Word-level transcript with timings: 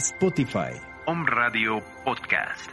Spotify. 0.00 0.72
Home 1.04 1.26
Radio 1.28 1.82
Podcast. 2.06 2.70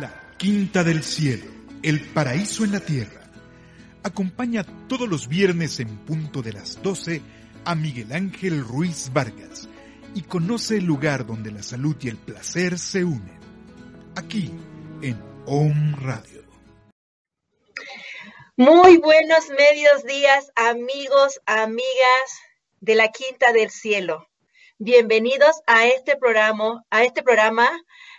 La 0.00 0.10
Quinta 0.38 0.82
del 0.82 1.02
Cielo, 1.02 1.44
el 1.82 2.00
paraíso 2.00 2.64
en 2.64 2.72
la 2.72 2.80
tierra. 2.80 3.20
Acompaña 4.02 4.64
todos 4.88 5.06
los 5.06 5.28
viernes 5.28 5.80
en 5.80 5.98
punto 6.06 6.40
de 6.40 6.54
las 6.54 6.82
12 6.82 7.20
a 7.66 7.74
Miguel 7.74 8.10
Ángel 8.10 8.64
Ruiz 8.64 9.10
Vargas 9.12 9.68
y 10.14 10.22
conoce 10.22 10.78
el 10.78 10.86
lugar 10.86 11.26
donde 11.26 11.52
la 11.52 11.62
salud 11.62 11.96
y 12.00 12.08
el 12.08 12.16
placer 12.16 12.78
se 12.78 13.04
unen. 13.04 13.38
Aquí 14.16 14.50
en 15.02 15.22
Home 15.44 15.94
Radio. 16.00 16.42
Muy 18.56 18.96
buenos 18.96 19.46
medios 19.50 20.04
días, 20.04 20.50
amigos, 20.54 21.38
amigas 21.44 22.40
de 22.80 22.94
la 22.94 23.08
Quinta 23.08 23.52
del 23.52 23.70
Cielo. 23.70 24.29
Bienvenidos 24.82 25.60
a 25.66 25.86
este 25.88 26.16
programa, 26.16 26.86
a 26.88 27.04
este 27.04 27.22
programa 27.22 27.68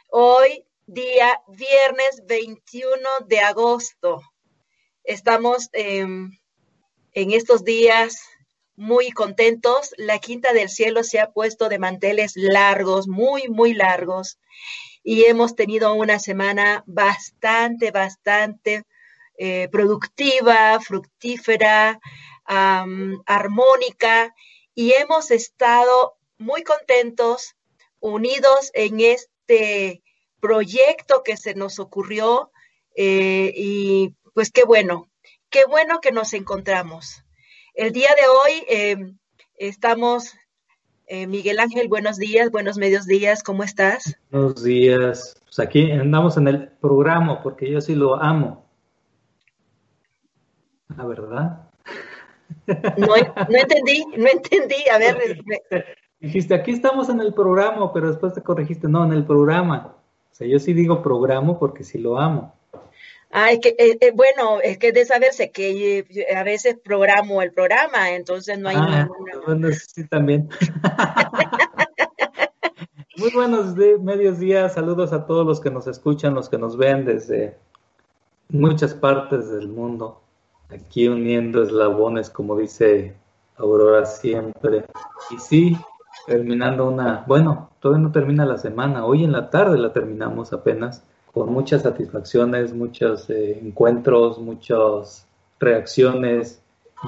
hoy 0.10 0.64
día 0.86 1.42
viernes 1.48 2.22
21 2.28 3.00
de 3.26 3.40
agosto. 3.40 4.22
Estamos 5.04 5.70
em, 5.74 6.38
en 7.14 7.32
estos 7.32 7.64
días 7.64 8.22
muy 8.76 9.10
contentos. 9.10 9.96
La 9.98 10.20
Quinta 10.20 10.54
del 10.54 10.70
Cielo 10.70 11.04
se 11.04 11.20
ha 11.20 11.32
puesto 11.32 11.68
de 11.68 11.80
manteles 11.80 12.34
largos, 12.36 13.08
muy, 13.08 13.50
muy 13.50 13.74
largos. 13.74 14.38
Y 15.02 15.24
hemos 15.24 15.56
tenido 15.56 15.96
una 15.96 16.20
semana 16.20 16.84
bastante, 16.86 17.90
bastante 17.90 18.84
eh, 19.36 19.68
productiva, 19.72 20.80
fructífera, 20.80 22.00
armónica. 22.46 24.36
Y 24.76 24.94
hemos 24.94 25.32
estado 25.32 26.21
muy 26.42 26.64
contentos, 26.64 27.56
unidos 28.00 28.72
en 28.74 29.00
este 29.00 30.02
proyecto 30.40 31.22
que 31.24 31.38
se 31.38 31.54
nos 31.54 31.80
ocurrió 31.80 32.52
eh, 32.96 33.54
y 33.56 34.16
pues 34.34 34.52
qué 34.52 34.64
bueno, 34.64 35.08
qué 35.50 35.62
bueno 35.70 36.00
que 36.02 36.12
nos 36.12 36.34
encontramos. 36.34 37.24
El 37.76 37.94
día 37.94 38.10
de 38.18 38.28
hoy 38.28 38.66
eh, 38.68 39.14
estamos, 39.56 40.34
eh, 41.06 41.28
Miguel 41.28 41.60
Ángel, 41.60 41.88
buenos 41.88 42.18
días, 42.18 42.50
buenos 42.50 42.78
medios 42.78 43.06
días, 43.06 43.44
¿cómo 43.44 43.64
estás? 43.64 44.18
Buenos 44.32 44.64
días, 44.64 45.40
pues 45.44 45.60
aquí 45.60 45.92
andamos 45.92 46.38
en 46.38 46.48
el 46.48 46.70
programa 46.70 47.44
porque 47.44 47.70
yo 47.70 47.80
sí 47.82 47.94
lo 47.94 48.16
amo. 48.16 48.66
La 50.98 51.06
verdad. 51.06 51.70
No, 52.98 53.08
no 53.08 53.58
entendí, 53.58 54.04
no 54.18 54.28
entendí. 54.28 54.90
A 54.92 54.98
ver, 54.98 55.42
Dijiste, 56.22 56.54
aquí 56.54 56.72
estamos 56.72 57.10
en 57.10 57.20
el 57.20 57.34
programa, 57.34 57.92
pero 57.92 58.08
después 58.08 58.34
te 58.36 58.44
corregiste, 58.44 58.88
no, 58.88 59.04
en 59.04 59.12
el 59.12 59.26
programa. 59.26 59.96
O 60.32 60.36
sea, 60.36 60.48
yo 60.48 60.60
sí 60.60 60.72
digo 60.72 61.02
programa 61.02 61.58
porque 61.58 61.84
sí 61.84 61.98
lo 61.98 62.20
amo. 62.20 62.54
Ay, 63.32 63.60
que, 63.60 63.70
eh, 63.70 63.98
eh, 64.00 64.12
bueno, 64.14 64.60
es 64.62 64.78
que 64.78 64.92
de 64.92 65.04
saberse 65.06 65.50
que 65.50 66.00
eh, 66.00 66.36
a 66.36 66.44
veces 66.44 66.78
programo 66.78 67.42
el 67.42 67.52
programa, 67.52 68.12
entonces 68.12 68.60
no 68.60 68.70
hay 68.70 68.76
ah, 68.78 69.10
Bueno, 69.48 69.70
sí, 69.72 70.08
también. 70.08 70.48
Muy 73.18 73.32
buenos 73.32 73.76
medios 73.76 74.38
días, 74.38 74.76
saludos 74.76 75.14
a 75.14 75.26
todos 75.26 75.46
los 75.46 75.60
que 75.60 75.72
nos 75.72 75.88
escuchan, 75.88 76.36
los 76.36 76.50
que 76.50 76.58
nos 76.58 76.78
ven 76.78 77.04
desde 77.06 77.58
muchas 78.50 78.94
partes 78.94 79.50
del 79.50 79.70
mundo, 79.70 80.22
aquí 80.70 81.08
uniendo 81.08 81.64
eslabones, 81.64 82.30
como 82.30 82.58
dice 82.58 83.16
Aurora 83.58 84.06
siempre. 84.06 84.86
Y 85.32 85.40
sí, 85.40 85.78
terminando 86.28 86.88
una, 86.88 87.24
bueno, 87.28 87.70
todavía 87.80 88.04
no 88.04 88.12
termina 88.12 88.46
la 88.46 88.58
semana, 88.58 89.06
hoy 89.06 89.24
en 89.24 89.32
la 89.32 89.50
tarde 89.50 89.78
la 89.78 89.94
terminamos 89.94 90.54
apenas, 90.54 91.04
con 91.32 91.52
muchas 91.52 91.84
satisfacciones, 91.84 92.74
muchos 92.74 93.30
eh, 93.30 93.60
encuentros, 93.62 94.40
muchas 94.40 95.28
reacciones, 95.60 96.62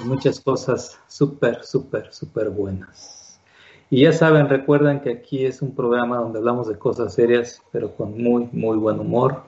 muchas 0.05 0.39
cosas 0.39 0.99
súper, 1.07 1.63
súper, 1.63 2.11
súper 2.13 2.49
buenas. 2.49 3.39
Y 3.89 4.03
ya 4.03 4.13
saben, 4.13 4.49
recuerden 4.49 5.01
que 5.01 5.11
aquí 5.11 5.45
es 5.45 5.61
un 5.61 5.75
programa 5.75 6.17
donde 6.17 6.39
hablamos 6.39 6.67
de 6.67 6.77
cosas 6.77 7.13
serias, 7.13 7.61
pero 7.71 7.95
con 7.95 8.17
muy, 8.17 8.49
muy 8.51 8.77
buen 8.77 8.99
humor, 8.99 9.43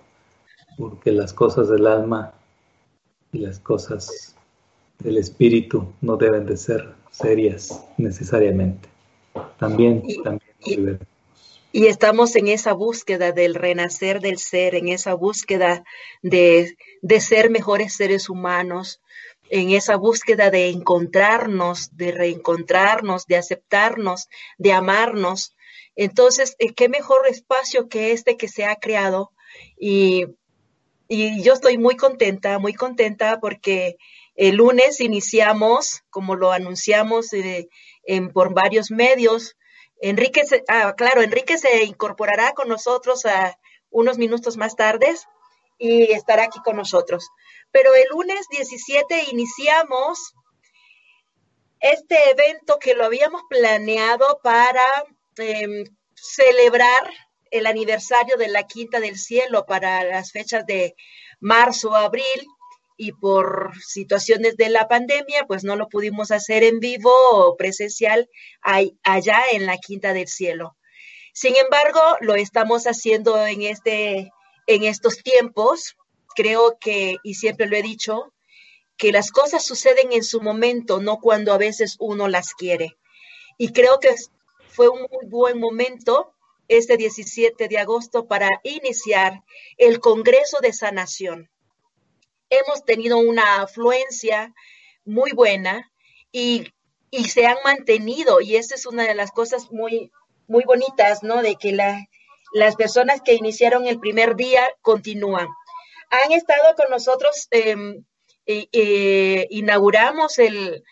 porque 0.78 1.12
las 1.12 1.34
cosas 1.34 1.70
del 1.70 1.88
alma 1.88 2.34
y 3.32 3.40
las 3.40 3.60
cosas 3.60 4.36
del 5.00 5.18
espíritu 5.18 5.88
no 6.02 6.18
deben 6.18 6.46
de 6.46 6.58
ser 6.58 6.94
serias 7.12 7.84
necesariamente. 7.98 8.95
También, 9.60 10.04
y, 10.08 10.22
también. 10.22 11.00
Y, 11.72 11.88
estamos 11.88 12.36
en 12.36 12.48
esa 12.48 12.74
búsqueda 12.74 13.32
del 13.32 13.56
renacer 13.56 14.22
del 14.22 14.38
ser, 14.38 14.76
en 14.76 14.88
esa 14.88 15.14
búsqueda 15.14 15.84
de, 16.22 16.76
de 17.02 17.22
ser 17.22 17.50
mejores 17.50 17.96
seres 17.96 18.30
humanos, 18.30 19.02
en 19.50 19.72
esa 19.72 19.96
búsqueda 19.98 20.50
de 20.50 20.70
encontrarnos, 20.70 21.96
de 21.96 22.12
reencontrarnos, 22.12 23.28
de 23.28 23.38
aceptarnos, 23.38 24.28
de 24.58 24.74
amarnos. 24.74 25.56
Entonces, 25.96 26.56
eh, 26.60 26.74
¿qué 26.74 26.90
mejor 26.90 27.28
espacio 27.28 27.88
que 27.90 28.12
este 28.12 28.38
que 28.38 28.48
se 28.48 28.66
ha 28.66 28.76
creado? 28.78 29.32
Y, 29.78 30.26
y 31.08 31.42
yo 31.44 31.54
estoy 31.54 31.78
muy 31.78 31.96
contenta, 31.96 32.58
muy 32.60 32.74
contenta 32.74 33.40
porque 33.40 33.98
el 34.36 34.58
lunes 34.58 35.00
iniciamos, 35.00 36.04
como 36.10 36.36
lo 36.36 36.52
anunciamos 36.52 37.32
eh, 37.34 37.70
por 38.34 38.54
varios 38.54 38.92
medios. 38.92 39.56
Enrique, 40.02 40.46
se, 40.46 40.64
ah, 40.68 40.94
claro, 40.96 41.22
Enrique 41.22 41.58
se 41.58 41.84
incorporará 41.84 42.54
con 42.54 42.68
nosotros 42.68 43.26
a 43.26 43.58
unos 43.90 44.18
minutos 44.18 44.58
más 44.58 44.76
tarde 44.76 45.16
y 45.78 46.12
estará 46.12 46.44
aquí 46.44 46.60
con 46.64 46.76
nosotros. 46.76 47.30
Pero 47.72 47.94
el 47.96 48.08
lunes 48.10 48.48
17 48.50 49.26
iniciamos 49.32 50.34
este 51.80 52.32
evento 52.32 52.78
que 52.80 52.96
lo 52.96 53.06
habíamos 53.06 53.42
planeado 53.50 54.40
para 54.44 54.84
em, 55.38 55.84
celebrar 56.16 57.10
el 57.52 57.68
aniversario 57.68 58.38
de 58.38 58.48
la 58.48 58.64
Quinta 58.64 59.00
del 59.00 59.18
Cielo 59.18 59.66
para 59.66 60.04
las 60.04 60.32
fechas 60.32 60.66
de 60.66 60.96
marzo, 61.40 61.96
abril, 61.96 62.48
y 62.98 63.12
por 63.12 63.74
situaciones 63.82 64.56
de 64.58 64.70
la 64.70 64.88
pandemia, 64.88 65.46
pues 65.48 65.64
no 65.64 65.76
lo 65.76 65.90
pudimos 65.90 66.32
hacer 66.32 66.64
en 66.64 66.80
vivo 66.80 67.12
o 67.32 67.58
presencial 67.58 68.30
allá 68.62 69.40
en 69.52 69.66
la 69.66 69.78
Quinta 69.78 70.14
del 70.14 70.28
Cielo. 70.28 70.78
Sin 71.34 71.56
embargo, 71.58 72.00
lo 72.22 72.36
estamos 72.36 72.86
haciendo 72.86 73.46
en, 73.46 73.64
este, 73.64 74.32
en 74.68 74.84
estos 74.84 75.18
tiempos. 75.18 75.98
Creo 76.36 76.78
que, 76.80 77.18
y 77.24 77.36
siempre 77.36 77.68
lo 77.68 77.76
he 77.76 77.82
dicho, 77.82 78.34
que 78.98 79.12
las 79.12 79.32
cosas 79.32 79.66
suceden 79.66 80.14
en 80.14 80.24
su 80.24 80.42
momento, 80.42 81.02
no 81.02 81.20
cuando 81.20 81.54
a 81.54 81.58
veces 81.58 81.98
uno 82.00 82.30
las 82.30 82.54
quiere. 82.54 82.98
Y 83.58 83.74
creo 83.74 84.00
que 84.00 84.16
fue 84.70 84.88
un 84.88 85.02
muy 85.12 85.26
buen 85.28 85.60
momento 85.60 86.34
este 86.68 86.98
17 86.98 87.68
de 87.68 87.78
agosto 87.78 88.28
para 88.28 88.50
iniciar 88.64 89.44
el 89.78 90.00
Congreso 90.00 90.60
de 90.62 90.74
Sanación 90.74 91.50
hemos 92.50 92.84
tenido 92.86 93.18
una 93.18 93.62
afluencia 93.62 94.54
muy 95.04 95.32
buena 95.32 95.92
y, 96.32 96.72
se 97.30 97.46
han 97.46 97.56
mantenido 97.64 98.42
y 98.42 98.58
esa 98.58 98.76
es 98.76 98.86
una 98.86 99.04
de 99.04 99.16
las 99.16 99.32
cosas 99.32 99.72
muy, 99.72 100.12
muy 100.48 100.66
bonitas, 100.66 101.24
¿no? 101.24 101.42
De 101.42 101.56
que 101.56 101.72
las 101.72 102.76
personas 102.76 103.22
que 103.22 103.36
iniciaron 103.36 103.88
el 103.88 104.02
primer 104.02 104.36
día 104.36 104.68
continúan. 104.82 105.48
Han 106.10 106.34
estado 106.34 106.76
con 106.76 106.90
nosotros, 106.90 107.48
em, 107.52 108.04
inauguramos 109.50 110.40
el, 110.40 110.84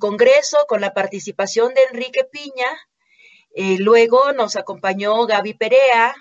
Congreso 0.00 0.58
con 0.68 0.80
la 0.80 0.92
participación 0.92 1.72
de 1.72 1.84
Enrique 1.84 2.24
Piña, 2.24 2.68
eh, 3.54 3.76
luego 3.78 4.32
nos 4.32 4.56
acompañó 4.56 5.24
Gaby 5.24 5.54
Perea, 5.54 6.14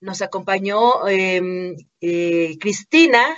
nos 0.00 0.22
acompañó 0.22 1.06
em, 1.08 1.76
eh, 2.00 2.56
Cristina, 2.58 3.36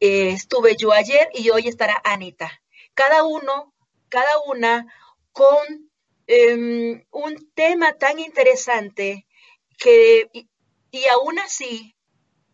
eh, 0.00 0.30
estuve 0.30 0.76
yo 0.76 0.92
ayer 0.92 1.28
y 1.34 1.50
hoy 1.50 1.68
estará 1.68 2.00
Anita. 2.04 2.50
Cada 2.94 3.24
uno, 3.24 3.74
cada 4.08 4.40
una 4.46 4.86
con 5.32 5.90
em, 6.26 7.04
un 7.10 7.50
tema 7.54 7.92
tan 7.98 8.18
interesante 8.18 9.26
que, 9.78 10.28
y, 10.32 10.48
y 10.90 11.06
aún 11.06 11.38
así, 11.38 11.94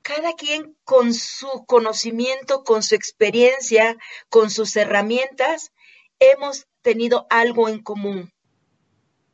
cada 0.02 0.34
quien 0.34 0.76
con 0.84 1.14
su 1.14 1.64
conocimiento, 1.66 2.64
con 2.64 2.82
su 2.82 2.94
experiencia, 2.94 3.96
con 4.28 4.50
sus 4.50 4.76
herramientas, 4.76 5.72
hemos 6.18 6.66
tenido 6.82 7.26
algo 7.30 7.68
en 7.68 7.82
común, 7.82 8.32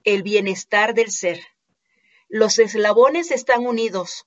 el 0.05 0.23
bienestar 0.23 0.94
del 0.94 1.11
ser. 1.11 1.41
Los 2.29 2.59
eslabones 2.59 3.31
están 3.31 3.67
unidos. 3.67 4.26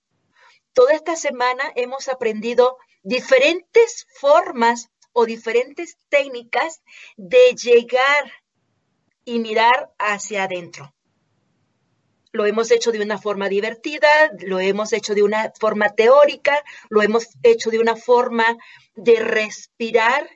Toda 0.74 0.94
esta 0.94 1.16
semana 1.16 1.72
hemos 1.76 2.08
aprendido 2.08 2.78
diferentes 3.06 4.08
formas 4.20 4.90
o 5.14 5.26
diferentes 5.26 5.98
técnicas 6.10 6.82
de 7.16 7.56
llegar 7.56 8.32
y 9.24 9.40
mirar 9.40 9.94
hacia 10.00 10.44
adentro. 10.44 10.94
Lo 12.32 12.46
hemos 12.48 12.72
hecho 12.72 12.92
de 12.92 13.02
una 13.02 13.20
forma 13.20 13.48
divertida, 13.48 14.10
lo 14.40 14.60
hemos 14.60 14.92
hecho 14.92 15.14
de 15.14 15.22
una 15.22 15.54
forma 15.58 15.92
teórica, 15.92 16.60
lo 16.90 17.02
hemos 17.02 17.30
hecho 17.44 17.70
de 17.70 17.80
una 17.80 17.96
forma 17.96 18.58
de 18.96 19.20
respirar 19.20 20.28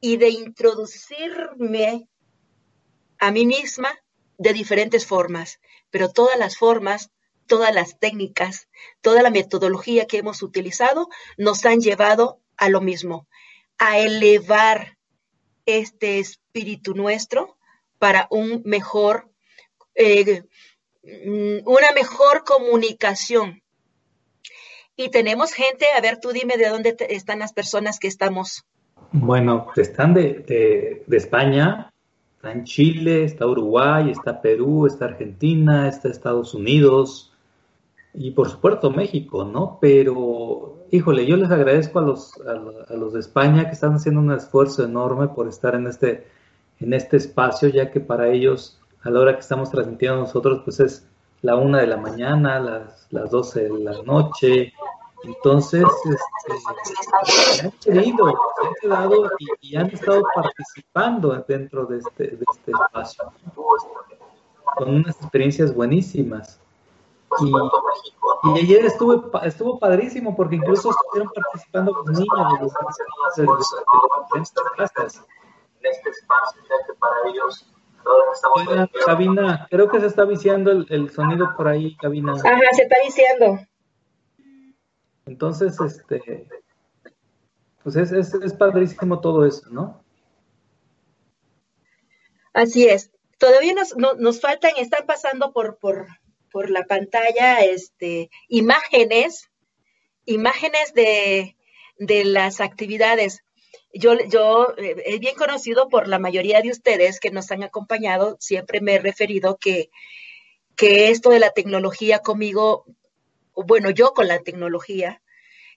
y 0.00 0.16
de 0.16 0.30
introducirme 0.30 2.08
a 3.18 3.30
mí 3.30 3.46
misma 3.46 3.90
de 4.38 4.52
diferentes 4.54 5.06
formas, 5.06 5.60
pero 5.90 6.10
todas 6.10 6.38
las 6.38 6.56
formas 6.56 7.10
todas 7.46 7.74
las 7.74 7.98
técnicas, 7.98 8.68
toda 9.00 9.22
la 9.22 9.30
metodología 9.30 10.06
que 10.06 10.18
hemos 10.18 10.42
utilizado 10.42 11.08
nos 11.36 11.64
han 11.64 11.80
llevado 11.80 12.40
a 12.56 12.68
lo 12.68 12.80
mismo, 12.80 13.26
a 13.78 13.98
elevar 13.98 14.96
este 15.66 16.18
espíritu 16.18 16.94
nuestro 16.94 17.56
para 17.98 18.26
un 18.30 18.62
mejor, 18.64 19.30
eh, 19.94 20.42
mm, 21.02 21.66
una 21.66 21.92
mejor 21.94 22.44
comunicación. 22.44 23.62
Y 24.96 25.10
tenemos 25.10 25.52
gente, 25.52 25.86
a 25.96 26.00
ver, 26.00 26.20
tú 26.20 26.30
dime 26.30 26.56
de 26.56 26.68
dónde 26.68 26.96
están 27.08 27.40
las 27.40 27.52
personas 27.52 27.98
que 27.98 28.06
estamos. 28.06 28.64
Bueno, 29.10 29.66
están 29.76 30.14
de, 30.14 31.02
de 31.06 31.16
España, 31.16 31.92
está 32.36 32.52
en 32.52 32.64
Chile, 32.64 33.24
está 33.24 33.46
Uruguay, 33.46 34.10
está 34.10 34.40
Perú, 34.40 34.86
está 34.86 35.06
Argentina, 35.06 35.88
está 35.88 36.08
Estados 36.08 36.54
Unidos, 36.54 37.33
y 38.14 38.30
por 38.30 38.48
supuesto 38.48 38.90
México, 38.90 39.44
¿no? 39.44 39.78
Pero, 39.80 40.86
híjole, 40.92 41.26
yo 41.26 41.36
les 41.36 41.50
agradezco 41.50 41.98
a 41.98 42.02
los, 42.02 42.40
a, 42.40 42.94
los 42.94 43.12
de 43.12 43.20
España 43.20 43.66
que 43.66 43.72
están 43.72 43.94
haciendo 43.94 44.20
un 44.20 44.30
esfuerzo 44.30 44.84
enorme 44.84 45.28
por 45.28 45.48
estar 45.48 45.74
en 45.74 45.88
este, 45.88 46.28
en 46.78 46.94
este 46.94 47.16
espacio, 47.16 47.68
ya 47.68 47.90
que 47.90 47.98
para 48.00 48.28
ellos, 48.28 48.80
a 49.02 49.10
la 49.10 49.20
hora 49.20 49.34
que 49.34 49.40
estamos 49.40 49.70
transmitiendo 49.70 50.20
nosotros, 50.20 50.62
pues 50.64 50.78
es 50.78 51.08
la 51.42 51.56
una 51.56 51.80
de 51.80 51.88
la 51.88 51.96
mañana, 51.96 52.60
las, 52.60 53.08
las 53.10 53.30
12 53.30 53.64
de 53.64 53.78
la 53.80 54.02
noche. 54.02 54.72
Entonces, 55.24 55.84
este, 56.04 57.66
han 57.66 57.72
querido, 57.82 58.26
se 58.28 58.66
han 58.66 58.74
quedado 58.80 59.28
y, 59.60 59.74
han 59.74 59.90
estado 59.90 60.22
participando 60.34 61.44
dentro 61.48 61.86
de 61.86 61.98
este, 61.98 62.36
de 62.36 62.44
este 62.52 62.70
espacio, 62.70 63.32
con 64.76 64.94
unas 64.94 65.16
experiencias 65.16 65.74
buenísimas. 65.74 66.60
Y, 67.40 68.58
ayer 68.58 68.84
estuvo, 68.84 69.30
estuvo 69.42 69.78
padrísimo 69.78 70.36
porque 70.36 70.56
incluso 70.56 70.90
estuvieron 70.90 71.32
participando 71.32 71.92
los 71.92 72.18
niños 72.18 72.52
de 72.58 72.64
los 72.64 72.72
de, 73.36 73.42
de, 73.42 74.34
En 74.34 74.42
este 74.42 76.10
espacio, 76.10 76.62
que 76.86 76.94
para 76.94 77.28
ellos 77.28 77.70
Oiga, 78.54 78.88
cabina, 79.06 79.66
creo 79.70 79.88
que 79.88 80.00
se 80.00 80.06
está 80.06 80.24
viciando 80.24 80.70
el, 80.70 80.86
el, 80.90 81.10
sonido 81.10 81.54
por 81.56 81.68
ahí, 81.68 81.96
cabina. 81.96 82.32
Ajá, 82.32 82.60
se 82.72 82.82
está 82.82 82.96
viciando. 83.02 83.66
Entonces, 85.26 85.80
este, 85.80 86.46
pues 87.82 87.96
es, 87.96 88.12
es, 88.12 88.34
es 88.34 88.52
padrísimo 88.52 89.20
todo 89.20 89.46
eso, 89.46 89.68
¿no? 89.70 90.04
Así 92.52 92.86
es. 92.86 93.10
Todavía 93.38 93.74
nos, 93.74 93.96
no, 93.96 94.14
nos 94.14 94.40
faltan, 94.40 94.72
están 94.76 95.06
pasando 95.06 95.52
por, 95.52 95.78
por, 95.78 96.06
por 96.54 96.70
la 96.70 96.84
pantalla 96.84 97.64
este, 97.64 98.30
imágenes, 98.46 99.50
imágenes 100.24 100.94
de, 100.94 101.56
las 101.98 102.60
actividades. 102.60 103.42
Yo, 103.92 104.14
yo 104.28 104.72
eh, 104.78 105.02
es 105.04 105.18
bien 105.18 105.34
conocido 105.34 105.88
por 105.88 106.06
la 106.06 106.20
mayoría 106.20 106.62
de 106.62 106.70
ustedes 106.70 107.18
que 107.18 107.32
nos 107.32 107.50
han 107.50 107.64
acompañado, 107.64 108.36
siempre 108.38 108.80
me 108.80 108.94
he 108.94 108.98
referido 109.00 109.56
que, 109.56 109.90
que 110.76 111.10
esto 111.10 111.30
de 111.30 111.40
la 111.40 111.50
tecnología 111.50 112.20
conmigo, 112.20 112.84
bueno, 113.56 113.90
yo 113.90 114.12
con 114.12 114.28
la 114.28 114.38
tecnología, 114.38 115.22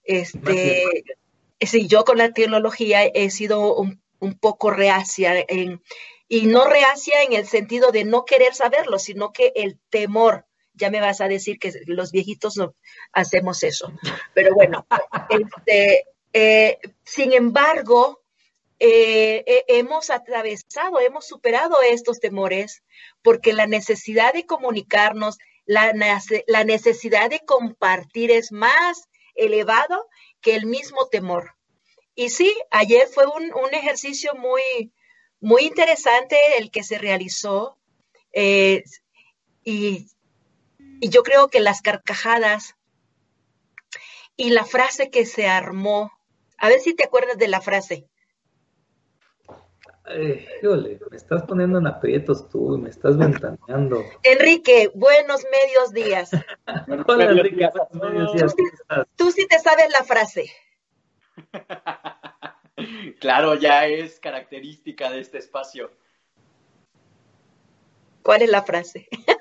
este, 0.03 0.83
sí, 1.59 1.87
yo 1.87 2.05
con 2.05 2.19
la 2.19 2.33
tecnología 2.33 3.03
he 3.03 3.31
sido 3.31 3.75
un, 3.75 3.99
un 4.19 4.37
poco 4.37 4.69
reacia 4.69 5.43
en, 5.47 5.81
y 6.27 6.45
no 6.45 6.65
reacia 6.65 7.23
en 7.23 7.33
el 7.33 7.47
sentido 7.47 7.91
de 7.91 8.03
no 8.03 8.25
querer 8.25 8.53
saberlo, 8.53 8.99
sino 8.99 9.33
que 9.33 9.53
el 9.55 9.79
temor 9.89 10.46
ya 10.77 10.89
me 10.89 11.01
vas 11.01 11.21
a 11.21 11.27
decir 11.27 11.59
que 11.59 11.73
los 11.87 12.11
viejitos 12.11 12.55
no 12.57 12.75
hacemos 13.11 13.63
eso. 13.63 13.91
Pero 14.33 14.53
bueno, 14.53 14.85
este, 15.29 16.05
eh, 16.33 16.79
sin 17.03 17.33
embargo, 17.33 18.21
eh, 18.79 19.43
eh, 19.47 19.65
hemos 19.67 20.09
atravesado, 20.09 20.99
hemos 20.99 21.25
superado 21.25 21.77
estos 21.81 22.19
temores 22.19 22.83
porque 23.23 23.53
la 23.53 23.65
necesidad 23.65 24.33
de 24.33 24.45
comunicarnos, 24.45 25.37
la, 25.65 25.91
la 26.47 26.63
necesidad 26.63 27.29
de 27.29 27.39
compartir 27.39 28.31
es 28.31 28.51
más 28.51 29.09
elevado 29.35 30.07
que 30.41 30.55
el 30.55 30.65
mismo 30.65 31.07
temor. 31.07 31.55
Y 32.15 32.29
sí, 32.29 32.55
ayer 32.71 33.07
fue 33.07 33.25
un, 33.25 33.53
un 33.53 33.73
ejercicio 33.73 34.33
muy, 34.35 34.93
muy 35.39 35.63
interesante 35.63 36.37
el 36.57 36.71
que 36.71 36.83
se 36.83 36.97
realizó. 36.97 37.77
y 39.63 40.07
y 40.99 41.09
yo 41.09 41.23
creo 41.23 41.49
que 41.49 41.59
las 41.59 41.81
carcajadas 41.81 42.75
y 44.35 44.51
la 44.51 44.65
frase 44.65 45.09
que 45.09 45.25
se 45.25 45.47
armó, 45.47 46.11
a 46.57 46.69
ver 46.69 46.79
si 46.79 46.95
te 46.95 47.05
acuerdas 47.05 47.37
de 47.37 47.47
la 47.47 47.61
frase. 47.61 48.07
Ay, 50.05 50.47
me 51.11 51.17
estás 51.17 51.43
poniendo 51.43 51.79
en 51.79 51.87
aprietos 51.87 52.47
tú, 52.47 52.77
me 52.77 52.89
estás 52.89 53.17
ventaneando. 53.17 54.05
Enrique, 54.23 54.89
buenos 54.93 55.43
medios 55.51 55.91
días. 55.91 56.31
Hola, 57.07 57.25
Enrique, 57.25 57.69
medios 57.91 58.33
días. 58.33 58.55
tú 59.17 59.31
sí 59.31 59.45
te 59.47 59.59
sabes 59.59 59.89
la 59.91 60.05
frase. 60.05 60.49
claro, 63.19 63.55
ya 63.55 63.87
es 63.87 64.19
característica 64.19 65.11
de 65.11 65.19
este 65.19 65.39
espacio. 65.39 65.91
¿Cuál 68.23 68.43
es 68.43 68.49
la 68.49 68.63
frase? 68.63 69.07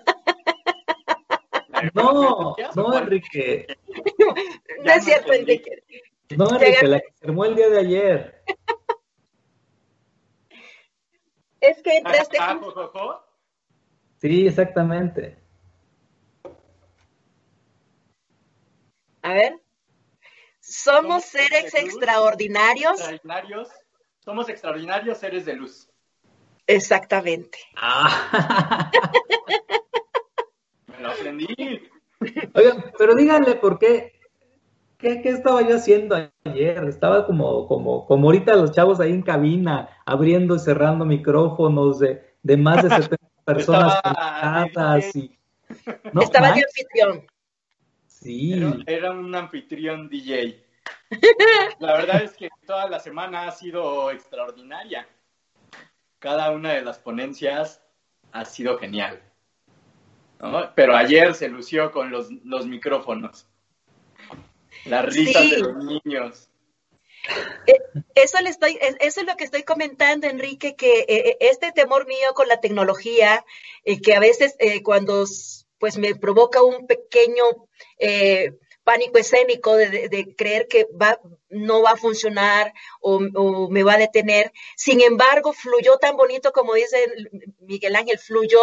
No, 1.95 2.57
no, 2.77 2.99
Enrique. 2.99 3.67
no 4.85 4.93
es 4.93 5.05
cierto, 5.05 5.33
Enrique. 5.33 5.83
No, 6.37 6.49
Enrique, 6.51 6.87
la 6.87 7.01
que 7.01 7.13
se 7.15 7.27
armó 7.27 7.45
el 7.45 7.55
día 7.55 7.69
de 7.69 7.79
ayer. 7.79 8.43
Es 11.59 11.83
que 11.83 11.97
entraste. 11.97 12.39
Sí, 14.19 14.47
exactamente. 14.47 15.37
A 19.23 19.33
ver. 19.33 19.61
Somos, 20.61 21.25
seres 21.25 21.75
extraordinarios. 21.75 23.01
extraordinarios. 23.01 23.69
Somos 24.21 24.49
extraordinarios 24.49 25.19
seres 25.19 25.45
de 25.45 25.55
luz. 25.55 25.89
Exactamente. 26.69 27.59
Ah. 27.75 28.91
Lo 31.07 31.13
aprendí. 31.13 31.47
Oigan, 32.55 32.85
pero 32.99 33.15
díganle 33.15 33.55
por 33.57 33.79
qué. 33.79 34.17
¿Qué, 34.99 35.21
estaba 35.25 35.61
yo 35.61 35.77
haciendo 35.77 36.17
ayer? 36.45 36.85
Estaba 36.85 37.27
como, 37.27 37.69
como, 37.69 38.07
como 38.07 38.29
ahorita 38.29 38.57
los 38.57 38.73
chavos 38.73 38.99
ahí 38.99 39.11
en 39.11 39.23
cabina, 39.23 39.91
abriendo 40.07 40.57
y 40.57 40.59
cerrando 40.59 41.05
micrófonos 41.05 41.99
de, 41.99 42.35
de 42.43 42.57
más 42.57 42.83
de 42.83 42.89
70 42.89 43.17
personas 43.45 44.01
conectadas 44.03 45.15
y. 45.15 45.39
estaba 46.21 46.53
de 46.53 46.63
anfitrión. 46.65 47.27
Sí. 48.07 48.55
Era, 48.87 49.13
un 49.13 49.35
anfitrión 49.35 50.09
DJ. 50.09 50.65
La 51.79 51.93
verdad 51.93 52.23
es 52.23 52.33
que 52.33 52.49
toda 52.67 52.89
la 52.89 52.99
semana 52.99 53.47
ha 53.47 53.53
sido 53.53 54.11
extraordinaria. 54.11 55.07
Cada 56.19 56.51
una 56.51 56.73
de 56.73 56.83
las 56.83 56.99
ponencias 56.99 57.83
ha 58.33 58.45
sido 58.45 58.79
genial. 58.79 59.23
Pero 60.75 60.97
ayer 60.97 61.35
se 61.35 61.49
lució 61.49 61.91
con 61.91 62.11
los, 62.11 62.31
micrófonos. 62.67 63.47
Las 64.85 65.07
risas 65.07 65.51
de 65.51 65.59
los 65.59 65.77
niños. 65.85 66.49
Eh, 67.67 67.81
eso, 68.15 68.41
le 68.41 68.51
estoy, 68.51 68.79
eso 69.01 69.21
es 69.21 69.27
lo 69.27 69.37
que 69.37 69.45
estoy 69.45 69.65
comentando, 69.65 70.27
Enrique, 70.29 70.77
que 70.77 71.01
eh, 71.01 71.07
eh, 71.09 71.37
este 71.41 71.73
temor 71.73 72.07
mío 72.07 72.35
con 72.35 72.47
la 72.47 72.61
tecnología, 72.61 73.45
que 74.03 74.15
a 74.15 74.21
veces 74.21 74.57
cuando 74.85 75.25
pues 75.79 75.99
me 75.99 76.15
provoca 76.15 76.63
un 76.63 76.87
pequeño 76.87 77.45
eh, 77.99 78.53
pánico 78.85 79.19
escénico 79.19 79.77
de, 79.77 80.35
creer 80.37 80.69
que 80.69 80.87
va, 81.01 81.21
no 81.49 81.83
va 81.83 81.93
a 81.93 81.97
funcionar 81.97 82.73
o, 83.01 83.19
me 83.69 83.83
va 83.83 83.95
a 83.95 83.99
detener. 83.99 84.53
Sin 84.77 85.01
embargo, 85.01 85.53
fluyó 85.53 85.99
tan 85.99 86.17
bonito 86.17 86.53
como 86.53 86.75
dice 86.75 87.05
Miguel 87.61 87.97
Ángel, 87.97 88.19
fluyó 88.19 88.61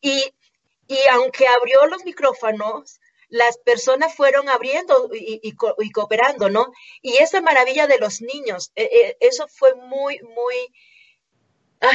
y, 0.00 0.34
y 0.92 1.08
aunque 1.08 1.46
abrió 1.46 1.86
los 1.86 2.04
micrófonos, 2.04 3.00
las 3.28 3.56
personas 3.56 4.14
fueron 4.14 4.50
abriendo 4.50 5.10
y, 5.14 5.52
cooperando, 5.90 6.50
¿no? 6.50 6.70
Y 7.00 7.16
esa 7.16 7.40
maravilla 7.40 7.86
de 7.86 7.98
los 7.98 8.20
niños, 8.20 8.72
eh, 8.76 8.90
eh, 8.92 9.16
eso 9.20 9.46
fue 9.48 9.74
muy, 9.74 10.20
muy 10.20 10.54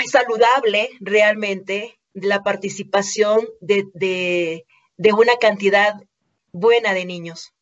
saludable 0.09 0.89
realmente 0.99 1.99
la 2.13 2.41
participación 2.41 3.47
de, 3.61 4.65
una 5.15 5.35
cantidad 5.39 5.93
buena 6.51 6.93
de 6.93 7.05
niños. 7.05 7.53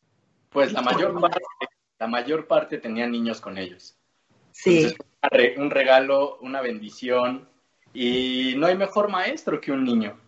Pues 0.48 0.72
la 0.72 0.80
mayor 0.80 1.20
parte, 1.20 1.40
la 1.98 2.06
mayor 2.06 2.46
parte 2.46 2.78
tenían 2.78 3.10
niños 3.10 3.42
con 3.42 3.58
ellos. 3.58 3.98
Sí. 4.52 4.96
un 5.58 5.70
regalo, 5.70 6.38
una 6.40 6.62
bendición, 6.62 7.46
y 7.92 8.54
no 8.56 8.68
hay 8.68 8.76
mejor 8.76 9.10
maestro 9.10 9.60
que 9.60 9.70
un 9.70 9.84
niño. 9.84 10.18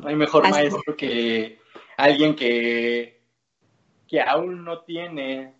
No 0.00 0.08
hay 0.08 0.16
mejor 0.16 0.48
maestro 0.48 0.96
que 0.96 1.58
alguien 1.98 2.34
que, 2.34 3.20
que 4.08 4.20
aún 4.20 4.64
no 4.64 4.80
tiene 4.80 5.54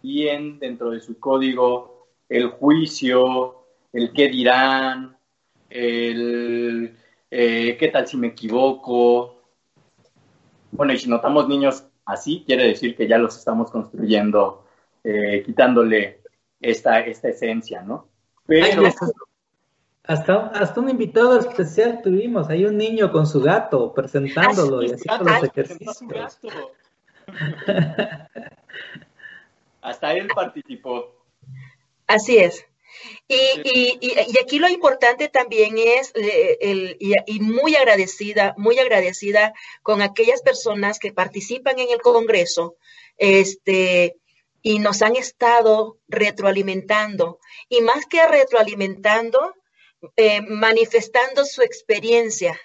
bien 0.00 0.60
dentro 0.60 0.90
de 0.90 1.00
su 1.00 1.18
código 1.18 2.06
el 2.28 2.48
juicio, 2.50 3.66
el 3.92 4.12
qué 4.12 4.28
dirán, 4.28 5.16
el 5.70 6.96
eh, 7.30 7.76
qué 7.76 7.88
tal 7.88 8.06
si 8.06 8.16
me 8.16 8.28
equivoco. 8.28 9.42
Bueno, 10.70 10.92
y 10.92 10.98
si 10.98 11.08
notamos 11.08 11.48
niños 11.48 11.84
así, 12.04 12.44
quiere 12.46 12.68
decir 12.68 12.96
que 12.96 13.08
ya 13.08 13.18
los 13.18 13.36
estamos 13.36 13.72
construyendo, 13.72 14.66
eh, 15.02 15.42
quitándole 15.44 16.20
esta, 16.60 17.00
esta 17.00 17.28
esencia, 17.28 17.82
¿no? 17.82 18.06
Pero... 18.46 18.84
hasta, 20.04 20.48
hasta 20.48 20.80
un 20.80 20.90
invitado 20.90 21.38
especial 21.38 22.00
tuvimos, 22.02 22.50
hay 22.50 22.66
un 22.66 22.76
niño 22.76 23.10
con 23.10 23.26
su 23.26 23.40
gato 23.40 23.92
presentándolo 23.94 24.82
y 24.82 24.92
haciendo 24.92 25.24
los 25.24 25.44
ejercicios. 25.44 26.38
hasta 29.80 30.12
él 30.12 30.28
participó. 30.34 31.24
Así 32.06 32.36
es. 32.36 32.66
Y, 33.26 33.98
y, 34.00 34.38
aquí 34.38 34.58
lo 34.58 34.68
importante 34.68 35.28
también 35.28 35.76
es, 35.78 36.12
eh, 36.14 36.58
el, 36.60 36.96
y, 37.00 37.40
muy 37.40 37.74
agradecida, 37.74 38.54
muy 38.56 38.78
agradecida 38.78 39.52
con 39.82 40.02
aquellas 40.02 40.42
personas 40.42 40.98
que 40.98 41.12
participan 41.12 41.78
en 41.78 41.90
el 41.90 42.00
Congreso, 42.00 42.76
este, 43.16 44.16
y 44.62 44.78
nos 44.78 45.02
han 45.02 45.16
estado 45.16 45.98
retroalimentando, 46.08 47.40
y 47.68 47.80
más 47.80 48.06
que 48.06 48.26
retroalimentando, 48.26 49.54
eh, 50.16 50.40
manifestando 50.42 51.44
su 51.44 51.62
experiencia 51.62 52.58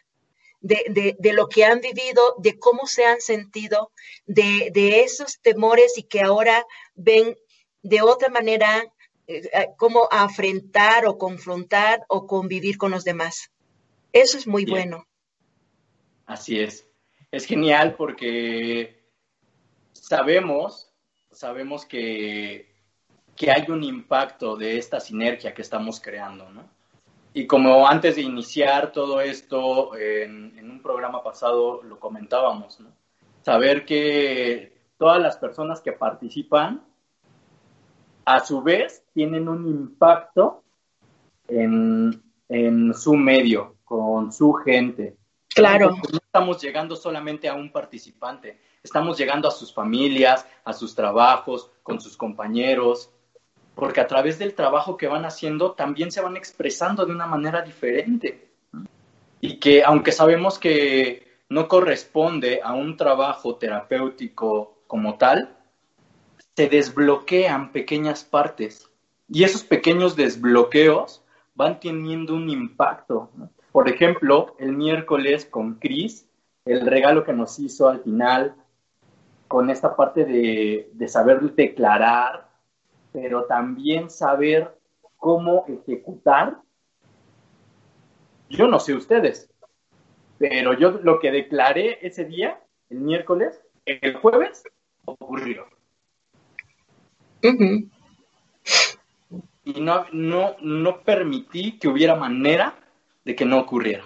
de, 0.62 1.16
de, 1.18 1.34
lo 1.34 1.48
que 1.48 1.64
han 1.64 1.80
vivido, 1.80 2.36
de 2.40 2.60
cómo 2.60 2.86
se 2.86 3.06
han 3.06 3.22
sentido, 3.22 3.92
de, 4.26 4.72
de 4.74 5.02
esos 5.02 5.40
temores 5.42 5.98
y 5.98 6.04
que 6.04 6.22
ahora 6.22 6.66
ven 6.96 7.38
de 7.82 8.02
otra 8.02 8.30
manera 8.30 8.84
eh, 9.28 9.70
cómo 9.78 10.08
afrentar 10.12 11.06
o 11.06 11.18
confrontar 11.18 12.04
o 12.10 12.28
convivir 12.28 12.78
con 12.78 12.92
los 12.92 13.04
demás. 13.04 13.52
Eso 14.12 14.38
es 14.38 14.48
muy 14.48 14.66
bueno. 14.66 15.08
Así 16.26 16.60
es. 16.60 16.88
Es 17.32 17.46
genial 17.46 17.96
porque 17.96 19.04
sabemos, 19.94 20.92
sabemos 21.32 21.86
que, 21.86 22.76
que 23.36 23.52
hay 23.52 23.70
un 23.70 23.84
impacto 23.84 24.56
de 24.56 24.78
esta 24.78 25.00
sinergia 25.00 25.54
que 25.54 25.62
estamos 25.62 26.00
creando, 26.00 26.50
¿no? 26.50 26.79
Y 27.34 27.46
como 27.48 27.88
antes 27.88 28.16
de 28.16 28.24
iniciar 28.24 28.92
todo 28.92 29.22
esto, 29.22 29.96
en, 29.96 30.58
en, 30.58 30.70
un 30.70 30.82
programa 30.82 31.24
pasado 31.24 31.82
lo 31.84 32.00
comentábamos, 32.00 32.80
¿no? 32.80 32.90
Saber 33.44 33.86
que 33.86 34.74
todas 34.98 35.22
las 35.22 35.38
personas 35.38 35.82
que 35.82 35.94
participan 35.94 36.84
a 38.26 38.40
su 38.42 38.62
vez 38.62 39.04
tienen 39.14 39.50
un 39.50 39.68
impacto 39.68 40.64
en, 41.48 42.94
su 42.94 43.14
medio, 43.16 43.78
con 43.84 44.32
su 44.32 44.54
gente. 44.54 45.18
Claro. 45.48 45.90
no 45.90 46.20
estamos 46.24 46.62
llegando 46.62 46.96
solamente 46.96 47.50
a 47.50 47.56
un 47.56 47.72
participante, 47.72 48.60
estamos 48.84 49.18
llegando 49.18 49.48
a 49.48 49.52
sus 49.52 49.74
familias, 49.74 50.46
a 50.64 50.74
sus 50.74 50.94
trabajos, 50.94 51.72
con 51.82 52.00
sus 52.00 52.16
compañeros, 52.16 53.12
porque 53.80 54.02
a 54.02 54.08
través 54.08 54.38
del 54.38 54.54
trabajo 54.54 54.98
que 54.98 55.08
van 55.08 55.26
haciendo 55.26 55.72
también 55.72 56.12
se 56.12 56.22
van 56.22 56.36
expresando 56.36 57.06
de 57.06 57.14
una 57.14 57.26
manera 57.26 57.62
diferente. 57.62 58.50
Y 59.40 59.58
que 59.58 59.84
aunque 59.84 60.12
sabemos 60.12 60.60
que 60.60 61.26
no 61.48 61.68
corresponde 61.68 62.60
a 62.62 62.74
un 62.74 62.98
trabajo 62.98 63.56
terapéutico 63.56 64.78
como 64.86 65.18
tal, 65.18 65.56
se 66.56 66.68
desbloquean 66.68 67.72
pequeñas 67.72 68.26
partes 68.26 68.90
y 69.30 69.44
esos 69.44 69.64
pequeños 69.64 70.16
desbloqueos 70.16 71.24
van 71.56 71.80
teniendo 71.80 72.36
un 72.36 72.50
impacto. 72.50 73.30
Por 73.72 73.88
ejemplo, 73.88 74.56
el 74.60 74.74
miércoles 74.74 75.46
con 75.46 75.76
Chris, 75.76 76.28
el 76.66 76.86
regalo 76.86 77.24
que 77.24 77.34
nos 77.34 77.60
hizo 77.60 77.88
al 77.88 78.02
final, 78.02 78.56
con 79.48 79.70
esta 79.70 79.96
parte 79.96 80.26
de, 80.26 80.90
de 80.94 81.08
saber 81.08 81.40
declarar, 81.54 82.49
pero 83.12 83.46
también 83.46 84.10
saber 84.10 84.76
cómo 85.18 85.66
ejecutar. 85.68 86.58
Yo 88.50 88.68
no 88.68 88.80
sé 88.80 88.94
ustedes, 88.94 89.50
pero 90.38 90.74
yo 90.74 90.92
lo 91.04 91.20
que 91.20 91.32
declaré 91.32 92.00
ese 92.02 92.26
día, 92.26 92.60
el 92.90 93.00
miércoles, 93.00 93.62
el 93.86 94.16
jueves, 94.16 94.64
ocurrió. 95.06 95.68
Y 99.64 99.82
no, 99.82 100.06
no, 100.12 100.56
no 100.62 101.02
permití 101.02 101.78
que 101.78 101.88
hubiera 101.88 102.16
manera 102.16 102.76
de 103.24 103.36
que 103.36 103.46
no 103.46 103.60
ocurriera. 103.60 104.04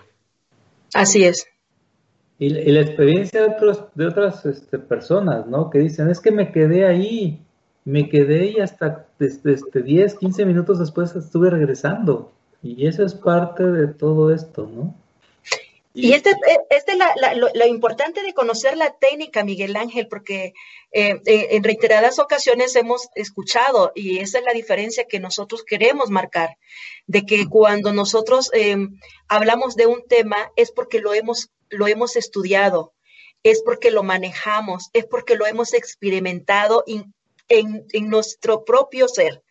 Así 0.94 1.24
es. 1.24 1.48
Y, 2.40 2.50
la 2.50 2.82
experiencia 2.82 3.42
de, 3.42 3.56
otros, 3.56 3.86
de 3.96 4.08
otras 4.08 4.46
este, 4.46 4.80
personas, 4.80 5.48
¿no? 5.48 5.70
Que 5.70 5.80
dicen, 5.80 6.10
es 6.10 6.20
que 6.20 6.32
me 6.32 6.52
quedé 6.52 6.86
ahí, 6.86 7.40
me 7.86 8.10
quedé 8.10 8.48
y 8.48 8.60
hasta 8.60 9.08
desde, 9.20 9.58
10, 9.82 10.16
15 10.16 10.46
minutos 10.46 10.80
después 10.80 11.16
estuve 11.16 11.50
regresando. 11.50 12.32
Y 12.62 12.88
eso 12.88 13.04
es 13.04 13.14
parte 13.14 13.64
de 13.64 13.88
todo 13.88 14.34
esto, 14.34 14.70
¿no? 14.74 14.96
Y, 15.96 16.14
este, 16.14 16.32
este 16.72 16.94
es 16.94 17.38
lo, 17.38 17.68
importante 17.68 18.24
de 18.24 18.34
conocer 18.34 18.76
la 18.76 18.96
técnica, 18.98 19.44
Miguel 19.44 19.76
Ángel, 19.76 20.08
porque 20.08 20.54
eh, 20.92 21.22
eh, 21.26 21.48
en 21.52 21.64
reiteradas 21.64 22.18
ocasiones 22.18 22.76
hemos 22.76 23.10
escuchado, 23.14 23.92
y 23.94 24.18
esa 24.18 24.40
es 24.40 24.46
la 24.46 24.54
diferencia 24.54 25.06
que 25.08 25.20
nosotros 25.20 25.64
queremos 25.64 26.10
marcar, 26.10 26.58
de 27.06 27.28
que 27.28 27.48
cuando 27.48 27.94
nosotros 27.94 28.50
em, 28.54 28.98
hablamos 29.28 29.76
de 29.76 29.86
un 29.86 30.04
tema 30.08 30.52
es 30.56 30.72
porque 30.72 31.00
lo 31.00 31.14
hemos, 31.14 31.52
lo 31.70 31.86
hemos 31.88 32.16
estudiado, 32.16 32.94
es 33.44 33.62
porque 33.62 33.92
lo 33.92 34.02
manejamos, 34.02 34.90
es 34.94 35.06
porque 35.06 35.36
lo 35.36 35.46
hemos 35.46 35.76
experimentado 35.76 36.84
en, 37.60 38.10
nuestro 38.10 38.64
propio 38.66 39.08
ser. 39.08 39.44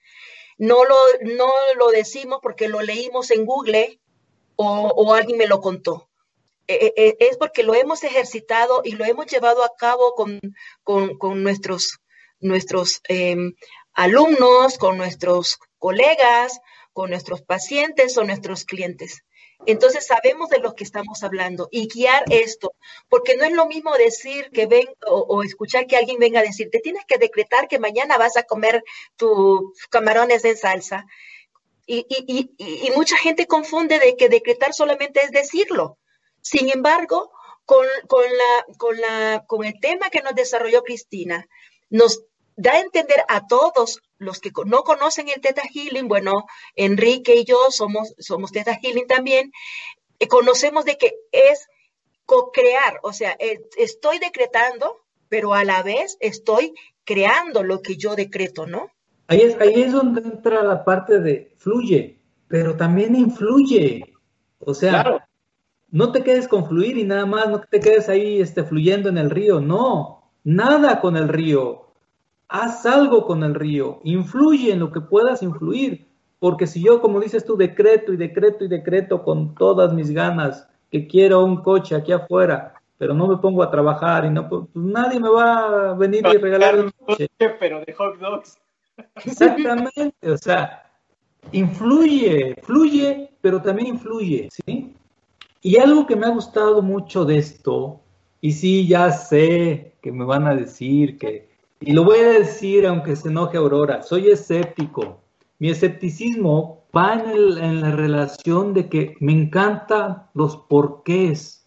No 0.59 0.85
lo, 0.85 0.97
no 1.23 1.51
lo 1.77 1.91
decimos 1.91 2.39
porque 2.43 2.69
lo 2.69 2.83
leímos 2.83 3.31
en 3.31 3.45
Google 3.45 4.01
o, 4.57 5.15
alguien 5.15 5.39
me 5.39 5.47
lo 5.47 5.61
contó. 5.61 6.09
E, 6.69 6.75
e, 6.75 6.93
e, 6.97 7.17
es 7.19 7.37
porque 7.37 7.63
lo 7.63 7.75
hemos 7.75 8.05
ejercitado 8.05 8.83
y 8.85 8.93
lo 8.93 9.05
hemos 9.05 9.27
llevado 9.27 9.65
a 9.65 9.75
cabo 9.77 10.15
con, 10.15 11.43
nuestros, 11.43 11.99
nuestros 12.41 13.01
em, 13.09 13.55
alumnos, 13.93 14.79
con 14.79 14.97
nuestros 14.97 15.59
colegas, 15.79 16.61
con 16.93 17.11
nuestros 17.11 17.43
pacientes 17.43 18.17
o 18.17 18.25
nuestros 18.25 18.65
clientes. 18.65 19.25
Entonces 19.67 20.07
sabemos 20.07 20.49
de 20.49 20.59
lo 20.59 20.75
que 20.75 20.85
estamos 20.85 21.23
hablando 21.23 21.69
y 21.71 21.89
guiar 21.89 22.25
esto, 22.31 22.75
porque 23.09 23.37
no 23.37 23.45
es 23.45 23.53
lo 23.53 23.67
mismo 23.67 23.95
decir 23.97 24.51
que 24.53 24.67
ven 24.67 24.89
o, 25.07 25.43
escuchar 25.43 25.87
que 25.87 25.97
alguien 25.97 26.19
venga 26.19 26.41
a 26.41 26.45
decir, 26.45 26.69
te 26.71 26.81
tienes 26.81 27.05
que 27.07 27.19
decretar 27.19 27.69
que 27.69 27.79
mañana 27.79 28.19
vas 28.19 28.37
a 28.37 28.43
comer 28.43 28.83
tus 29.17 29.87
camarones 29.89 30.45
en 30.45 30.57
salsa. 30.57 31.07
Y, 31.87 32.07
y, 32.09 32.91
mucha 32.95 33.17
gente 33.17 33.47
confunde 33.47 33.99
de 33.99 34.17
que 34.17 34.29
decretar 34.29 34.73
solamente 34.73 35.23
es 35.23 35.31
decirlo. 35.31 35.99
Sin 36.41 36.71
embargo, 36.71 37.33
con, 37.65 37.87
con, 38.09 38.23
la, 38.25 38.77
con, 38.79 39.01
la, 39.01 39.45
con 39.47 39.65
el 39.65 39.79
tema 39.81 40.11
que 40.11 40.23
nos 40.23 40.35
desarrolló 40.35 40.83
Cristina, 40.83 41.49
nos 41.91 42.23
da 42.57 42.73
a 42.73 42.81
entender 42.81 43.25
a 43.29 43.47
todos 43.47 44.01
los 44.23 44.41
que 44.41 44.51
no 44.67 44.83
conocen 44.83 45.29
el 45.29 45.41
Teta 45.41 45.63
Healing, 45.63 46.09
bueno, 46.09 46.47
Enrique 46.77 47.35
y 47.37 47.45
yo 47.45 47.71
somos, 47.71 48.15
somos 48.19 48.53
Teta 48.53 48.79
Healing 48.81 49.07
también, 49.07 49.53
eh, 50.19 50.29
conocemos 50.29 50.85
de 50.85 50.97
que 50.97 51.15
es 51.33 51.69
co-crear, 52.25 53.01
o 53.03 53.13
sea, 53.13 53.37
eh, 53.39 53.61
estoy 53.77 54.19
decretando, 54.19 55.05
pero 55.29 55.55
a 55.55 55.65
la 55.65 55.83
vez 55.83 56.17
estoy 56.21 56.75
creando 57.05 57.63
lo 57.63 57.83
que 57.83 57.97
yo 57.97 58.15
decreto, 58.15 58.67
¿no? 58.67 58.91
Ahí 59.27 59.41
es, 59.41 59.61
ahí 59.61 59.83
es 59.83 59.93
donde 59.93 60.21
entra 60.21 60.63
la 60.63 60.85
parte 60.85 61.21
de 61.21 61.55
fluye, 61.59 62.21
pero 62.49 62.77
también 62.77 63.17
influye. 63.17 64.15
O 64.59 64.75
sea, 64.75 65.27
no 65.91 66.13
te 66.13 66.23
quedes 66.23 66.49
con 66.49 66.69
fluir 66.69 66.99
y 66.99 67.05
nada 67.05 67.27
más, 67.27 67.49
no 67.49 67.61
te 67.61 67.81
quedes 67.81 68.09
ahí 68.09 68.41
este, 68.41 68.65
fluyendo 68.65 69.09
en 69.09 69.19
el 69.19 69.31
río, 69.31 69.61
no, 69.61 70.33
nada 70.45 71.01
con 71.01 71.17
el 71.17 71.29
río 71.29 71.82
haz 72.53 72.85
algo 72.85 73.27
con 73.27 73.43
el 73.43 73.55
río, 73.55 74.01
influye 74.05 74.73
en 74.73 74.81
lo 74.81 74.93
que 74.93 75.01
puedas 75.01 75.43
influir, 75.43 76.07
porque 76.39 76.67
si 76.67 76.83
yo, 76.83 77.01
como 77.01 77.19
dices 77.19 77.47
tú, 77.47 77.57
decreto 77.57 78.13
y 78.13 78.19
decreto 78.19 78.65
y 78.65 78.69
decreto 78.69 79.23
con 79.23 79.55
todas 79.55 79.95
mis 79.95 80.11
ganas 80.11 80.69
que 80.91 81.07
quiero 81.07 81.43
un 81.43 81.63
coche 81.63 81.97
aquí 81.97 82.13
afuera, 82.13 82.75
pero 82.99 83.15
no 83.15 83.27
me 83.27 83.39
pongo 83.39 83.63
a 83.63 83.71
trabajar 83.71 84.27
y 84.27 84.31
no, 84.31 84.51
pues 84.51 84.65
nadie 84.75 85.19
me 85.19 85.31
va 85.31 85.93
a 85.93 85.95
venir 85.95 86.27
y 86.27 86.37
regalar 86.37 86.79
un 86.79 86.91
coche. 86.91 87.27
Pero 87.39 87.83
de 87.87 87.93
hot 87.95 88.19
dogs. 88.19 88.59
Exactamente, 89.25 90.31
o 90.31 90.37
sea, 90.37 90.91
influye, 91.53 92.55
fluye, 92.63 93.31
pero 93.41 93.63
también 93.63 93.89
influye, 93.89 94.51
¿sí? 94.53 94.95
Y 95.63 95.79
algo 95.79 96.07
que 96.07 96.17
me 96.17 96.27
ha 96.27 96.31
gustado 96.31 96.83
mucho 96.83 97.25
de 97.25 97.39
esto, 97.39 97.99
y 98.43 98.53
sí, 98.53 98.87
ya 98.87 99.11
sé 99.11 99.95
que 100.03 100.13
me 100.13 100.27
van 100.27 100.47
a 100.47 100.55
decir 100.55 101.17
que 101.17 101.52
y 101.85 101.93
lo 101.93 102.05
voy 102.05 102.19
a 102.19 102.31
decir 102.31 102.87
aunque 102.87 103.17
se 103.17 103.29
enoje 103.29 103.57
Aurora, 103.57 104.03
soy 104.03 104.29
escéptico. 104.31 105.21
Mi 105.59 105.71
escepticismo 105.71 106.85
va 106.97 107.15
en, 107.15 107.81
la 107.81 107.91
relación 107.91 108.75
de 108.75 108.89
que 108.89 109.17
me 109.21 109.33
encantan 109.33 110.25
los 110.35 110.57
porqués. 110.57 111.67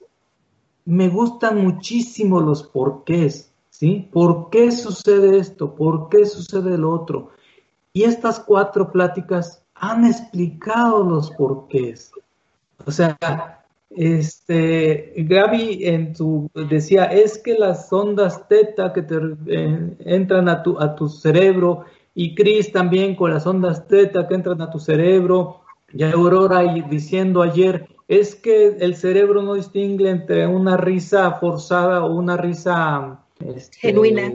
Me 0.85 1.09
gustan 1.09 1.61
muchísimo 1.63 2.39
los 2.39 2.63
porqués, 2.63 3.53
¿sí? 3.69 4.07
¿Por 4.11 4.49
qué 4.49 4.71
sucede 4.71 5.37
esto? 5.37 5.75
¿Por 5.75 6.09
qué 6.09 6.25
sucede 6.25 6.77
lo 6.77 6.91
otro? 6.91 7.31
Y 7.91 8.03
estas 8.03 8.39
cuatro 8.39 8.91
pláticas 8.91 9.63
han 9.73 10.05
explicado 10.05 11.03
los 11.03 11.31
porqués. 11.31 12.11
O 12.85 12.91
sea, 12.91 13.17
este, 13.95 15.13
Gaby 15.17 15.85
en 15.85 16.15
su 16.15 16.49
decía, 16.53 17.05
es 17.05 17.37
que 17.37 17.53
las 17.55 17.91
ondas 17.91 18.47
teta 18.47 18.93
que 18.93 19.01
te 19.01 19.15
eh, 19.47 19.95
entran 19.99 20.49
a 20.49 20.61
tu, 20.61 20.79
a 20.79 20.95
tu 20.95 21.07
cerebro 21.07 21.85
y 22.13 22.35
Chris 22.35 22.71
también 22.71 23.15
con 23.15 23.31
las 23.31 23.45
ondas 23.45 23.87
teta 23.87 24.27
que 24.27 24.35
entran 24.35 24.61
a 24.61 24.69
tu 24.69 24.79
cerebro, 24.79 25.61
y 25.93 26.03
Aurora 26.03 26.61
diciendo 26.89 27.41
ayer, 27.41 27.87
es 28.07 28.35
que 28.35 28.67
el 28.79 28.95
cerebro 28.95 29.41
no 29.41 29.55
distingue 29.55 30.09
entre 30.09 30.47
una 30.47 30.77
risa 30.77 31.31
forzada 31.33 32.03
o 32.05 32.15
una 32.15 32.37
risa 32.37 33.19
este, 33.39 33.77
genuina. 33.79 34.31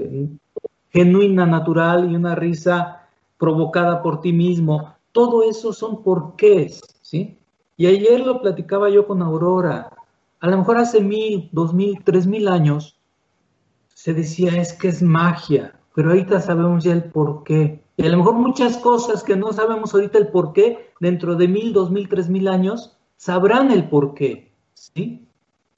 genuina, 0.91 1.47
natural 1.47 2.11
y 2.11 2.17
una 2.17 2.35
risa 2.35 3.09
provocada 3.39 4.03
por 4.03 4.21
ti 4.21 4.33
mismo. 4.33 4.95
Todo 5.13 5.43
eso 5.43 5.73
son 5.73 6.03
porqués, 6.03 6.81
¿sí? 7.01 7.37
Y 7.81 7.87
ayer 7.87 8.21
lo 8.21 8.43
platicaba 8.43 8.91
yo 8.91 9.07
con 9.07 9.23
Aurora. 9.23 9.91
A 10.41 10.49
lo 10.49 10.59
mejor 10.59 10.77
hace 10.77 11.01
mil, 11.01 11.49
dos 11.51 11.73
mil, 11.73 12.05
tres 12.05 12.27
mil 12.27 12.47
años 12.47 13.01
se 13.95 14.13
decía 14.13 14.61
es 14.61 14.75
que 14.75 14.89
es 14.89 15.03
magia, 15.03 15.81
pero 15.95 16.11
ahorita 16.11 16.43
sabemos 16.43 16.85
ya 16.85 16.93
el 16.93 17.05
por 17.05 17.43
qué. 17.43 17.83
Y 17.97 18.05
a 18.05 18.11
lo 18.11 18.19
mejor 18.19 18.35
muchas 18.35 18.77
cosas 18.77 19.25
que 19.25 19.35
no 19.35 19.55
sabemos 19.55 19.95
ahorita 19.95 20.19
el 20.19 20.29
por 20.29 20.53
qué, 20.53 20.91
dentro 21.01 21.37
de 21.37 21.49
mil, 21.49 21.73
dos 21.73 21.91
mil, 21.91 22.07
tres 22.11 22.29
mil 22.29 22.49
años, 22.49 22.99
sabrán 23.17 23.71
el 23.71 23.89
por 23.89 24.13
qué. 24.13 24.53
¿sí? 24.75 25.27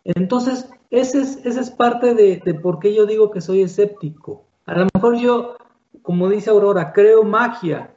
Entonces, 0.02 0.68
ese 0.90 1.20
es, 1.20 1.46
es 1.46 1.70
parte 1.70 2.16
de, 2.16 2.42
de 2.44 2.54
por 2.54 2.80
qué 2.80 2.92
yo 2.92 3.06
digo 3.06 3.30
que 3.30 3.40
soy 3.40 3.62
escéptico. 3.62 4.42
A 4.66 4.74
lo 4.74 4.88
mejor 4.92 5.18
yo, 5.18 5.54
como 6.02 6.28
dice 6.28 6.50
Aurora, 6.50 6.92
creo 6.92 7.22
magia, 7.22 7.94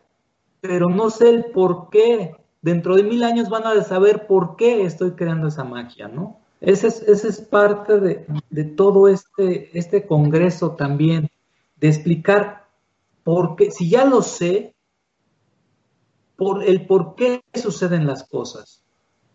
pero 0.61 0.89
no 0.89 1.09
sé 1.09 1.29
el 1.29 1.45
por 1.45 1.89
qué 1.89 2.35
dentro 2.65 2.95
de 2.95 3.03
mil 3.03 3.23
años 3.23 3.47
van 3.47 3.67
a 3.67 3.83
saber 3.83 4.25
por 4.25 4.55
qué 4.55 4.85
estoy 4.85 5.11
creando 5.11 5.49
esa 5.49 5.63
magia, 5.63 6.07
¿no? 6.07 6.39
Esa 6.61 6.87
es, 6.87 7.03
es 7.03 7.39
parte 7.39 7.99
de, 7.99 8.63
todo 8.63 9.07
este, 9.07 9.69
este 9.77 10.07
congreso 10.07 10.71
también, 10.71 11.29
de 11.79 11.89
explicar 11.89 12.65
por 13.23 13.55
qué, 13.55 13.69
si 13.69 13.87
ya 13.87 14.03
lo 14.03 14.23
sé, 14.23 14.73
por 16.37 16.63
el 16.63 16.87
por 16.87 17.13
qué 17.13 17.43
suceden 17.53 18.07
las 18.07 18.23
cosas. 18.27 18.81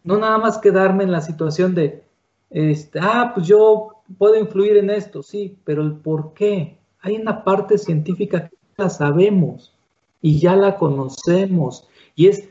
No 0.03 0.19
nada 0.19 0.39
más 0.39 0.59
quedarme 0.59 1.05
en 1.05 1.13
la 1.13 1.21
situación 1.21 1.73
de, 1.77 2.03
este, 2.51 2.99
ah, 3.01 3.31
pues 3.33 3.47
yo 3.47 4.03
puedo 4.19 4.35
influir 4.35 4.77
en 4.77 4.91
esto, 4.91 5.23
sí, 5.23 5.57
pero 5.63 5.83
el 5.83 5.93
por 5.93 6.35
qué. 6.35 6.79
Hay 7.01 7.15
una 7.15 7.45
parte 7.45 7.79
científica 7.79 8.49
que 8.49 8.57
la 8.77 8.91
sabemos 8.91 9.73
y 10.21 10.41
ya 10.41 10.57
la 10.57 10.77
conocemos 10.77 11.87
y 12.17 12.27
es 12.27 12.49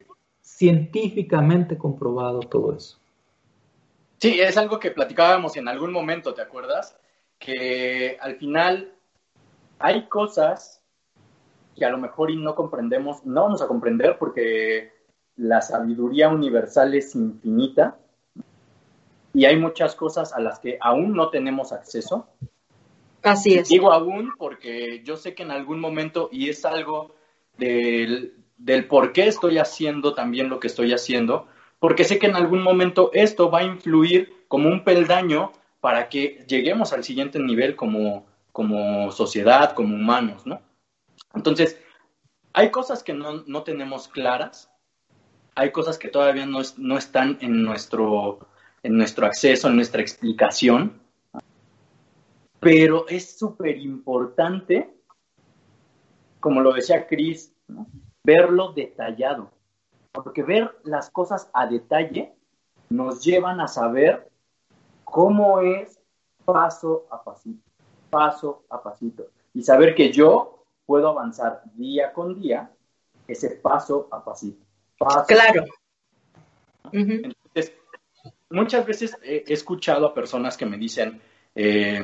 científicamente 0.60 1.78
comprobado 1.78 2.42
todo 2.42 2.76
eso. 2.76 3.00
Sí, 4.18 4.42
es 4.42 4.58
algo 4.58 4.78
que 4.78 4.92
platicábamos 4.92 5.56
en 5.56 5.70
algún 5.70 5.94
momento, 5.94 6.34
¿te 6.34 6.42
acuerdas? 6.42 7.00
Que 7.38 8.18
al 8.20 8.36
final 8.36 8.92
hay 9.80 10.10
cosas 10.10 10.84
que 11.78 11.86
a 11.86 11.90
lo 11.90 11.98
mejor 11.98 12.30
y 12.30 12.36
no 12.36 12.56
comprendemos, 12.56 13.26
no 13.26 13.44
vamos 13.44 13.62
a 13.62 13.68
comprender 13.68 14.18
porque 14.20 14.92
la 15.38 15.62
sabiduría 15.62 16.28
universal 16.28 16.94
es 16.94 17.16
infinita 17.16 17.98
y 19.34 19.46
hay 19.46 19.56
muchas 19.56 19.96
cosas 19.96 20.34
a 20.34 20.42
las 20.42 20.60
que 20.60 20.78
aún 20.82 21.14
no 21.14 21.30
tenemos 21.30 21.72
acceso. 21.72 22.28
Así 23.24 23.54
es. 23.54 23.70
Digo 23.70 23.94
aún 23.94 24.34
porque 24.38 25.04
yo 25.06 25.16
sé 25.16 25.34
que 25.34 25.44
en 25.44 25.52
algún 25.52 25.80
momento, 25.80 26.28
y 26.34 26.50
es 26.50 26.66
algo 26.66 27.16
del, 27.58 28.39
del 28.60 28.86
por 28.86 29.14
qué 29.14 29.28
estoy 29.28 29.58
haciendo 29.58 30.14
también 30.14 30.50
lo 30.50 30.60
que 30.60 30.68
estoy 30.68 30.94
haciendo, 30.94 31.48
porque 31.80 32.04
sé 32.04 32.20
que 32.20 32.28
en 32.28 32.36
algún 32.36 32.62
momento 32.62 33.10
esto 33.14 33.50
va 33.50 33.60
a 33.60 33.64
influir 33.64 34.46
como 34.48 34.70
un 34.70 34.84
peldaño 34.84 35.54
para 35.80 36.10
que 36.10 36.46
lleguemos 36.48 36.92
al 36.92 37.04
siguiente 37.04 37.40
nivel 37.40 37.76
como, 37.76 38.26
como 38.52 39.12
sociedad, 39.12 39.74
como 39.74 39.96
humanos, 39.96 40.46
¿no? 40.46 40.62
Entonces, 41.34 41.80
hay 42.52 42.70
cosas 42.70 43.02
que 43.02 43.14
no, 43.14 43.64
tenemos 43.64 44.10
claras, 44.10 44.70
hay 45.56 45.72
cosas 45.72 45.98
que 45.98 46.10
todavía 46.10 46.46
no, 46.46 46.60
no 46.78 46.98
están 46.98 47.38
en 47.42 47.64
nuestro, 47.64 48.40
en 48.84 48.98
nuestro 48.98 49.26
acceso, 49.26 49.70
en 49.70 49.78
nuestra 49.78 50.02
explicación, 50.02 51.00
pero 52.60 53.08
es 53.08 53.38
súper 53.38 53.78
importante, 53.78 54.94
como 56.42 56.60
lo 56.60 56.74
decía 56.74 57.08
Chris, 57.08 57.54
¿no? 57.68 57.88
Verlo 58.30 58.74
detallado, 58.74 59.50
porque 60.12 60.44
ver 60.44 60.78
las 60.84 61.10
cosas 61.10 61.50
a 61.52 61.66
detalle 61.66 62.32
nos 62.90 63.24
llevan 63.24 63.60
a 63.60 63.68
saber 63.68 64.30
cómo 65.04 65.62
es 65.62 66.00
paso 66.46 67.08
a 67.10 67.24
pasito, 67.24 67.64
paso 68.12 68.64
a 68.70 68.84
pasito. 68.84 69.32
Y 69.56 69.64
saber 69.64 69.96
que 69.96 70.12
yo 70.12 70.64
puedo 70.86 71.10
avanzar 71.10 71.64
día 71.74 72.14
con 72.14 72.40
día 72.40 72.72
ese 73.28 73.50
paso 73.50 74.08
a 74.12 74.24
pasito. 74.24 74.64
claro. 75.28 75.66
Entonces, 76.92 77.74
muchas 78.52 78.86
veces 78.86 79.18
he 79.24 79.44
escuchado 79.48 80.06
a 80.06 80.14
personas 80.14 80.56
que 80.56 80.68
me 80.68 80.78
dicen, 80.78 81.20
eh, 81.56 82.04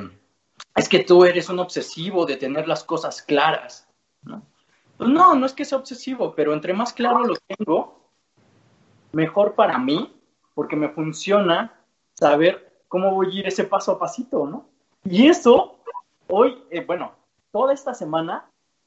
es 0.74 0.88
que 0.88 1.04
tú 1.04 1.24
eres 1.24 1.48
un 1.48 1.60
obsesivo 1.60 2.26
de 2.26 2.36
tener 2.36 2.66
las 2.66 2.82
cosas 2.82 3.22
claras. 3.22 3.88
¿no? 4.22 4.42
Pues 4.96 5.10
no, 5.10 5.34
no 5.34 5.46
es 5.46 5.52
que 5.52 5.64
sea 5.64 5.78
obsesivo, 5.78 6.34
pero 6.34 6.52
entre 6.52 6.72
más 6.72 6.92
claro 6.92 7.24
lo 7.24 7.34
tengo, 7.46 8.00
mejor 9.12 9.54
para 9.54 9.78
mí, 9.78 10.14
porque 10.54 10.76
me 10.76 10.88
funciona 10.88 11.74
saber 12.14 12.80
cómo 12.88 13.14
voy 13.14 13.28
a 13.28 13.40
ir 13.40 13.46
ese 13.46 13.64
paso 13.64 13.92
a 13.92 13.98
pasito, 13.98 14.46
¿no? 14.46 14.66
Y 15.04 15.28
eso, 15.28 15.78
hoy, 16.28 16.62
eh, 16.70 16.84
bueno, 16.84 17.12
toda 17.52 17.72
esta 17.74 17.94
semana 17.94 18.46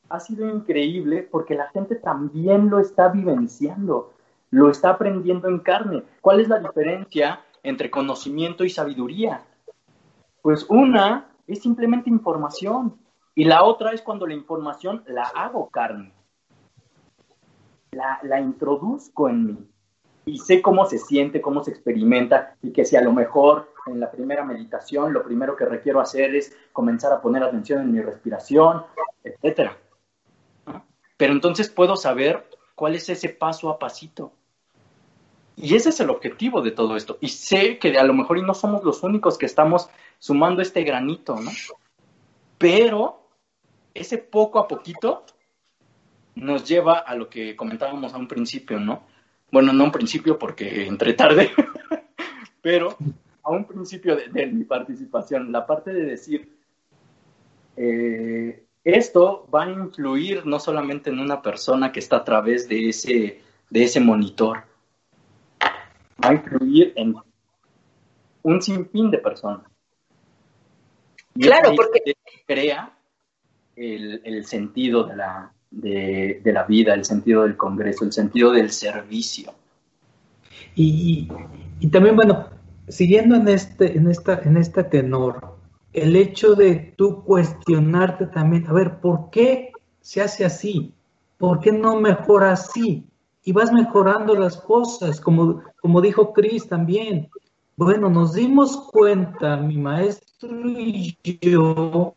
ha 0.10 0.20
sido 0.20 0.50
increíble 0.50 1.28
porque 1.30 1.56
la 1.56 1.70
gente 1.70 1.96
también 1.96 2.70
lo 2.70 2.80
está 2.80 3.10
vivenciando, 3.10 4.14
lo 4.50 4.70
está 4.70 4.92
aprendiendo 4.92 5.48
en 5.48 5.60
carne. 5.60 6.04
¿Cuál 6.22 6.40
es 6.40 6.48
la 6.48 6.60
diferencia 6.60 7.42
entre 7.62 7.92
conocimiento 7.92 8.64
y 8.64 8.70
sabiduría? 8.70 9.44
Pues 10.42 10.66
una 10.70 11.30
es 11.48 11.62
simplemente 11.62 12.10
información 12.10 12.98
y 13.40 13.46
la 13.46 13.64
otra 13.64 13.94
es 13.94 14.02
cuando 14.02 14.28
la 14.28 14.34
información 14.34 15.02
la 15.08 15.24
hago 15.24 15.70
carne, 15.70 16.12
la, 17.92 18.20
la 18.24 18.42
introduzco 18.42 19.30
en 19.30 19.46
mí 19.46 19.58
y 20.26 20.40
sé 20.40 20.62
cómo 20.62 20.86
se 20.86 20.98
siente, 20.98 21.40
cómo 21.40 21.64
se 21.64 21.72
experimenta 21.72 22.58
y 22.62 22.74
que 22.74 22.84
si 22.84 22.98
a 22.98 23.02
lo 23.02 23.14
mejor 23.14 23.74
en 23.88 24.02
la 24.02 24.12
primera 24.12 24.44
meditación 24.44 25.14
lo 25.14 25.24
primero 25.24 25.56
que 25.56 25.64
requiero 25.64 26.02
hacer 26.02 26.36
es 26.36 26.54
comenzar 26.74 27.14
a 27.14 27.22
poner 27.22 27.42
atención 27.42 27.80
en 27.80 27.94
mi 27.94 28.02
respiración, 28.02 28.84
etcétera. 29.24 29.78
Pero 31.16 31.32
entonces 31.32 31.70
puedo 31.70 31.96
saber 31.96 32.46
cuál 32.76 32.96
es 32.96 33.08
ese 33.08 33.30
paso 33.30 33.70
a 33.70 33.80
pasito. 33.80 34.34
Y 35.56 35.76
ese 35.76 35.92
es 35.92 36.00
el 36.02 36.10
objetivo 36.10 36.62
de 36.62 36.72
todo 36.72 36.98
esto. 36.98 37.18
Y 37.22 37.30
sé 37.30 37.80
que 37.80 37.98
a 37.98 38.04
lo 38.04 38.14
mejor 38.14 38.38
y 38.38 38.42
no 38.42 38.54
somos 38.54 38.84
los 38.84 39.02
únicos 39.02 39.38
que 39.38 39.46
estamos 39.46 39.90
sumando 40.18 40.62
este 40.62 40.84
granito, 40.84 41.40
¿no? 41.40 41.52
Pero 42.58 43.19
ese 43.94 44.18
poco 44.18 44.60
a 44.60 44.68
poquito 44.68 45.26
nos 46.36 46.68
lleva 46.68 47.00
a 47.00 47.16
lo 47.16 47.30
que 47.30 47.56
comentábamos 47.56 48.14
a 48.14 48.18
un 48.18 48.28
principio, 48.28 48.80
¿no? 48.80 49.04
Bueno, 49.52 49.74
no 49.74 49.84
a 49.84 49.86
un 49.88 49.92
principio 49.92 50.38
porque 50.38 50.86
entré 50.86 51.14
tarde, 51.14 51.52
pero 52.62 52.96
a 53.44 53.52
un 53.52 53.66
principio 53.66 54.16
de, 54.16 54.48
mi 54.48 54.64
participación, 54.64 55.52
la 55.52 55.66
parte 55.66 55.92
de 55.92 56.06
decir, 56.06 56.56
eh, 57.76 58.64
esto 58.84 59.48
va 59.54 59.64
a 59.64 59.72
influir 59.72 60.46
no 60.46 60.60
solamente 60.60 61.10
en 61.10 61.20
una 61.20 61.42
persona 61.42 61.92
que 61.92 62.00
está 62.00 62.18
a 62.18 62.24
través 62.24 62.70
de 62.70 62.90
ese, 62.90 63.42
de 63.70 63.84
ese 63.84 64.00
monitor, 64.00 64.64
va 66.24 66.30
a 66.30 66.34
influir 66.34 66.94
en 66.96 67.16
un 68.44 68.62
sinfín 68.62 69.12
de 69.12 69.18
personas. 69.18 69.66
claro, 71.34 71.74
porque 71.76 72.14
crea 72.46 72.99
el, 73.80 74.46
sentido 74.46 75.06
de 75.06 75.16
la, 75.16 75.54
de, 75.72 76.42
la 76.46 76.64
vida, 76.64 76.94
el 76.94 77.06
sentido 77.06 77.44
del 77.44 77.56
Congreso, 77.56 78.06
el 78.06 78.12
sentido 78.12 78.52
del 78.52 78.72
servicio. 78.72 79.54
Y, 80.76 81.28
también, 81.92 82.16
bueno, 82.16 82.50
siguiendo 82.88 83.36
en 83.36 83.48
este, 83.48 83.98
en 83.98 84.10
esta, 84.10 84.42
en 84.44 84.58
este 84.58 84.84
tenor, 84.84 85.56
el 85.94 86.16
hecho 86.16 86.56
de 86.56 86.94
tú 86.98 87.24
cuestionarte 87.24 88.28
también, 88.28 88.68
a 88.68 88.74
ver, 88.74 89.00
¿por 89.00 89.30
qué 89.30 89.72
se 90.02 90.22
hace 90.22 90.46
así? 90.46 90.94
¿Por 91.38 91.60
qué 91.60 91.72
no 91.72 92.00
mejora 92.00 92.52
así? 92.52 93.06
Y 93.44 93.54
vas 93.54 93.72
mejorando 93.72 94.36
las 94.36 94.58
cosas, 94.58 95.20
como, 95.22 95.64
como 95.82 96.02
dijo 96.02 96.34
Cris 96.34 96.68
también. 96.68 97.30
Bueno, 97.78 98.10
nos 98.10 98.34
dimos 98.34 98.76
cuenta, 98.92 99.56
mi 99.56 99.78
maestro 99.78 100.50
y 100.70 101.18
yo, 101.42 102.14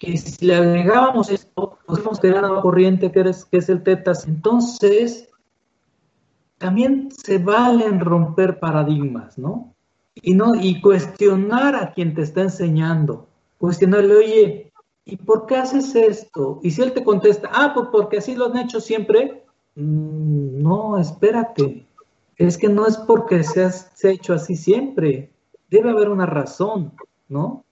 que 0.00 0.16
si 0.16 0.46
le 0.46 0.54
agregábamos 0.56 1.30
esto, 1.30 1.78
nos 1.86 1.98
íbamos 1.98 2.24
a 2.24 2.26
la 2.26 2.40
nueva 2.40 2.62
corriente 2.62 3.12
que, 3.12 3.22
que 3.50 3.58
es 3.58 3.68
el 3.68 3.82
tetas. 3.82 4.26
Entonces, 4.26 5.28
también 6.56 7.10
se 7.10 7.36
valen 7.36 8.00
romper 8.00 8.58
paradigmas, 8.58 9.36
¿no? 9.36 9.74
Y, 10.14 10.32
no, 10.32 10.54
y 10.54 10.80
cuestionar 10.80 11.76
a 11.76 11.92
quien 11.92 12.14
te 12.14 12.22
está 12.22 12.40
enseñando. 12.40 13.28
Cuestionarle, 13.58 14.16
oye, 14.16 14.72
¿y 15.04 15.16
por 15.16 15.44
qué 15.44 15.56
haces 15.56 15.94
esto? 15.94 16.60
Y 16.62 16.70
si 16.70 16.80
él 16.80 16.94
te 16.94 17.04
contesta, 17.04 17.50
ah, 17.52 17.72
pues 17.74 17.88
porque 17.92 18.18
así 18.18 18.34
lo 18.34 18.46
han 18.46 18.56
hecho 18.56 18.80
siempre. 18.80 19.44
Mm, 19.74 20.62
no, 20.62 20.98
espérate. 20.98 21.86
Es 22.36 22.56
que 22.56 22.70
no 22.70 22.86
es 22.86 22.96
porque 22.96 23.44
se 23.44 23.64
ha 23.64 24.10
hecho 24.10 24.32
así 24.32 24.56
siempre. 24.56 25.30
Debe 25.68 25.90
haber 25.90 26.08
una 26.08 26.24
razón, 26.24 26.94
¿no? 27.28 27.64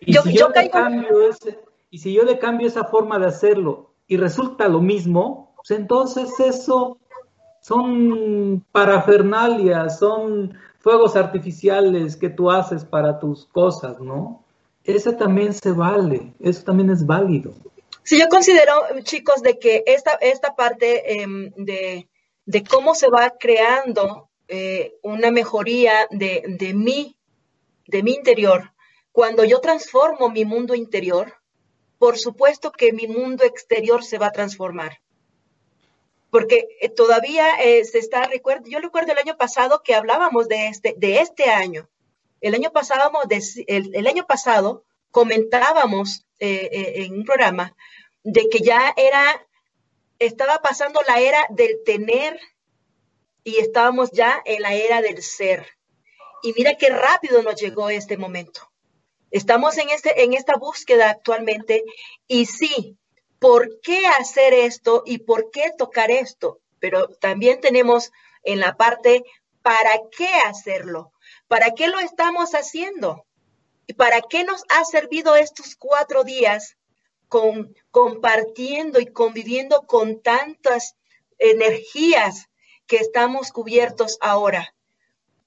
Y, 0.00 0.12
si 0.12 0.36
yo, 0.36 0.48
le 0.48 0.70
cambio 0.70 1.28
ese, 1.28 1.58
y 1.90 1.98
si 1.98 2.12
yo 2.12 2.22
le 2.22 2.38
cambio 2.38 2.66
esa 2.66 2.84
forma 2.84 3.18
de 3.18 3.26
hacerlo 3.26 3.90
y 4.06 4.16
resulta 4.16 4.68
lo 4.68 4.80
mismo, 4.80 5.54
pues 5.56 5.78
entonces 5.78 6.28
eso 6.40 6.98
son 7.60 8.64
parafernalias, 8.72 9.98
son 9.98 10.56
fuegos 10.78 11.16
artificiales 11.16 12.16
que 12.16 12.30
tú 12.30 12.50
haces 12.50 12.84
para 12.84 13.18
tus 13.18 13.46
cosas, 13.46 14.00
¿no? 14.00 14.44
Eso 14.84 15.12
también 15.12 15.52
se 15.52 15.72
vale, 15.72 16.32
eso 16.40 16.64
también 16.64 16.90
es 16.90 17.04
válido. 17.04 17.52
Sí, 18.04 18.18
yo 18.18 18.28
considero, 18.28 18.72
chicos, 19.02 19.42
de 19.42 19.58
que 19.58 19.82
esta, 19.86 20.12
esta 20.12 20.56
parte 20.56 21.20
em, 21.20 21.52
de, 21.56 22.08
cómo 22.70 22.94
se 22.94 23.10
va 23.10 23.34
creando 23.38 24.30
eh, 24.48 24.94
una 25.02 25.30
mejoría 25.30 26.06
de, 26.10 26.42
de 26.58 26.72
mí, 26.72 27.16
de 27.86 28.02
mi 28.02 28.12
interior, 28.12 28.72
cuando 29.12 29.44
yo 29.44 29.60
transformo 29.60 30.28
mi 30.28 30.44
mundo 30.44 30.74
interior, 30.74 31.38
por 31.98 32.18
supuesto 32.18 32.72
que 32.72 32.92
mi 32.92 33.06
mundo 33.06 33.44
exterior 33.44 34.04
se 34.04 34.18
va 34.18 34.28
a 34.28 34.32
transformar. 34.32 35.00
Porque 36.30 36.68
eh, 36.80 36.88
todavía 36.88 37.60
eh, 37.60 37.84
se 37.84 37.98
está, 37.98 38.26
recuerdo, 38.26 38.68
yo 38.68 38.78
recuerdo 38.78 39.12
el 39.12 39.18
año 39.18 39.36
pasado 39.36 39.82
que 39.82 39.94
hablábamos 39.94 40.48
de 40.48 40.68
este, 40.68 40.94
de 40.96 41.20
este 41.20 41.50
año. 41.50 41.88
El 42.40 42.54
año 42.54 42.70
pasado, 42.70 43.10
comentábamos 45.10 46.26
eh, 46.38 46.92
en 46.96 47.14
un 47.14 47.24
programa 47.24 47.74
de 48.22 48.48
que 48.48 48.60
ya 48.60 48.94
era, 48.96 49.46
estaba 50.18 50.58
pasando 50.58 51.00
la 51.08 51.18
era 51.18 51.46
del 51.50 51.82
tener 51.84 52.38
y 53.42 53.56
estábamos 53.56 54.12
ya 54.12 54.40
en 54.44 54.62
la 54.62 54.74
era 54.74 55.00
del 55.00 55.22
ser. 55.22 55.66
Y 56.42 56.52
mira 56.52 56.76
qué 56.76 56.90
rápido 56.90 57.42
nos 57.42 57.60
llegó 57.60 57.90
este 57.90 58.16
momento. 58.16 58.67
Estamos 59.30 59.76
en, 59.76 59.90
este, 59.90 60.22
en 60.22 60.32
esta 60.32 60.56
búsqueda 60.56 61.10
actualmente 61.10 61.84
y 62.26 62.46
sí, 62.46 62.96
¿por 63.38 63.80
qué 63.80 64.06
hacer 64.06 64.54
esto 64.54 65.02
y 65.04 65.18
por 65.18 65.50
qué 65.50 65.72
tocar 65.76 66.10
esto? 66.10 66.60
Pero 66.78 67.08
también 67.08 67.60
tenemos 67.60 68.10
en 68.42 68.60
la 68.60 68.76
parte, 68.76 69.24
¿para 69.62 69.92
qué 70.16 70.28
hacerlo? 70.46 71.12
¿Para 71.46 71.72
qué 71.72 71.88
lo 71.88 71.98
estamos 71.98 72.52
haciendo? 72.52 73.26
¿Y 73.86 73.94
para 73.94 74.22
qué 74.22 74.44
nos 74.44 74.62
ha 74.70 74.84
servido 74.84 75.36
estos 75.36 75.76
cuatro 75.76 76.24
días 76.24 76.76
con, 77.28 77.74
compartiendo 77.90 79.00
y 79.00 79.06
conviviendo 79.06 79.82
con 79.86 80.22
tantas 80.22 80.96
energías 81.38 82.48
que 82.86 82.96
estamos 82.96 83.52
cubiertos 83.52 84.16
ahora? 84.20 84.74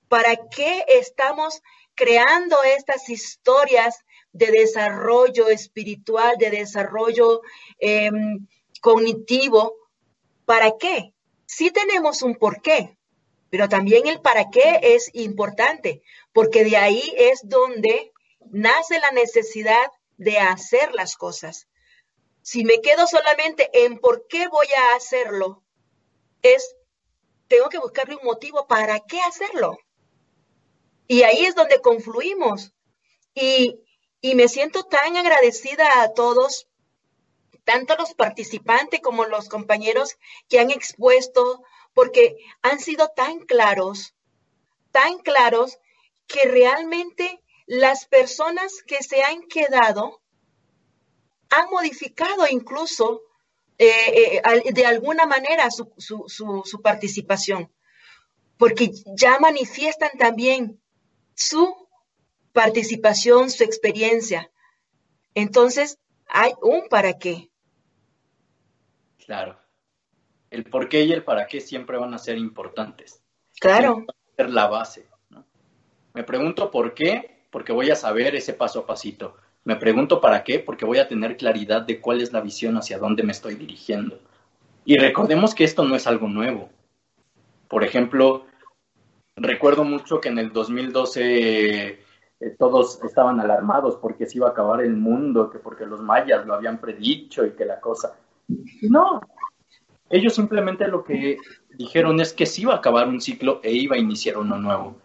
¿Para 0.08 0.36
qué 0.50 0.86
estamos 0.88 1.62
creando 1.96 2.58
estas 2.64 3.10
historias 3.10 4.04
de 4.34 4.52
desarrollo 4.52 5.48
espiritual, 5.50 6.38
de 6.38 6.50
desarrollo 6.50 7.42
em, 7.80 8.48
cognitivo. 8.82 9.76
¿Para 10.46 10.78
qué? 10.78 11.14
Sí 11.46 11.72
tenemos 11.72 12.22
un 12.22 12.36
porqué, 12.36 12.98
pero 13.50 13.68
también 13.68 14.08
el 14.08 14.22
para 14.22 14.50
qué 14.50 14.80
es 14.82 15.10
importante, 15.14 16.02
porque 16.34 16.64
de 16.64 16.78
ahí 16.78 17.14
es 17.18 17.42
donde 17.44 18.12
nace 18.52 19.00
la 19.00 19.12
necesidad 19.12 19.92
de 20.18 20.40
hacer 20.40 20.94
las 20.94 21.16
cosas. 21.16 21.68
Si 22.42 22.64
me 22.64 22.82
quedo 22.82 23.06
solamente 23.06 23.70
en 23.86 24.00
por 24.00 24.28
qué 24.28 24.48
voy 24.48 24.68
a 24.76 24.96
hacerlo, 24.96 25.64
es, 26.42 26.76
tengo 27.48 27.70
que 27.70 27.80
buscarle 27.80 28.16
un 28.16 28.24
motivo 28.24 28.68
para 28.68 29.00
qué 29.02 29.20
hacerlo. 29.22 29.78
Y 31.12 31.24
ahí 31.24 31.43
es 31.43 31.56
donde 31.56 31.82
confluimos. 31.82 32.71
Y, 33.36 33.82
me 34.34 34.47
siento 34.47 34.84
tan 34.84 35.17
agradecida 35.17 36.04
a 36.04 36.13
todos, 36.13 36.69
tanto 37.65 37.97
los 37.97 38.13
participantes 38.13 39.02
como 39.02 39.26
los 39.26 39.50
compañeros 39.50 40.15
que 40.47 40.62
han 40.62 40.71
expuesto, 40.71 41.63
porque 41.93 42.38
han 42.62 42.80
sido 42.80 43.10
tan 43.10 43.39
claros, 43.39 44.15
tan 44.93 45.17
claros 45.17 45.80
que 46.28 46.47
realmente 46.47 47.43
las 47.65 48.06
personas 48.06 48.82
que 48.88 49.04
se 49.04 49.21
han 49.21 49.41
quedado 49.41 50.21
han 51.50 51.69
modificado 51.71 52.47
incluso 52.47 53.21
eh, 53.78 54.41
eh, 54.45 54.71
de 54.71 54.86
alguna 54.86 55.26
manera 55.26 55.69
su, 55.71 55.91
su 55.97 56.82
participación, 56.82 57.69
porque 58.58 58.91
ya 59.17 59.39
manifiestan 59.39 60.12
también 60.17 60.82
su 61.48 61.88
participación, 62.54 63.50
su 63.50 63.64
experiencia. 63.64 64.52
Entonces, 65.34 65.98
hay 66.28 66.52
un 66.62 66.88
para 66.90 67.18
qué. 67.18 67.50
Claro. 69.26 69.58
El 70.50 70.66
por 70.66 70.90
qué 70.90 71.04
y 71.04 71.14
el 71.14 71.24
para 71.24 71.48
qué 71.48 71.62
siempre 71.62 71.98
van 71.98 72.14
a 72.14 72.18
ser 72.18 72.38
importantes. 72.38 73.24
Claro. 73.60 74.06
ser 74.36 74.50
la 74.50 74.68
base. 74.68 75.08
Me 76.14 76.24
pregunto 76.24 76.72
por 76.72 76.94
qué, 76.94 77.46
porque 77.52 77.72
voy 77.72 77.90
a 77.90 77.96
saber 77.96 78.36
ese 78.36 78.54
paso 78.54 78.80
a 78.82 78.86
pasito. 78.86 79.38
Me 79.64 79.76
pregunto 79.76 80.20
para 80.20 80.44
qué, 80.44 80.60
porque 80.60 80.86
voy 80.86 80.98
a 80.98 81.08
tener 81.08 81.38
claridad 81.38 81.84
de 81.84 82.02
cuál 82.02 82.22
es 82.22 82.34
la 82.34 82.42
visión 82.42 82.76
hacia 82.78 82.98
dónde 82.98 83.24
me 83.24 83.32
estoy 83.32 83.56
dirigiendo. 83.56 84.20
Y 84.84 84.98
recordemos 84.98 85.56
que 85.56 85.64
esto 85.64 85.84
no 85.86 85.96
es 85.96 86.08
algo 86.08 86.28
nuevo. 86.28 86.70
Por 87.70 87.84
ejemplo, 87.84 88.46
recuerdo 89.36 89.84
mucho 89.84 90.20
que 90.20 90.30
en 90.30 90.39
el 90.39 90.52
2012 90.52 92.00
eh, 92.41 92.56
todos 92.58 93.04
estaban 93.04 93.39
alarmados 93.39 93.98
porque 93.98 94.26
se 94.26 94.38
iba 94.38 94.48
a 94.48 94.52
acabar 94.52 94.82
el 94.82 94.96
mundo, 94.96 95.50
que 95.50 95.60
porque 95.60 95.86
los 95.86 96.02
mayas 96.02 96.46
lo 96.46 96.54
habían 96.54 96.80
predicho 96.80 97.46
y 97.46 97.52
que 97.52 97.65
la 97.65 97.80
cosa. 97.80 98.17
No, 98.82 99.22
ellos 100.10 100.36
simplemente 100.36 100.88
lo 100.88 101.04
que 101.04 101.38
dijeron 101.78 102.20
es 102.20 102.34
que 102.34 102.46
se 102.46 102.62
iba 102.62 102.74
a 102.74 102.78
acabar 102.78 103.08
un 103.08 103.22
ciclo 103.22 103.62
e 103.63 103.72
iba 103.72 103.96
a 103.96 104.00
iniciar 104.00 104.38
uno 104.38 104.58
nuevo. 104.58 104.98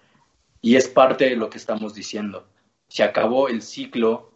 Y 0.61 0.75
es 0.75 0.89
parte 0.89 1.27
de 1.27 1.37
lo 1.37 1.49
que 1.49 1.59
estamos 1.59 1.95
diciendo. 1.95 2.49
Se 2.89 3.05
acabó 3.05 3.49
el 3.49 3.63
ciclo 3.63 4.33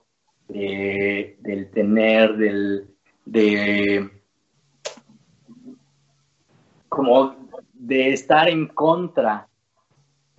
del 0.47 1.71
tener, 1.73 2.37
del, 2.37 2.89
de 3.25 4.11
como 6.89 7.37
de 7.73 8.13
estar 8.13 8.49
en 8.49 8.67
contra 8.67 9.49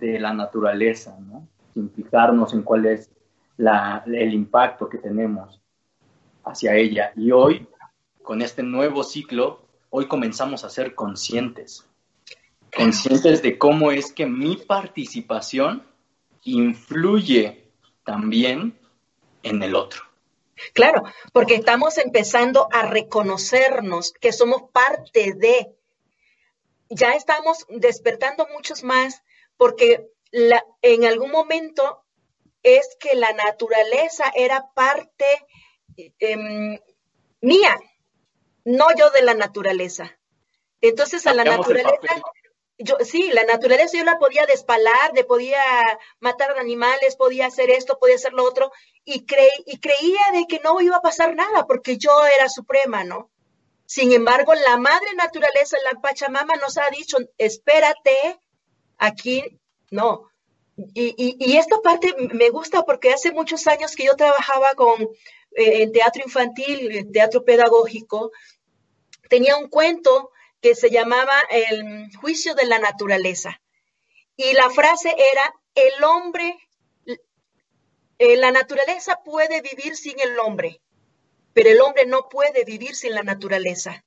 de 0.06 0.18
la 0.18 0.32
naturaleza, 0.32 1.16
¿no? 1.20 1.46
sin 1.74 1.90
fijarnos 1.90 2.52
en 2.52 2.62
cuál 2.62 2.86
es 2.86 3.10
el 3.58 4.34
impacto 4.34 4.88
que 4.88 4.98
tenemos 4.98 5.60
hacia 6.44 6.74
ella. 6.74 7.12
Y 7.16 7.30
hoy, 7.30 7.66
con 8.22 8.42
este 8.42 8.62
nuevo 8.62 9.04
ciclo, 9.04 9.66
hoy 9.90 10.06
comenzamos 10.08 10.64
a 10.64 10.70
ser 10.70 10.94
conscientes, 10.94 11.86
conscientes 12.76 13.42
de 13.42 13.58
cómo 13.58 13.92
es 13.92 14.12
que 14.12 14.26
mi 14.26 14.56
participación 14.56 15.84
influye 16.42 17.70
también 18.04 18.78
en 19.42 19.62
el 19.62 19.76
otro. 19.76 20.02
Claro, 20.74 21.02
porque 21.32 21.54
estamos 21.54 21.98
empezando 21.98 22.68
a 22.72 22.82
reconocernos 22.82 24.12
que 24.12 24.32
somos 24.32 24.64
parte 24.72 25.34
de, 25.34 25.74
ya 26.88 27.12
estamos 27.12 27.66
despertando 27.68 28.46
muchos 28.52 28.82
más, 28.82 29.22
porque 29.56 30.08
en 30.32 31.04
algún 31.04 31.30
momento 31.30 32.04
es 32.62 32.96
que 32.98 33.14
la 33.14 33.32
naturaleza 33.32 34.30
era 34.34 34.70
parte 34.74 35.26
em, 36.18 36.78
mía, 37.40 37.78
no 38.64 38.86
yo 38.96 39.10
de 39.10 39.22
la 39.22 39.34
naturaleza. 39.34 40.18
Entonces 40.80 41.26
a 41.26 41.34
la 41.34 41.44
naturaleza, 41.44 42.22
yo 42.78 42.96
sí, 43.04 43.30
la 43.32 43.44
naturaleza 43.44 43.96
yo 43.96 44.04
la 44.04 44.18
podía 44.18 44.46
despalar, 44.46 45.12
de 45.12 45.24
podía 45.24 45.62
matar 46.20 46.58
animales, 46.58 47.16
podía 47.16 47.46
hacer 47.46 47.70
esto, 47.70 47.98
podía 47.98 48.16
hacer 48.16 48.32
lo 48.32 48.44
otro, 48.44 48.72
y, 49.04 49.24
y 49.66 49.78
creía 49.80 50.20
de 50.32 50.46
que 50.48 50.60
no 50.64 50.80
iba 50.80 50.96
a 50.96 51.02
pasar 51.02 51.34
nada 51.34 51.66
porque 51.66 51.98
yo 51.98 52.26
era 52.26 52.48
suprema, 52.48 53.04
¿no? 53.04 53.30
Sin 53.86 54.12
embargo, 54.12 54.54
la 54.54 54.78
madre 54.78 55.14
naturaleza, 55.16 55.76
la 55.84 56.00
Pachamama, 56.00 56.56
nos 56.56 56.78
ha 56.78 56.88
dicho, 56.90 57.18
espérate, 57.36 58.40
aquí 58.98 59.60
no. 59.90 60.30
Y, 60.94 61.36
y, 61.38 61.56
esta 61.58 61.80
parte 61.82 62.14
me 62.32 62.48
gusta 62.48 62.82
porque 62.82 63.12
hace 63.12 63.30
muchos 63.30 63.66
años 63.66 63.94
que 63.94 64.04
yo 64.04 64.16
trabajaba 64.16 64.74
con, 64.74 65.02
eh, 65.54 65.82
en 65.82 65.92
teatro 65.92 66.22
infantil, 66.24 66.96
en 66.96 67.12
teatro 67.12 67.44
pedagógico, 67.44 68.32
tenía 69.28 69.56
un 69.56 69.68
cuento 69.68 70.30
que 70.62 70.74
se 70.74 70.90
llamaba 70.90 71.34
El 71.50 72.10
juicio 72.16 72.54
de 72.54 72.66
la 72.66 72.78
naturaleza. 72.78 73.60
Y 74.36 74.54
la 74.54 74.70
frase 74.70 75.10
era, 75.10 75.54
el 75.74 76.04
hombre, 76.04 76.56
eh, 78.18 78.36
la 78.36 78.50
naturaleza 78.50 79.20
puede 79.24 79.60
vivir 79.60 79.96
sin 79.96 80.18
el 80.20 80.38
hombre, 80.38 80.80
pero 81.52 81.68
el 81.68 81.80
hombre 81.80 82.06
no 82.06 82.28
puede 82.28 82.64
vivir 82.64 82.94
sin 82.94 83.14
la 83.14 83.22
naturaleza. 83.22 84.04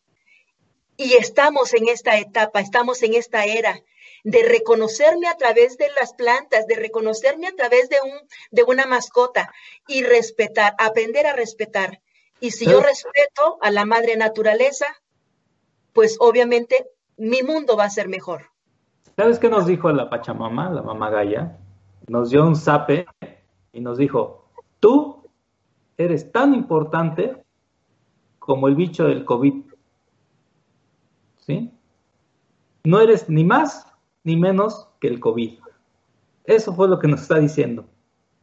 Y 0.97 1.13
estamos 1.13 1.73
en 1.73 1.89
esta 1.89 2.17
etapa, 2.17 2.59
estamos 2.59 3.03
en 3.03 3.13
esta 3.13 3.45
era 3.45 3.79
de 4.25 4.41
reconocerme 4.41 5.27
a 5.27 5.37
través 5.37 5.77
de 5.77 5.85
las 5.99 6.13
plantas, 6.13 6.65
de 6.65 6.75
reconocerme 6.75 7.45
a 7.47 7.55
través 7.55 7.89
de, 7.89 7.97
un, 8.03 8.27
de 8.49 8.63
una 8.63 8.87
mascota 8.87 9.53
y 9.87 10.03
respetar, 10.03 10.73
aprender 10.79 11.27
a 11.27 11.33
respetar. 11.33 12.01
Y 12.39 12.49
si 12.49 12.65
yo 12.65 12.81
respeto 12.81 13.59
a 13.61 13.69
la 13.69 13.85
madre 13.85 14.17
naturaleza, 14.17 14.87
pues 15.93 16.17
obviamente 16.19 16.87
mi 17.17 17.43
mundo 17.43 17.77
va 17.77 17.83
a 17.85 17.89
ser 17.91 18.09
mejor. 18.09 18.49
¿Sabes 19.15 19.37
qué 19.37 19.47
nos 19.47 19.67
dijo 19.67 19.91
la 19.91 20.09
Pachamama, 20.09 20.71
la 20.71 20.81
mamá 20.81 21.11
Gaya? 21.11 21.59
Nos 22.07 22.31
dio 22.31 22.47
un 22.47 22.55
zape 22.55 23.05
y 23.73 23.79
nos 23.79 23.99
dijo, 23.99 24.49
tú 24.79 25.23
eres 25.97 26.31
tan 26.31 26.55
importante 26.55 27.45
como 28.39 28.67
el 28.67 28.75
bicho 28.75 29.05
del 29.05 29.23
COVID. 29.23 29.53
¿Sí? 31.37 31.71
No 32.85 32.99
eres 32.99 33.29
ni 33.29 33.43
más 33.43 33.85
ni 34.25 34.35
menos 34.35 34.89
que 34.99 35.07
el 35.07 35.21
COVID. 35.21 35.59
Eso 36.43 36.75
fue 36.75 36.89
lo 36.89 36.99
que 36.99 37.07
nos 37.07 37.21
está 37.21 37.39
diciendo. 37.39 37.87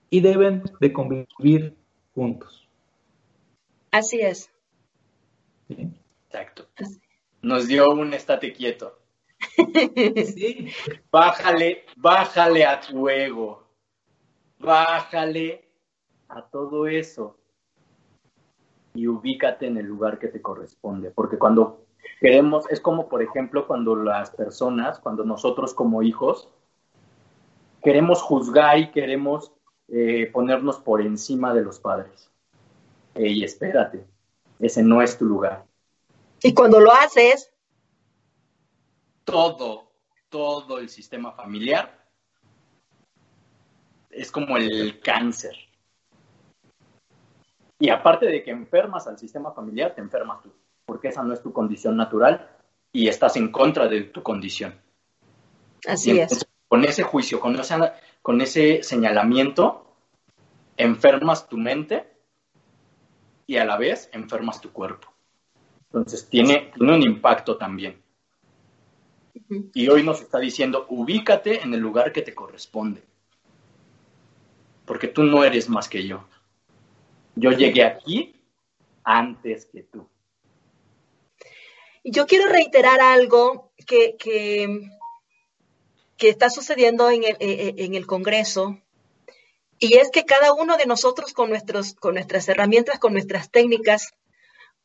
Y 0.08 0.20
deben 0.20 0.62
de 0.80 0.92
convivir 0.92 1.76
juntos. 2.14 2.68
Así 3.90 4.20
es. 4.20 4.50
Exacto. 5.68 6.66
Nos 7.42 7.66
dio 7.66 7.90
un 7.90 8.14
estate 8.14 8.52
quieto. 8.52 8.98
sí. 10.34 10.68
Bájale, 11.10 11.84
bájale 11.96 12.64
a 12.64 12.80
tu 12.80 13.08
ego. 13.08 13.66
Bájale 14.58 15.68
a 16.28 16.42
todo 16.42 16.86
eso. 16.86 17.38
Y 18.94 19.08
ubícate 19.08 19.66
en 19.66 19.78
el 19.78 19.86
lugar 19.86 20.18
que 20.20 20.28
te 20.28 20.40
corresponde. 20.40 21.10
Porque 21.10 21.38
cuando 21.38 21.84
queremos, 22.22 22.70
es 22.70 22.80
como 22.80 23.08
por 23.08 23.20
ejemplo 23.20 23.66
cuando 23.66 23.96
las 23.96 24.30
personas, 24.30 25.00
cuando 25.00 25.24
nosotros 25.24 25.74
como 25.74 26.04
hijos, 26.04 26.48
queremos 27.82 28.22
juzgar 28.22 28.78
y 28.78 28.92
queremos 28.92 29.50
eh, 29.88 30.30
ponernos 30.32 30.78
por 30.78 31.02
encima 31.02 31.52
de 31.52 31.62
los 31.62 31.80
padres. 31.80 32.30
Ey, 33.16 33.42
espérate, 33.42 34.06
ese 34.61 34.85
no 34.85 35.02
es 35.02 35.18
tu 35.18 35.24
lugar. 35.24 35.64
Y 36.44 36.54
cuando 36.54 36.78
lo 36.78 36.92
haces, 36.92 37.52
todo, 39.24 39.90
todo 40.28 40.78
el 40.78 40.88
sistema 40.88 41.32
familiar 41.32 42.06
es 44.11 44.30
como 44.30 44.56
el 44.56 45.00
cáncer. 45.00 45.56
Y 47.80 47.90
aparte 47.90 48.26
de 48.26 48.44
que 48.44 48.52
enfermas 48.52 49.08
al 49.08 49.18
sistema 49.18 49.50
familiar, 49.50 49.92
te 49.92 50.00
enfermas 50.00 50.40
tú 50.40 50.52
porque 50.84 51.08
esa 51.08 51.22
no 51.22 51.32
es 51.34 51.42
tu 51.42 51.52
condición 51.52 51.96
natural 51.96 52.48
y 52.92 53.08
estás 53.08 53.36
en 53.36 53.50
contra 53.50 53.88
de 53.88 54.02
tu 54.02 54.22
condición. 54.22 54.74
Así 55.86 56.18
es. 56.18 56.46
Con 56.68 56.84
ese 56.84 57.02
juicio, 57.02 57.40
con 57.40 57.58
ese, 57.58 57.74
con 58.22 58.40
ese 58.40 58.82
señalamiento, 58.82 59.94
enfermas 60.76 61.48
tu 61.48 61.56
mente 61.56 62.10
y 63.46 63.56
a 63.56 63.64
la 63.64 63.76
vez 63.76 64.08
enfermas 64.12 64.60
tu 64.60 64.72
cuerpo. 64.72 65.08
Entonces 65.86 66.28
tiene, 66.28 66.72
tiene 66.74 66.94
un 66.94 67.02
impacto 67.02 67.56
también. 67.56 68.00
Y 69.74 69.88
hoy 69.88 70.02
nos 70.02 70.20
está 70.20 70.38
diciendo, 70.38 70.86
ubícate 70.88 71.62
en 71.62 71.74
el 71.74 71.80
lugar 71.80 72.12
que 72.12 72.22
te 72.22 72.34
corresponde. 72.34 73.02
Porque 74.84 75.08
tú 75.08 75.22
no 75.22 75.44
eres 75.44 75.68
más 75.68 75.88
que 75.88 76.06
yo. 76.06 76.24
Yo 77.34 77.50
llegué 77.50 77.84
aquí 77.84 78.34
antes 79.04 79.66
que 79.66 79.82
tú. 79.82 80.06
Yo 82.04 82.26
quiero 82.26 82.48
reiterar 82.48 83.00
algo 83.00 83.72
que, 83.86 84.16
que, 84.18 84.90
está 86.18 86.50
sucediendo 86.50 87.10
en 87.10 87.24
el, 87.24 87.32
eh, 87.32 87.36
eh, 87.40 87.74
en 87.78 87.94
el, 87.94 88.06
Congreso, 88.06 88.78
y 89.78 89.96
es 89.96 90.10
que 90.10 90.24
cada 90.24 90.52
uno 90.52 90.76
de 90.76 90.86
nosotros 90.86 91.32
con, 91.32 91.50
nuestros, 91.50 91.94
con 91.94 92.14
nuestras 92.14 92.48
herramientas, 92.48 93.00
con 93.00 93.12
nuestras 93.12 93.50
técnicas 93.50 94.14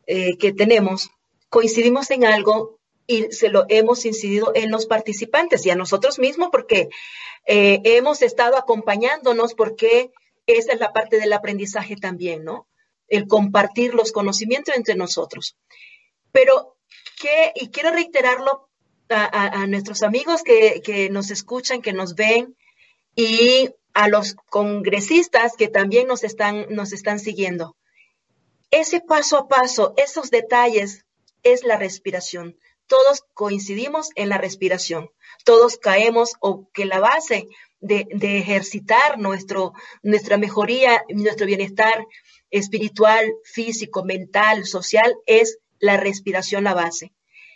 eh, 0.08 0.38
que 0.38 0.54
tenemos, 0.54 1.12
coincidimos 1.50 2.10
en 2.12 2.26
algo 2.26 2.80
y 3.06 3.32
se 3.32 3.50
lo 3.50 3.66
hemos 3.70 4.06
incidido 4.06 4.52
en 4.56 4.72
los 4.72 4.86
participantes 4.86 5.66
y 5.66 5.70
a 5.70 5.76
nosotros 5.76 6.18
mismos 6.18 6.50
porque 6.52 6.90
eh, 7.46 7.82
hemos 7.84 8.22
estado 8.22 8.58
acompañándonos 8.58 9.54
porque 9.54 10.12
esa 10.46 10.74
es 10.74 10.80
la 10.80 10.94
parte 10.94 11.20
del 11.20 11.34
aprendizaje 11.34 11.96
también, 11.96 12.44
¿no? 12.44 12.68
El 13.08 13.28
compartir 13.28 13.94
los 13.94 14.12
conocimientos 14.12 14.76
entre 14.76 14.96
nosotros. 14.96 15.58
Pero, 16.32 16.77
Y 17.56 17.70
quiero 17.70 17.92
reiterarlo 17.92 18.70
a, 19.10 19.66
nuestros 19.68 20.04
amigos 20.04 20.44
que, 20.44 20.82
que 20.84 21.10
nos 21.10 21.32
escuchan, 21.32 21.82
que 21.82 21.94
nos 21.94 22.16
ven 22.16 22.56
y 23.16 23.70
a 23.94 24.08
los 24.08 24.36
congresistas 24.50 25.56
que 25.58 25.68
también 25.68 26.08
nos 26.08 26.24
están, 26.24 26.68
nos 26.70 26.94
están 26.94 27.20
siguiendo. 27.20 27.76
Ese 28.70 29.02
paso 29.02 29.38
a 29.38 29.48
paso, 29.48 29.94
esos 29.98 30.30
detalles, 30.30 31.06
es 31.44 31.64
la 31.64 31.78
respiración 31.78 32.58
todos 32.88 33.24
coincidimos 33.34 34.10
en 34.16 34.30
la 34.30 34.38
respiración, 34.38 35.10
todos 35.44 35.78
caemos 35.78 36.34
o 36.40 36.70
que 36.74 36.86
la 36.86 37.00
base 37.00 37.48
de, 37.80 38.08
ejercitar 38.22 39.20
nuestro, 39.20 39.74
nuestra 40.02 40.38
mejoría, 40.38 41.04
nuestro 41.10 41.46
bienestar 41.46 42.06
espiritual, 42.50 43.32
físico, 43.44 44.04
mental, 44.04 44.66
social, 44.66 45.16
es 45.26 45.60
la 45.80 45.98
respiración 45.98 46.64
la 46.64 46.74
base. 46.74 47.14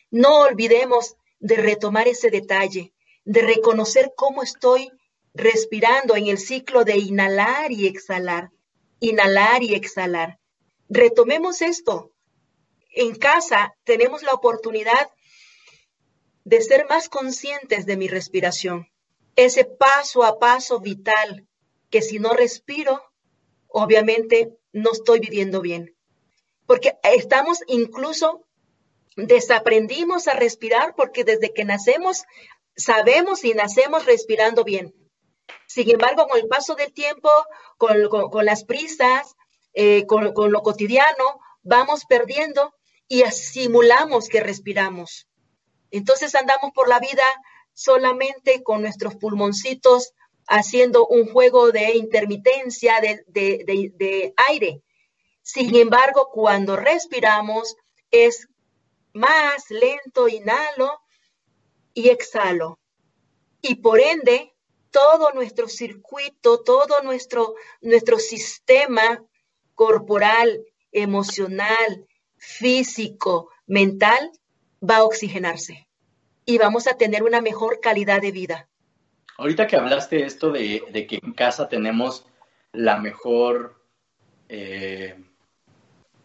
No 0.09 0.39
olvidemos 0.39 1.15
de 1.39 1.55
retomar 1.55 2.07
ese 2.07 2.29
detalle, 2.29 2.93
de 3.25 3.41
reconocer 3.41 4.13
cómo 4.15 4.43
estoy 4.43 4.91
respirando 5.33 6.15
en 6.15 6.27
el 6.27 6.37
ciclo 6.37 6.83
de 6.83 6.97
inhalar 6.97 7.71
y 7.71 7.87
exhalar, 7.87 8.51
inhalar 8.99 9.63
y 9.63 9.73
exhalar. 9.73 10.39
Retomemos 10.89 11.61
esto. 11.61 12.11
En 12.93 13.15
casa 13.15 13.75
tenemos 13.83 14.23
la 14.23 14.33
oportunidad 14.33 15.09
de 16.43 16.61
ser 16.61 16.87
más 16.89 17.07
conscientes 17.07 17.85
de 17.85 17.97
mi 17.97 18.07
respiración, 18.07 18.89
ese 19.35 19.63
paso 19.63 20.23
a 20.23 20.39
paso 20.39 20.79
vital 20.79 21.47
que 21.89 22.01
si 22.01 22.19
no 22.19 22.33
respiro, 22.33 23.01
obviamente 23.67 24.57
no 24.73 24.91
estoy 24.91 25.19
viviendo 25.19 25.61
bien. 25.61 25.95
Porque 26.71 26.97
estamos 27.03 27.59
incluso, 27.67 28.45
desaprendimos 29.17 30.29
a 30.29 30.35
respirar 30.35 30.95
porque 30.95 31.25
desde 31.25 31.53
que 31.53 31.65
nacemos 31.65 32.23
sabemos 32.77 33.43
y 33.43 33.53
nacemos 33.53 34.05
respirando 34.05 34.63
bien. 34.63 34.95
Sin 35.67 35.89
embargo, 35.91 36.29
con 36.29 36.39
el 36.39 36.47
paso 36.47 36.75
del 36.75 36.93
tiempo, 36.93 37.29
con, 37.77 38.45
las 38.45 38.63
prisas, 38.63 39.35
eh, 39.73 40.05
con, 40.05 40.31
con 40.31 40.53
lo 40.53 40.61
cotidiano, 40.61 41.41
vamos 41.61 42.05
perdiendo 42.05 42.73
y 43.09 43.23
asimulamos 43.23 44.29
que 44.29 44.39
respiramos. 44.39 45.27
Entonces 45.89 46.33
andamos 46.35 46.71
por 46.73 46.87
la 46.87 47.01
vida 47.01 47.25
solamente 47.73 48.63
con 48.63 48.81
nuestros 48.81 49.15
pulmoncitos 49.15 50.13
haciendo 50.47 51.05
un 51.05 51.27
juego 51.27 51.73
de 51.73 51.97
intermitencia 51.97 53.01
de, 53.01 54.33
aire. 54.49 54.81
Sin 55.53 55.75
embargo, 55.75 56.29
cuando 56.31 56.77
respiramos 56.77 57.75
es 58.09 58.47
más 59.11 59.69
lento, 59.69 60.29
inhalo 60.29 61.01
y 61.93 62.07
exhalo. 62.07 62.79
Y 63.61 63.75
por 63.75 63.99
ende, 63.99 64.53
todo 64.91 65.33
nuestro 65.33 65.67
circuito, 65.67 66.61
todo 66.61 67.03
nuestro, 67.03 67.55
nuestro 67.81 68.17
sistema 68.17 69.21
corporal, 69.75 70.63
emocional, 70.93 72.07
físico, 72.37 73.49
mental, 73.65 74.31
va 74.81 74.97
a 74.97 75.03
oxigenarse 75.03 75.85
y 76.45 76.59
vamos 76.59 76.87
a 76.87 76.95
tener 76.95 77.23
una 77.23 77.41
mejor 77.41 77.81
calidad 77.81 78.21
de 78.21 78.31
vida. 78.31 78.69
Ahorita 79.37 79.67
que 79.67 79.75
hablaste 79.75 80.23
esto 80.23 80.49
de, 80.49 80.81
que 81.09 81.19
en 81.21 81.33
casa 81.33 81.67
tenemos 81.67 82.25
la 82.71 82.99
mejor 83.01 83.83
eh, 84.47 85.21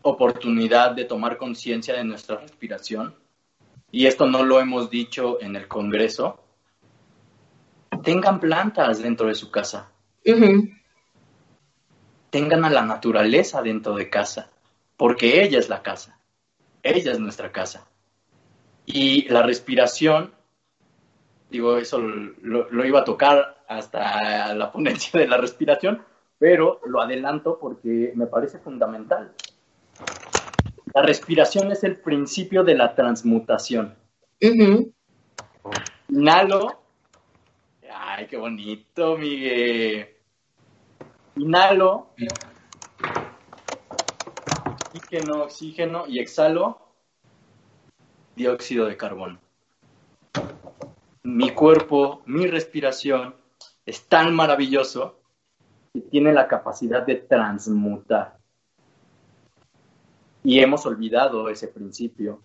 oportunidad 0.09 0.93
de 0.93 1.05
tomar 1.05 1.37
conciencia 1.37 1.95
de 1.95 2.05
nuestra 2.05 2.37
respiración, 2.37 3.15
y 3.91 4.07
esto 4.07 4.27
no 4.27 4.45
lo 4.45 4.61
hemos 4.61 4.91
dicho 4.91 5.41
en 5.41 5.57
el 5.57 5.69
Congreso, 5.69 6.41
tengan 8.03 8.41
plantas 8.41 9.03
dentro 9.03 9.29
de 9.29 9.35
su 9.35 9.51
casa. 9.51 9.91
Tengan 12.31 12.65
a 12.65 12.71
la 12.71 12.83
naturaleza 12.83 13.63
dentro 13.63 13.95
de 13.95 14.11
casa, 14.11 14.51
porque 14.97 15.43
ella 15.43 15.59
es 15.59 15.69
la 15.69 15.83
casa, 15.83 16.19
ella 16.83 17.13
es 17.13 17.21
nuestra 17.21 17.53
casa. 17.53 17.89
Y 18.85 19.29
la 19.29 19.43
respiración, 19.43 20.33
digo, 21.51 21.77
eso 21.77 21.99
lo, 21.99 22.85
iba 22.85 23.01
a 23.01 23.05
tocar 23.05 23.65
hasta 23.69 24.55
la 24.55 24.71
ponencia 24.73 25.19
de 25.19 25.27
la 25.27 25.37
respiración, 25.37 26.03
pero 26.39 26.81
lo 26.87 27.01
adelanto 27.01 27.59
porque 27.59 28.13
me 28.15 28.27
parece 28.27 28.59
fundamental. 28.59 29.33
La 30.97 31.03
respiración 31.03 31.71
es 31.73 31.85
el 31.85 32.01
principio 32.01 32.65
de 32.65 32.75
la 32.75 32.95
transmutación. 32.95 33.95
Inhalo. 36.09 36.81
Ay, 37.93 38.27
qué 38.27 38.39
bonito, 38.39 39.19
Miguel. 39.19 40.09
Inhalo. 41.37 42.15
Oxígeno, 44.87 45.43
oxígeno 45.43 46.07
y 46.09 46.19
exhalo 46.19 46.81
dióxido 48.35 48.87
de 48.87 48.97
carbono. 48.97 49.39
Mi 51.25 51.51
cuerpo, 51.51 52.23
mi 52.25 52.47
respiración 52.47 53.37
es 53.85 54.09
tan 54.09 54.35
maravilloso 54.35 55.21
que 55.93 56.01
tiene 56.01 56.33
la 56.33 56.49
capacidad 56.49 57.05
de 57.05 57.17
transmutar. 57.17 58.36
Y 60.47 60.61
hemos 60.61 60.87
olvidado 60.87 61.49
ese 61.49 61.67
principio. 61.67 62.41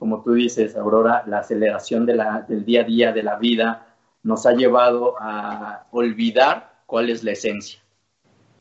Como 0.00 0.24
tú 0.24 0.32
dices, 0.32 0.74
Aurora, 0.74 1.22
la 1.28 1.38
aceleración 1.38 2.04
de 2.04 2.16
la, 2.16 2.40
del 2.40 2.64
día 2.64 2.80
a 2.80 2.84
día 2.84 3.12
de 3.12 3.22
la 3.22 3.36
vida 3.36 3.94
nos 4.24 4.46
ha 4.46 4.52
llevado 4.52 5.14
a 5.20 5.86
olvidar 5.92 6.82
cuál 6.86 7.08
es 7.08 7.22
la 7.22 7.30
esencia. 7.30 7.80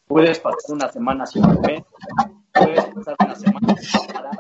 Puedes 0.06 0.40
pasar 0.40 0.76
una 0.76 0.88
semana 0.90 1.26
sin 1.26 1.42
comer, 1.42 1.84
puedes 2.54 2.86
pasar 2.86 3.16
una 3.26 3.36
semana 3.36 3.76
sin 3.78 4.08
parar, 4.14 4.38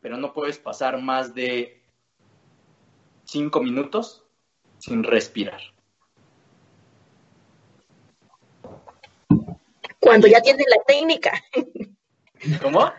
pero 0.00 0.16
no 0.18 0.32
puedes 0.32 0.58
pasar 0.58 1.02
más 1.02 1.34
de 1.34 1.82
cinco 3.24 3.60
minutos 3.60 4.24
sin 4.78 5.02
respirar. 5.02 5.60
Cuando 10.02 10.26
ya 10.26 10.40
tienes 10.42 10.66
la 10.68 10.82
técnica. 10.84 11.32
¿Cómo? 12.60 12.92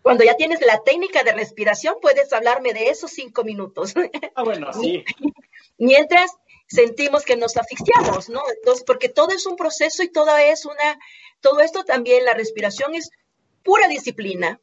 Cuando 0.00 0.24
ya 0.24 0.36
tienes 0.36 0.60
la 0.62 0.82
técnica 0.82 1.22
de 1.22 1.32
respiración, 1.32 1.96
puedes 2.00 2.32
hablarme 2.32 2.72
de 2.72 2.88
esos 2.88 3.10
cinco 3.10 3.44
minutos. 3.44 3.94
Ah, 4.34 4.42
bueno, 4.42 4.72
sí. 4.72 5.04
Mientras 5.78 6.30
sentimos 6.66 7.24
que 7.24 7.36
nos 7.36 7.56
asfixiamos, 7.56 8.30
¿no? 8.30 8.40
Entonces, 8.56 8.84
porque 8.84 9.08
todo 9.10 9.30
es 9.30 9.46
un 9.46 9.56
proceso 9.56 10.02
y 10.02 10.10
todo 10.10 10.34
es 10.36 10.64
una, 10.64 10.98
todo 11.40 11.60
esto 11.60 11.84
también, 11.84 12.24
la 12.24 12.34
respiración 12.34 12.94
es 12.94 13.10
pura 13.62 13.86
disciplina, 13.88 14.60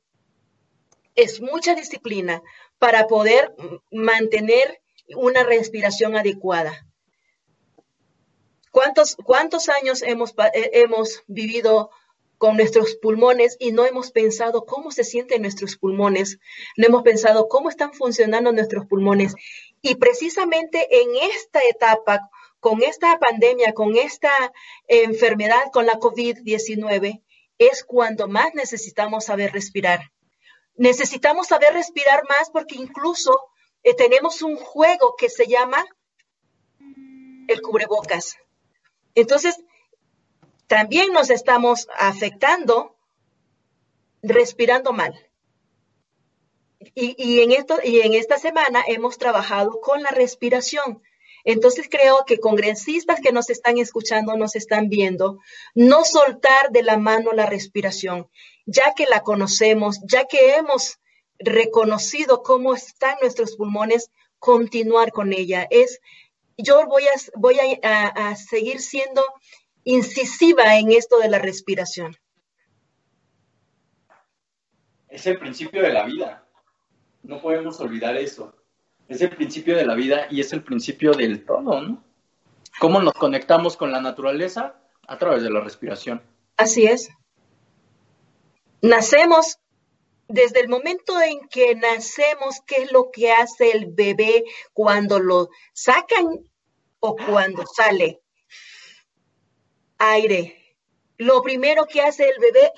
es 1.15 1.41
mucha 1.41 1.75
disciplina 1.75 2.41
para 2.79 3.06
poder 3.08 3.53
mantener 3.91 4.82
una 5.15 5.43
respiración 5.43 6.15
adecuada. 6.15 6.88
¿Cuántos, 8.74 9.16
cuántos 9.24 9.70
años 9.70 10.02
hemos, 10.02 10.32
eh, 10.54 10.72
hemos 10.74 11.22
vivido 11.28 11.92
con 12.40 12.58
nuestros 12.58 12.96
pulmones 12.96 13.56
y 13.60 13.72
no 13.72 13.86
hemos 13.86 14.10
pensado 14.10 14.66
cómo 14.66 14.90
se 14.90 15.04
sienten 15.04 15.44
nuestros 15.44 15.78
pulmones? 15.78 16.40
No 16.76 16.88
hemos 16.88 17.04
pensado 17.04 17.48
cómo 17.50 17.69
están 17.69 17.94
funcionando 17.94 18.52
nuestros 18.52 18.88
pulmones. 18.88 19.36
Y 19.84 19.94
precisamente 19.94 20.88
en 21.04 21.10
esta 21.32 21.60
etapa, 21.69 22.32
con 22.60 22.82
esta 22.82 23.19
pandemia, 23.19 23.74
con 23.74 23.96
esta 23.96 24.32
enfermedad, 24.88 25.71
con 25.71 25.86
la 25.86 26.00
COVID-19, 26.00 27.21
es 27.60 27.84
cuando 27.84 28.28
más 28.28 28.56
necesitamos 28.56 29.26
saber 29.26 29.52
respirar 29.54 30.12
necesitamos 30.76 31.50
saber 31.50 31.74
respirar 31.74 32.24
más 32.28 32.50
porque 32.50 32.74
incluso 32.74 33.40
eh, 33.84 33.94
tenemos 33.94 34.42
un 34.42 34.56
juego 34.56 35.13
que 35.15 35.30
se 35.30 35.46
llama 35.46 35.86
el 37.48 37.62
cubrebocas. 37.62 38.38
Entonces, 39.16 39.60
también 40.68 41.14
nos 41.14 41.30
estamos 41.30 41.88
afectando 41.98 42.96
respirando 44.22 44.94
mal. 44.94 45.14
Y, 46.96 47.42
en 47.42 47.52
esto, 47.52 47.80
y 47.84 48.02
en 48.02 48.14
esta 48.14 48.38
semana 48.38 48.84
hemos 48.88 49.18
trabajado 49.18 49.80
con 49.82 50.04
la 50.04 50.10
respiración. 50.10 51.02
Entonces 51.46 51.88
creo 51.90 52.24
que 52.26 52.40
congresistas 52.40 53.20
que 53.22 53.32
nos 53.32 53.50
están 53.50 53.78
escuchando, 53.78 54.36
nos 54.38 54.56
están 54.56 54.90
viendo, 54.90 55.40
no 55.76 56.06
soltar 56.06 56.72
de 56.72 56.84
la 56.84 56.98
mano 56.98 57.32
la 57.34 57.46
respiración 57.46 58.30
ya 58.66 58.94
que 58.96 59.06
la 59.06 59.22
conocemos, 59.22 60.00
ya 60.04 60.26
que 60.26 60.56
hemos 60.56 61.00
reconocido 61.40 62.44
cómo 62.44 62.74
están 62.74 63.18
nuestros 63.22 63.56
pulmones, 63.56 64.12
continuar 64.40 65.12
con 65.12 65.34
ella. 65.34 65.68
Es, 65.70 66.00
yo 66.58 66.85
voy 66.87 67.04
a, 67.04 67.13
voy 67.35 67.58
a 67.81 68.35
seguir 68.35 68.79
siendo 68.79 69.23
incisiva 69.83 70.77
en 70.77 70.91
esto 70.91 71.19
de 71.19 71.29
la 71.29 71.39
respiración. 71.39 72.15
Es 75.10 75.27
el 75.27 75.37
principio 75.37 75.81
de 75.83 75.93
la 75.93 76.06
vida. 76.06 76.43
No 77.21 77.41
podemos 77.41 77.79
olvidar 77.79 78.17
eso. 78.17 78.56
Es 79.08 79.21
el 79.21 79.29
principio 79.29 79.77
de 79.77 79.85
la 79.85 79.95
vida 79.95 80.27
y 80.29 80.41
es 80.41 80.54
el 80.54 80.63
principio 80.63 81.13
del 81.13 81.45
todo, 81.45 81.81
¿no? 81.81 82.04
¿Cómo 82.79 82.99
nos 83.01 83.13
conectamos 83.13 83.77
con 83.77 83.91
la 83.91 84.01
naturaleza? 84.01 84.75
A 85.08 85.17
través 85.17 85.43
de 85.43 85.51
la 85.51 85.60
respiración. 85.60 86.21
Así 86.58 86.85
es. 86.85 87.10
Nacemos, 88.81 89.60
desde 90.34 90.62
el 90.62 90.67
momento 90.67 91.21
en 91.21 91.48
que 91.48 91.75
nacemos, 91.75 92.60
¿qué 92.65 92.77
es 92.77 92.92
lo 92.92 93.12
que 93.12 93.31
hace 93.31 93.69
el 93.69 93.86
bebé 93.92 94.44
cuando 94.73 95.19
lo 95.19 95.50
sacan 95.73 96.50
o 97.00 97.15
cuando 97.15 97.67
sale? 97.67 98.19
Aire. 100.00 100.75
Lo 101.17 101.44
primero 101.44 101.86
que 101.86 102.02
hace 102.02 102.27
el 102.27 102.40
bebé 102.40 102.71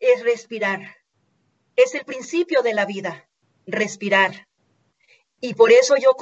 es 0.00 0.22
respirar. 0.22 0.96
Es 1.76 1.94
el 1.94 2.06
principio 2.06 2.62
de 2.62 2.72
la 2.72 2.86
vida, 2.86 3.28
respirar. 3.66 4.48
Y 5.40 5.52
por 5.52 5.72
eso 5.72 5.96
yo, 5.96 6.16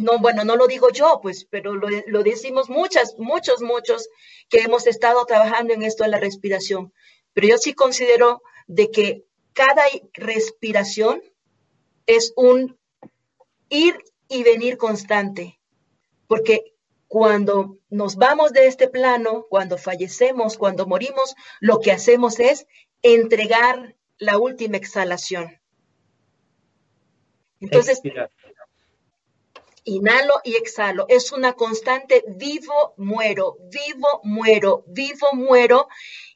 no, 0.00 0.20
bueno, 0.20 0.42
no 0.42 0.56
lo 0.56 0.68
digo 0.68 0.88
yo, 0.88 1.20
pues, 1.20 1.44
pero 1.44 1.74
lo, 1.74 2.22
decimos 2.22 2.70
muchas, 2.70 3.14
muchos, 3.18 3.60
muchos 3.60 4.08
que 4.48 4.60
hemos 4.60 4.86
estado 4.86 5.26
trabajando 5.26 5.74
en 5.74 5.82
esto 5.82 6.04
de 6.04 6.10
la 6.10 6.18
respiración. 6.18 6.94
Pero 7.34 7.48
yo 7.48 7.58
sí 7.58 7.74
considero 7.74 8.40
de 8.66 8.90
que 8.90 9.26
cada 9.52 9.82
respiración 10.14 11.22
es 12.06 12.32
un 12.36 12.78
ir 13.68 13.96
y 14.28 14.42
venir 14.42 14.76
constante, 14.76 15.58
porque 16.26 16.74
cuando 17.08 17.78
nos 17.90 18.16
vamos 18.16 18.52
de 18.52 18.66
este 18.66 18.88
plano, 18.88 19.46
cuando 19.50 19.76
fallecemos, 19.76 20.56
cuando 20.56 20.86
morimos, 20.86 21.34
lo 21.60 21.80
que 21.80 21.92
hacemos 21.92 22.40
es 22.40 22.66
entregar 23.02 23.96
la 24.18 24.38
última 24.38 24.78
exhalación. 24.78 25.60
Entonces, 27.60 28.00
inhalo 29.84 30.34
y 30.42 30.56
exhalo. 30.56 31.06
Es 31.08 31.32
una 31.32 31.52
constante 31.52 32.24
vivo, 32.26 32.94
muero, 32.96 33.58
vivo, 33.70 34.20
muero, 34.24 34.84
vivo, 34.86 35.28
muero 35.34 35.88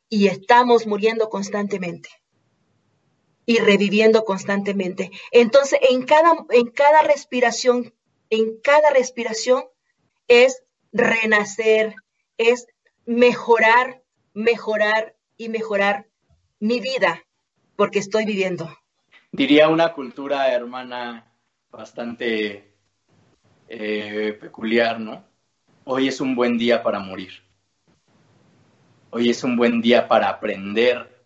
y 0.09 0.29
estamos 0.29 0.87
muriendo 0.87 1.31
constantemente 1.31 2.11
y 3.47 3.59
reviviendo 3.59 4.25
constantemente. 4.25 5.11
Entonces, 5.31 5.79
en 5.89 6.05
cada, 6.05 6.35
en 6.51 6.67
cada 6.67 7.03
respiración, 7.03 7.95
en 8.29 8.59
cada 8.61 8.91
respiración 8.91 9.65
es 10.29 10.65
renacer, 10.93 11.95
es 12.37 12.67
mejorar, 13.07 14.03
mejorar 14.35 15.17
y 15.37 15.49
mejorar 15.49 16.09
mi 16.59 16.81
vida, 16.81 17.23
porque 17.77 18.01
estoy 18.01 18.25
viviendo 18.25 18.69
diría 19.37 19.69
una 19.69 19.93
cultura 19.93 20.51
hermana 20.51 21.31
bastante 21.71 22.73
eh, 23.69 24.39
peculiar, 24.41 24.99
¿no? 24.99 25.25
Hoy 25.85 26.09
es 26.09 26.23
un 26.23 26.35
buen 26.35 26.57
día 26.57 26.83
para 26.83 26.99
morir. 27.01 27.43
Hoy 29.11 29.29
es 29.29 29.45
un 29.45 29.57
buen 29.57 29.83
día 29.83 30.09
para 30.09 30.31
aprender 30.31 31.23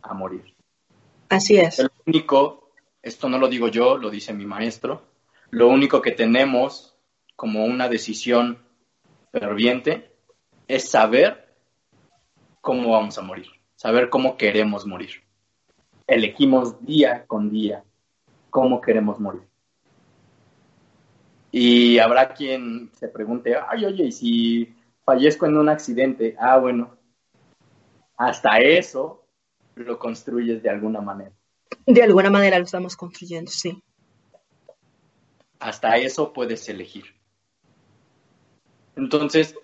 a 0.00 0.14
morir. 0.14 0.54
Así 1.28 1.58
es. 1.58 1.78
Lo 1.78 1.90
único, 2.06 2.70
esto 3.02 3.28
no 3.28 3.38
lo 3.38 3.48
digo 3.48 3.68
yo, 3.68 3.96
lo 3.96 4.10
dice 4.10 4.32
mi 4.32 4.46
maestro, 4.46 5.02
lo 5.50 5.68
único 5.68 6.00
que 6.00 6.12
tenemos 6.12 6.96
como 7.36 7.64
una 7.64 7.88
decisión 7.88 8.58
ferviente 9.32 10.14
es 10.66 10.90
saber 10.90 11.54
cómo 12.60 12.90
vamos 12.90 13.18
a 13.18 13.22
morir, 13.22 13.46
saber 13.76 14.10
cómo 14.10 14.36
queremos 14.36 14.86
morir 14.86 15.28
elegimos 16.08 16.84
día 16.84 17.24
con 17.26 17.50
día 17.50 17.84
cómo 18.50 18.80
queremos 18.80 19.20
morir. 19.20 19.42
Y 21.52 21.98
habrá 21.98 22.32
quien 22.34 22.90
se 22.94 23.08
pregunte, 23.08 23.56
ay, 23.56 23.84
oye, 23.84 24.04
¿y 24.04 24.12
si 24.12 24.74
fallezco 25.04 25.46
en 25.46 25.56
un 25.58 25.68
accidente? 25.68 26.34
Ah, 26.38 26.56
bueno, 26.58 26.96
hasta 28.16 28.58
eso 28.58 29.17
lo 29.84 29.98
construyes 29.98 30.62
de 30.62 30.70
alguna 30.70 31.00
manera. 31.00 31.32
De 31.86 32.02
alguna 32.02 32.30
manera 32.30 32.58
lo 32.58 32.64
estamos 32.64 32.96
construyendo, 32.96 33.50
sí. 33.50 33.82
Hasta 35.58 35.96
eso 35.96 36.32
puedes 36.32 36.68
elegir. 36.68 37.04
Entonces, 38.96 39.54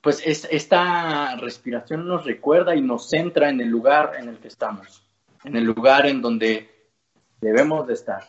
pues 0.00 0.22
esta 0.24 1.36
respiración 1.36 2.06
nos 2.06 2.24
recuerda 2.24 2.74
y 2.74 2.80
nos 2.80 3.08
centra 3.08 3.48
en 3.48 3.60
el 3.60 3.68
lugar 3.68 4.14
en 4.18 4.28
el 4.28 4.38
que 4.38 4.48
estamos 4.48 5.02
en 5.44 5.56
el 5.56 5.64
lugar 5.64 6.06
en 6.06 6.22
donde 6.22 6.68
debemos 7.40 7.86
de 7.86 7.94
estar. 7.94 8.24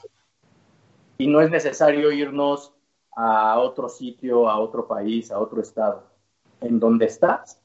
Y 1.18 1.28
no 1.28 1.42
es 1.42 1.50
necesario 1.50 2.12
irnos 2.12 2.74
a 3.16 3.60
otro 3.60 3.88
sitio, 3.88 4.50
a 4.50 4.60
otro 4.60 4.88
país, 4.88 5.32
a 5.32 5.40
otro 5.40 5.62
estado. 5.62 6.08
En 6.62 6.80
donde 6.80 7.06
estás, 7.06 7.62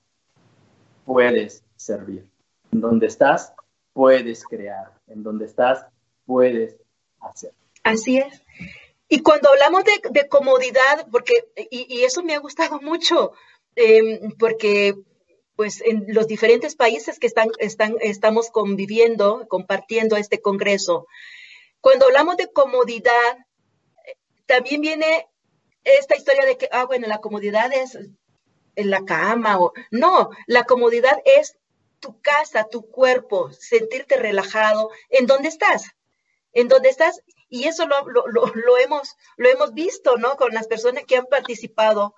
puedes 1.05 1.65
servir. 1.77 2.29
En 2.73 2.81
donde 2.81 3.07
estás, 3.07 3.53
puedes 3.93 4.45
crear. 4.45 4.93
En 5.07 5.23
donde 5.23 5.47
estás, 5.47 5.87
puedes 6.27 6.77
hacer. 7.21 7.53
Así 7.83 8.19
es. 8.19 8.43
Y 9.09 9.23
cuando 9.23 9.49
hablamos 9.49 9.85
de, 9.85 10.29
comodidad, 10.29 11.09
porque, 11.11 11.49
y, 11.71 12.03
eso 12.03 12.23
me 12.23 12.35
ha 12.35 12.39
gustado 12.39 12.81
mucho, 12.83 13.33
em, 13.75 14.33
porque 14.39 14.95
pues 15.57 15.83
en 15.85 16.05
los 16.09 16.29
diferentes 16.29 16.77
países 16.77 17.19
que 17.19 17.27
están, 17.27 17.49
están, 17.59 17.97
estamos 18.01 18.51
conviviendo, 18.51 19.49
compartiendo 19.49 20.17
este 20.17 20.41
Congreso. 20.41 21.09
Cuando 21.81 22.07
hablamos 22.07 22.37
de 22.37 22.53
comodidad, 22.53 23.39
también 24.47 24.81
viene 24.81 25.27
esta 25.83 26.17
historia 26.17 26.45
de 26.47 26.57
que, 26.57 26.69
ah, 26.71 26.85
bueno, 26.85 27.09
la 27.09 27.19
comodidad 27.19 27.73
es 27.73 27.99
en 28.77 28.91
la 28.91 29.05
cama 29.05 29.59
o 29.59 29.73
no, 29.91 30.31
la 30.47 30.63
comodidad 30.63 31.19
es 31.25 31.58
tu 32.01 32.21
casa, 32.21 32.69
tu 32.71 32.91
cuerpo, 32.91 33.51
sentirte 33.53 34.17
relajado 34.17 34.91
en 35.11 35.27
donde 35.27 35.49
estás, 35.49 35.83
en 36.53 36.69
donde 36.69 36.89
estás. 36.89 37.21
Y 37.49 37.65
eso 37.65 37.87
lo, 37.87 38.05
lo, 38.07 38.79
hemos, 38.79 39.17
lo 39.37 39.49
hemos 39.49 39.73
visto, 39.73 40.17
¿no? 40.19 40.37
Con 40.37 40.53
las 40.53 40.67
personas 40.67 41.05
que 41.05 41.17
han 41.17 41.27
participado 41.27 42.15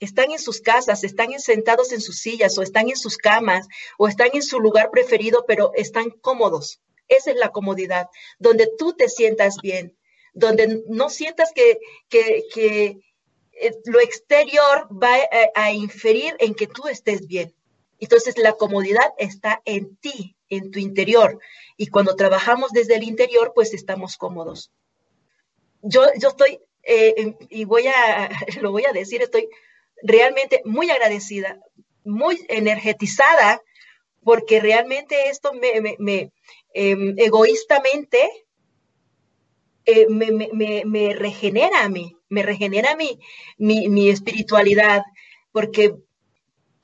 están 0.00 0.32
en 0.32 0.38
sus 0.38 0.60
casas, 0.60 1.04
están 1.04 1.38
sentados 1.38 1.92
en 1.92 2.00
sus 2.00 2.18
sillas 2.18 2.56
o 2.58 2.62
están 2.62 2.88
en 2.88 2.96
sus 2.96 3.16
camas 3.16 3.66
o 3.98 4.08
están 4.08 4.30
en 4.32 4.42
su 4.42 4.60
lugar 4.60 4.90
preferido, 4.90 5.44
pero 5.46 5.72
están 5.74 6.10
cómodos. 6.10 6.80
Esa 7.08 7.30
es 7.30 7.36
la 7.36 7.50
comodidad, 7.50 8.08
donde 8.38 8.70
tú 8.78 8.94
te 8.94 9.08
sientas 9.08 9.56
bien, 9.62 9.96
donde 10.32 10.82
no 10.88 11.10
sientas 11.10 11.52
que, 11.54 11.78
que, 12.08 12.98
eh, 13.52 13.72
lo 13.84 14.00
exterior 14.00 14.88
va 14.90 15.14
a, 15.14 15.66
a 15.66 15.72
inferir 15.72 16.34
en 16.40 16.54
que 16.54 16.66
tú 16.66 16.88
estés 16.88 17.26
bien. 17.26 17.54
Entonces 18.04 18.36
la 18.36 18.52
comodidad 18.52 19.14
está 19.16 19.62
en 19.64 19.96
ti, 19.96 20.36
en 20.50 20.70
tu 20.70 20.78
interior. 20.78 21.38
Y 21.78 21.86
cuando 21.86 22.16
trabajamos 22.16 22.70
desde 22.70 22.96
el 22.96 23.02
interior, 23.02 23.52
pues 23.54 23.72
estamos 23.72 24.18
cómodos. 24.18 24.70
Yo, 25.80 26.02
yo 26.20 26.28
estoy, 26.28 26.60
eh, 26.82 27.34
y 27.48 27.64
voy 27.64 27.86
a, 27.86 28.28
lo 28.60 28.72
voy 28.72 28.84
a 28.84 28.92
decir, 28.92 29.22
estoy 29.22 29.48
realmente 30.02 30.60
muy 30.66 30.90
agradecida, 30.90 31.58
muy 32.04 32.44
energetizada, 32.50 33.62
porque 34.22 34.60
realmente 34.60 35.30
esto 35.30 35.54
me, 35.54 36.30
em, 36.74 37.14
egoístamente 37.16 38.20
eh, 39.86 40.08
me, 40.08 41.14
regenera 41.14 41.84
a 41.84 41.88
mí, 41.88 42.18
me 42.28 42.42
regenera 42.42 42.96
mi, 42.96 43.18
mi, 43.56 44.10
espiritualidad, 44.10 45.02
porque 45.52 45.94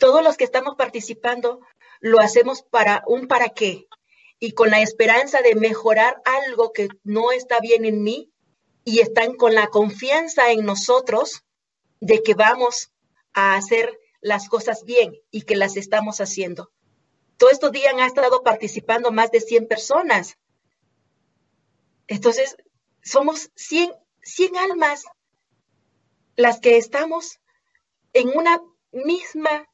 todos 0.01 0.25
los 0.25 0.37
que 0.39 0.45
estamos 0.45 0.75
participando 0.77 1.61
lo 2.01 2.21
hacemos 2.21 2.63
para 2.63 3.05
un 3.07 3.29
para 3.29 3.51
qué 3.51 3.87
y 4.41 4.53
con 4.53 4.71
la 4.71 4.81
esperanza 4.81 5.43
de 5.43 5.55
mejorar 5.55 6.23
algo 6.25 6.73
que 6.73 6.89
no 7.05 7.31
está 7.31 7.61
bien 7.61 7.85
en 7.85 8.03
mí 8.03 8.33
y 8.83 9.01
están 9.01 9.37
con 9.37 9.55
la 9.55 9.67
confianza 9.67 10.51
en 10.51 10.65
nosotros 10.65 11.45
de 12.01 12.23
que 12.23 12.33
vamos 12.33 12.93
a 13.35 13.55
hacer 13.55 14.01
las 14.23 14.49
cosas 14.49 14.85
bien 14.85 15.15
y 15.31 15.43
que 15.43 15.55
las 15.55 15.77
estamos 15.77 16.23
haciendo. 16.23 16.73
Todos 17.37 17.53
estos 17.53 17.71
días 17.71 17.93
han 17.93 18.01
estado 18.01 18.43
participando 18.43 19.13
más 19.13 19.31
de 19.31 19.43
100 19.43 19.69
personas. 19.69 20.39
Entonces, 22.07 22.57
somos 23.03 23.51
100, 23.55 23.93
100 24.23 24.57
almas 24.57 25.05
las 26.37 26.59
que 26.61 26.79
estamos 26.79 27.39
en 28.15 28.31
una 28.31 28.63
misma 28.93 29.70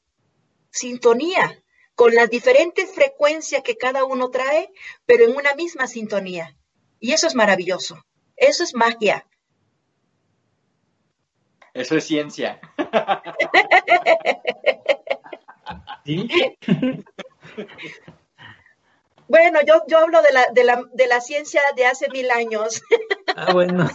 sintonía, 0.76 1.62
con 1.94 2.14
las 2.14 2.30
diferentes 2.30 2.92
frecuencias 2.94 3.62
que 3.62 3.76
cada 3.76 4.04
uno 4.04 4.30
trae, 4.30 4.70
pero 5.06 5.24
en 5.24 5.36
una 5.36 5.54
misma 5.54 5.86
sintonía. 5.86 6.56
Y 7.00 7.12
eso 7.12 7.26
es 7.26 7.34
maravilloso. 7.34 8.04
Eso 8.36 8.62
es 8.64 8.74
magia. 8.74 9.26
Eso 11.72 11.96
es 11.96 12.04
ciencia. 12.04 12.60
Bueno, 19.28 19.58
yo, 19.66 19.82
yo 19.88 19.98
hablo 19.98 20.22
de 20.22 20.32
la, 20.32 20.46
de, 20.52 20.64
la, 20.64 20.82
de 20.92 21.06
la 21.08 21.20
ciencia 21.20 21.60
de 21.74 21.86
hace 21.86 22.08
mil 22.10 22.30
años. 22.30 22.82
Ah, 23.34 23.52
bueno. 23.52 23.86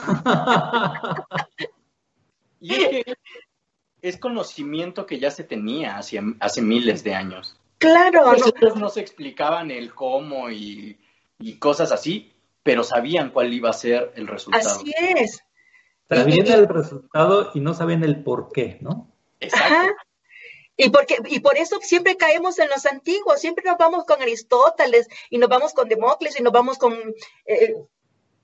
y 2.60 2.76
es, 2.76 2.90
que 2.90 3.16
es 4.02 4.18
conocimiento 4.18 5.06
que 5.06 5.20
ya 5.20 5.32
se 5.32 5.44
tenía 5.44 5.98
hace, 5.98 6.20
hace 6.40 6.62
miles 6.62 7.04
de 7.04 7.14
años. 7.14 7.58
Claro. 7.78 8.32
Nosotros 8.32 8.76
no 8.76 8.90
se 8.90 9.02
explicaban 9.02 9.72
el 9.72 9.94
cómo 9.94 10.50
y, 10.50 11.00
y, 11.40 11.58
cosas 11.58 11.92
así, 11.92 12.34
pero 12.64 12.84
sabían 12.84 13.32
cuál 13.32 13.54
iba 13.54 13.70
a 13.70 13.74
ser 13.74 14.12
el 14.16 14.28
resultado. 14.28 14.70
Así 14.70 14.94
es. 14.98 15.44
Sabían 16.10 16.48
el 16.48 16.68
resultado 16.68 17.52
y 17.54 17.60
no 17.60 17.74
sabían 17.74 18.04
el 18.04 18.24
por 18.24 18.52
qué, 18.52 18.78
¿no? 18.82 19.08
Exacto. 19.40 19.74
Ajá. 19.74 19.92
Y, 20.78 20.90
porque, 20.90 21.18
y 21.28 21.40
por 21.40 21.58
eso 21.58 21.80
siempre 21.82 22.18
caemos 22.18 22.58
en 22.60 22.70
los 22.70 22.86
antiguos, 22.86 23.40
siempre 23.40 23.64
nos 23.66 23.78
vamos 23.78 24.06
con 24.06 24.22
Aristóteles 24.22 25.08
y 25.30 25.38
nos 25.38 25.50
vamos 25.50 25.74
con 25.74 25.88
Demócles 25.88 26.40
y 26.40 26.44
nos 26.44 26.54
vamos 26.54 26.78
con 26.78 26.94
eh, 27.46 27.76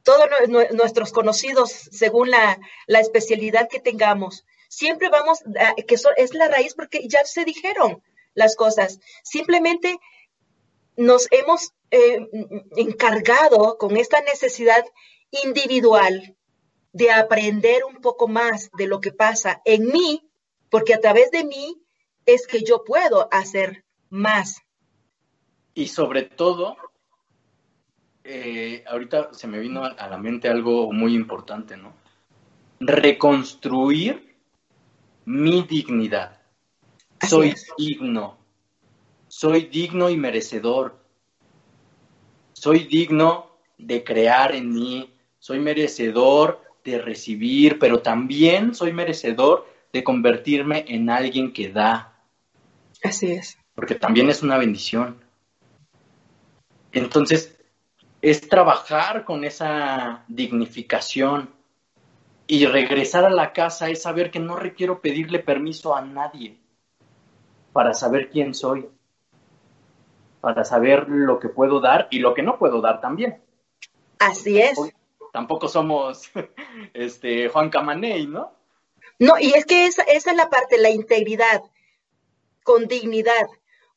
todos 0.04 0.28
nuestros 0.74 1.12
conocidos 1.12 1.72
según 1.72 2.30
la, 2.30 2.60
la, 2.86 3.00
especialidad 3.00 3.68
que 3.70 3.80
tengamos. 3.80 4.46
Siempre 4.68 5.10
vamos, 5.10 5.44
a, 5.60 5.76
que 5.76 5.96
es 6.18 6.34
la 6.34 6.48
raíz 6.48 6.74
porque 6.76 7.08
ya 7.08 7.24
se 7.26 7.46
dijeron 7.46 8.02
las 8.34 8.56
cosas. 8.56 9.00
Simplemente 9.24 9.98
nos 10.96 11.28
hemos 11.32 11.74
eh, 11.92 12.28
encargado 12.76 13.78
con 13.78 13.98
esta 13.98 14.22
necesidad 14.22 14.84
individual 15.44 16.36
de 16.92 17.12
aprender 17.12 17.84
un 17.86 18.02
poco 18.02 18.28
más 18.28 18.70
de 18.78 18.88
lo 18.88 19.00
que 19.00 19.12
pasa 19.12 19.62
en 19.66 19.88
mí, 19.88 20.30
porque 20.70 20.94
a 20.94 21.00
través 21.00 21.32
de 21.32 21.46
mí 21.46 21.82
es 22.26 22.48
que 22.48 22.64
yo 22.64 22.84
puedo 22.84 23.30
hacer 23.32 23.86
más. 24.10 24.62
Y 25.74 25.88
sobre 25.88 26.24
todo, 26.24 26.76
eh, 28.24 28.84
ahorita 28.88 29.34
se 29.34 29.48
me 29.48 29.60
vino 29.60 29.84
a 29.84 30.08
la 30.08 30.18
mente 30.18 30.50
algo 30.50 30.92
muy 30.92 31.14
importante, 31.14 31.78
¿no? 31.78 31.94
Reconstruir 32.80 34.27
mi 35.28 35.62
dignidad. 35.64 36.40
Así 37.20 37.30
soy 37.30 37.50
es. 37.50 37.68
digno. 37.78 38.38
Soy 39.28 39.66
digno 39.66 40.10
y 40.10 40.16
merecedor. 40.16 40.98
Soy 42.54 42.86
digno 42.86 43.52
de 43.78 44.06
crear 44.06 44.56
en 44.56 44.74
mí. 44.74 45.14
Soy 45.38 45.60
merecedor 45.60 46.62
de 46.86 47.00
recibir, 47.00 47.78
pero 47.78 48.02
también 48.02 48.74
soy 48.74 48.94
merecedor 48.94 49.68
de 49.92 50.02
convertirme 50.02 50.86
en 50.88 51.10
alguien 51.10 51.52
que 51.52 51.70
da, 51.74 52.18
Así 53.04 53.32
es. 53.34 53.58
porque 53.76 53.96
también 53.96 54.30
es 54.30 54.44
una 54.44 54.58
bendición. 54.58 55.22
Entonces, 56.94 57.60
es 58.22 58.48
trabajar 58.48 59.26
con 59.26 59.44
esa 59.44 60.24
dignificación 60.30 61.57
y 62.48 62.66
regresar 62.66 63.26
a 63.26 63.30
la 63.30 63.52
casa 63.52 63.90
es 63.90 64.02
saber 64.02 64.32
que 64.32 64.40
no 64.40 64.56
requiero 64.56 65.02
pedirle 65.02 65.40
permiso 65.40 65.96
a 65.96 66.02
nadie 66.02 66.58
para 67.74 67.94
saber 67.94 68.30
quién 68.30 68.54
soy, 68.54 68.90
para 70.40 70.64
saber 70.64 71.08
lo 71.10 71.40
que 71.40 71.50
puedo 71.50 71.82
dar 71.82 72.08
y 72.10 72.20
lo 72.20 72.34
que 72.34 72.42
no 72.42 72.58
puedo 72.58 72.82
dar 72.82 73.02
también. 73.02 73.44
Así 74.20 74.60
es. 74.60 74.80
Tampoco 75.34 75.68
somos 75.68 76.32
este 76.94 77.50
Juan 77.50 77.70
Camaney, 77.70 78.28
¿no? 78.28 78.54
No, 79.20 79.38
y 79.40 79.54
es 79.54 79.66
que 79.66 79.86
esa, 79.86 80.04
esa 80.04 80.32
es 80.32 80.38
la 80.38 80.50
parte, 80.50 80.78
la 80.78 80.90
integridad 80.90 81.64
con 82.64 82.88
dignidad, 82.88 83.48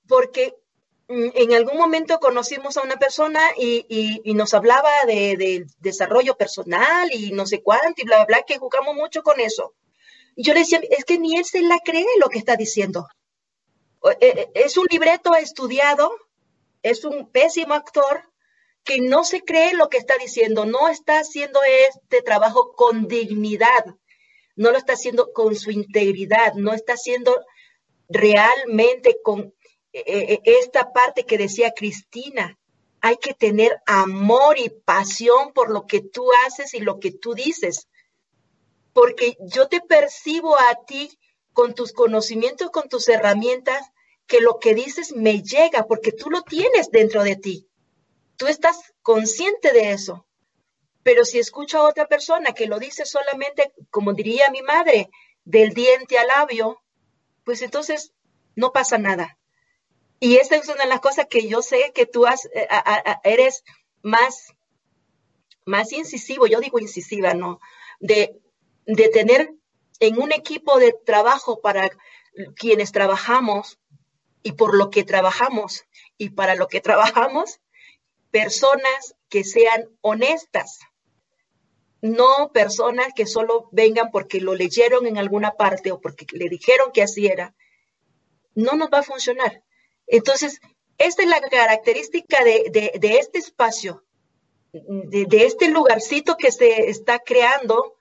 porque 0.07 0.55
en 1.11 1.53
algún 1.55 1.77
momento 1.77 2.21
conocimos 2.21 2.77
a 2.77 2.83
una 2.83 2.97
persona 2.97 3.41
y, 3.57 4.21
nos 4.35 4.55
hablaba 4.55 4.91
de, 5.07 5.37
de, 5.37 5.67
desarrollo 5.81 6.37
personal 6.37 7.11
y 7.13 7.33
no 7.33 7.47
sé 7.47 7.63
cuánto 7.63 8.01
y 8.01 8.05
bla, 8.05 8.19
bla, 8.19 8.27
bla, 8.27 8.43
que 8.47 8.59
jugamos 8.59 8.95
mucho 8.95 9.23
con 9.23 9.41
eso. 9.41 9.75
Y 10.37 10.45
yo 10.45 10.55
le 10.55 10.61
decía, 10.61 10.81
es 10.89 11.05
que 11.05 11.19
ni 11.19 11.37
él 11.37 11.45
se 11.45 11.63
la 11.63 11.81
cree 11.85 12.07
lo 12.21 12.29
que 12.29 12.39
está 12.39 12.57
diciendo. 12.57 13.09
Es 14.55 14.77
un 14.77 14.87
libreto 14.89 15.35
estudiado, 15.35 16.13
es 16.83 17.05
un 17.05 17.31
pésimo 17.31 17.75
actor 17.75 18.31
que 18.85 19.01
no 19.01 19.25
se 19.25 19.43
cree 19.43 19.75
lo 19.75 19.89
que 19.89 19.99
está 19.99 20.17
diciendo, 20.17 20.65
no 20.65 20.89
está 20.89 21.19
haciendo 21.19 21.61
este 21.91 22.23
trabajo 22.23 22.73
con 22.73 23.09
dignidad, 23.09 23.85
no 24.55 24.71
lo 24.71 24.79
está 24.79 24.95
haciendo 24.95 25.33
con 25.33 25.57
su 25.57 25.71
integridad, 25.71 26.55
no 26.55 26.73
está 26.73 26.95
haciendo 26.95 27.37
realmente 28.09 29.19
con 29.23 29.41
eh, 29.41 29.53
esta 29.93 30.93
parte 30.93 31.25
que 31.25 31.39
decía 31.39 31.73
Cristina. 31.73 32.59
Hay 33.01 33.17
que 33.17 33.33
tener 33.33 33.81
amor 33.87 34.59
y 34.59 34.69
pasión 34.69 35.53
por 35.55 35.71
lo 35.71 35.87
que 35.87 36.01
tú 36.01 36.27
haces 36.47 36.75
y 36.75 36.81
lo 36.81 37.01
que 37.01 37.11
tú 37.11 37.35
dices. 37.35 37.89
Porque 38.93 39.37
yo 39.41 39.69
te 39.69 39.81
percibo 39.81 40.59
a 40.59 40.85
ti 40.87 41.19
con 41.53 41.75
tus 41.75 41.93
conocimientos, 41.93 42.71
con 42.71 42.89
tus 42.89 43.09
herramientas, 43.09 43.91
que 44.27 44.41
lo 44.41 44.59
que 44.59 44.75
dices 44.75 45.13
me 45.13 45.43
llega 45.43 45.87
porque 45.87 46.13
tú 46.13 46.31
lo 46.31 46.43
tienes 46.43 46.91
dentro 46.91 47.25
de 47.25 47.37
ti. 47.37 47.69
Tú 48.37 48.47
estás 48.47 48.95
consciente 49.03 49.73
de 49.73 49.93
eso. 49.93 50.27
Pero 51.03 51.25
si 51.25 51.39
escucho 51.39 51.79
a 51.79 51.89
otra 51.89 52.07
persona 52.07 52.53
que 52.53 52.67
lo 52.67 52.79
dice 52.79 53.07
solamente, 53.07 53.73
como 53.91 54.13
diría 54.13 54.51
mi 54.51 54.63
madre, 54.63 55.11
del 55.45 55.75
diente 55.75 56.19
al 56.19 56.29
labio, 56.29 56.83
pues 57.45 57.63
entonces 57.63 58.13
no 58.55 58.73
pasa 58.73 58.99
nada. 58.99 59.39
Y 60.21 60.37
esa 60.37 60.57
es 60.57 60.69
una 60.69 60.85
de 60.85 60.89
las 60.89 61.01
cosas 61.01 61.27
que 61.29 61.49
yo 61.49 61.63
sé 61.63 61.93
que 61.95 62.05
tú 62.05 62.27
has, 62.27 62.49
a, 62.69 63.21
eres 63.25 63.65
más, 64.03 64.55
más 65.65 65.93
incisivo, 65.93 66.47
yo 66.47 66.61
digo 66.61 66.79
incisiva, 66.79 67.33
¿no? 67.33 67.59
De, 68.01 68.39
de 68.85 69.09
tener 69.09 69.55
en 69.99 70.21
un 70.21 70.33
equipo 70.33 70.79
de 70.79 70.93
trabajo 70.93 71.61
para 71.63 71.91
quienes 72.55 72.93
trabajamos 72.93 73.79
y 74.43 74.53
por 74.53 74.77
lo 74.77 74.91
que 74.91 75.05
trabajamos 75.05 75.85
y 76.19 76.31
para 76.31 76.55
lo 76.55 76.69
que 76.69 76.81
trabajamos, 76.83 77.61
personas 78.31 79.17
que 79.31 79.43
sean 79.43 79.89
honestas, 80.03 80.81
no 82.03 82.51
personas 82.53 83.09
que 83.15 83.27
solo 83.27 83.69
vengan 83.73 84.11
porque 84.11 84.41
lo 84.41 84.55
leyeron 84.55 85.07
en 85.07 85.17
alguna 85.17 85.53
parte 85.53 85.93
o 85.93 86.01
porque 86.01 86.27
le 86.33 86.49
dijeron 86.49 86.93
que 86.93 87.03
así 87.03 87.27
era. 87.27 87.55
No 88.55 88.75
nos 88.75 88.91
va 88.91 88.99
a 88.99 89.03
funcionar. 89.03 89.63
Entonces, 90.11 90.61
esta 90.99 91.23
es 91.23 91.29
la 91.29 91.41
característica 91.41 92.45
de, 92.45 92.91
de, 93.01 93.17
este 93.17 93.39
espacio, 93.39 94.05
de, 94.73 95.25
de, 95.25 95.47
este 95.47 95.69
lugarcito 95.69 96.37
que 96.37 96.51
se 96.51 96.91
está 96.91 97.21
creando 97.21 97.97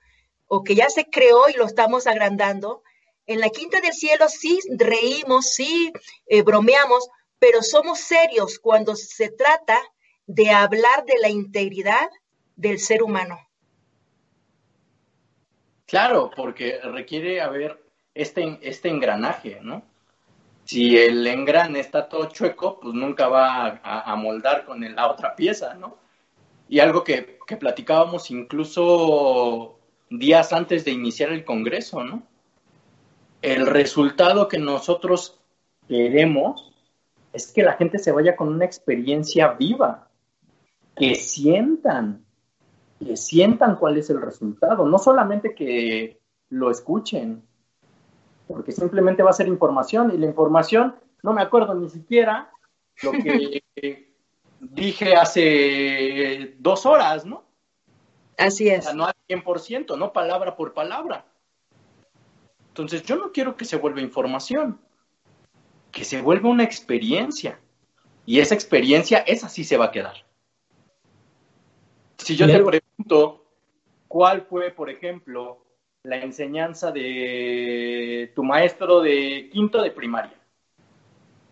o 0.48 0.64
que 0.64 0.74
ya 0.76 0.90
se 0.90 1.06
creó 1.06 1.48
y 1.50 1.58
lo 1.58 1.66
estamos 1.66 2.08
agrandando. 2.08 2.84
En 3.28 3.40
la 3.40 3.50
quinta 3.50 3.80
del 3.80 3.94
cielo 3.94 4.28
sí 4.28 4.60
reímos, 4.76 5.54
sí 5.54 5.94
eh, 6.26 6.42
bromeamos, 6.42 7.08
pero 7.38 7.62
somos 7.62 8.00
serios 8.00 8.58
cuando 8.58 8.96
se 8.96 9.30
trata 9.30 9.80
de 10.26 10.50
hablar 10.50 11.06
de 11.06 11.20
la 11.20 11.30
integridad 11.30 12.10
del 12.56 12.80
ser 12.80 13.04
humano. 13.04 13.40
Claro, 15.86 16.32
porque 16.36 16.80
requiere 16.82 17.40
haber 17.40 17.80
este, 18.16 18.60
este 18.64 18.90
engranaje, 18.90 19.60
¿no? 19.62 19.84
Si 20.70 20.96
el 20.96 21.26
engrane 21.26 21.80
está 21.80 22.08
todo 22.08 22.30
chueco, 22.30 22.80
pues 22.80 22.94
nunca 22.94 23.28
va 23.28 23.82
a, 23.84 24.16
moldar 24.16 24.66
con 24.66 24.82
la 24.94 25.10
otra 25.10 25.36
pieza, 25.36 25.74
¿no? 25.74 25.98
Y 26.68 26.78
algo 26.80 27.04
que, 27.04 27.40
que, 27.48 27.58
platicábamos 27.58 28.30
incluso 28.30 29.80
días 30.12 30.54
antes 30.54 30.86
de 30.86 30.92
iniciar 30.92 31.32
el 31.32 31.44
Congreso, 31.44 32.04
¿no? 32.04 32.22
El 33.42 33.66
resultado 33.66 34.48
que 34.48 34.60
nosotros 34.60 35.40
queremos 35.88 36.72
es 37.34 37.52
que 37.52 37.64
la 37.64 37.74
gente 37.74 37.98
se 37.98 38.12
vaya 38.12 38.36
con 38.36 38.50
una 38.50 38.66
experiencia 38.66 39.48
viva, 39.54 40.12
que 40.96 41.16
sientan, 41.16 42.24
que 43.00 43.18
sientan 43.18 43.76
cuál 43.76 43.98
es 43.98 44.12
el 44.12 44.22
resultado, 44.22 44.86
no 44.86 45.00
solamente 45.00 45.56
que 45.56 46.22
lo 46.50 46.70
escuchen, 46.70 47.49
porque 48.50 48.72
simplemente 48.72 49.22
va 49.22 49.30
a 49.30 49.34
ser 49.34 49.48
información 49.48 50.12
y 50.12 50.18
la 50.18 50.26
información, 50.26 50.96
no 51.22 51.34
me 51.34 51.42
acuerdo 51.44 51.76
ni 51.76 51.88
siquiera 51.88 52.52
lo 53.04 53.12
que 53.12 53.64
dije 54.60 55.16
hace 55.16 56.56
dos 56.58 56.88
horas, 56.88 57.28
¿no? 57.28 57.44
Así 58.38 58.68
es. 58.68 58.80
O 58.80 58.82
sea, 58.82 58.94
no 58.96 59.06
al 59.06 59.14
100%, 59.28 59.96
no 59.96 60.12
palabra 60.12 60.56
por 60.56 60.74
palabra. 60.74 61.28
Entonces 62.70 63.04
yo 63.04 63.18
no 63.18 63.32
quiero 63.32 63.56
que 63.56 63.66
se 63.66 63.78
vuelva 63.78 64.02
información, 64.02 64.82
que 65.92 66.04
se 66.04 66.20
vuelva 66.20 66.50
una 66.50 66.64
experiencia. 66.64 67.60
Y 68.26 68.40
esa 68.40 68.56
experiencia, 68.56 69.20
esa 69.20 69.48
sí 69.48 69.64
se 69.64 69.78
va 69.78 69.86
a 69.86 69.92
quedar. 69.92 70.26
Si 72.18 72.36
yo 72.36 72.48
te 72.48 72.64
pregunto, 72.64 73.46
¿cuál 74.08 74.42
fue, 74.42 74.72
por 74.72 74.90
ejemplo, 74.90 75.64
la 76.10 76.18
enseñanza 76.18 76.92
de 76.92 78.32
tu 78.36 78.44
maestro 78.44 79.02
de 79.02 79.50
quinto 79.52 79.82
de 79.82 79.92
primaria? 79.92 80.34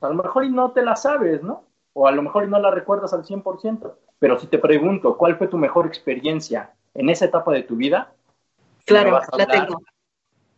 A 0.02 0.10
lo 0.10 0.16
mejor 0.16 0.46
y 0.46 0.50
no 0.50 0.72
te 0.72 0.84
la 0.84 0.96
sabes, 0.96 1.44
¿no? 1.44 1.64
O 1.94 2.08
a 2.08 2.12
lo 2.12 2.22
mejor 2.22 2.44
y 2.44 2.48
no 2.48 2.60
la 2.60 2.72
recuerdas 2.72 3.14
al 3.14 3.24
100%. 3.24 3.96
Pero 4.20 4.40
si 4.40 4.48
te 4.48 4.58
pregunto, 4.58 5.18
¿cuál 5.18 5.38
fue 5.38 5.48
tu 5.48 5.58
mejor 5.58 5.86
experiencia 5.86 6.74
en 6.94 7.10
esa 7.10 7.26
etapa 7.26 7.52
de 7.54 7.64
tu 7.64 7.76
vida? 7.76 8.14
Claro, 8.86 9.20
la 9.38 9.46
tengo. 9.46 9.82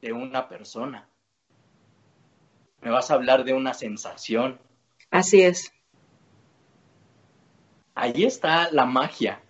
De 0.01 0.13
una 0.13 0.47
persona. 0.47 1.09
Me 2.81 2.89
vas 2.89 3.11
a 3.11 3.15
hablar 3.15 3.43
de 3.43 3.53
una 3.53 3.73
sensación. 3.73 4.59
Así 5.11 5.41
es. 5.41 5.73
Ahí 7.95 8.23
está 8.23 8.71
la 8.71 8.85
magia. 8.85 9.41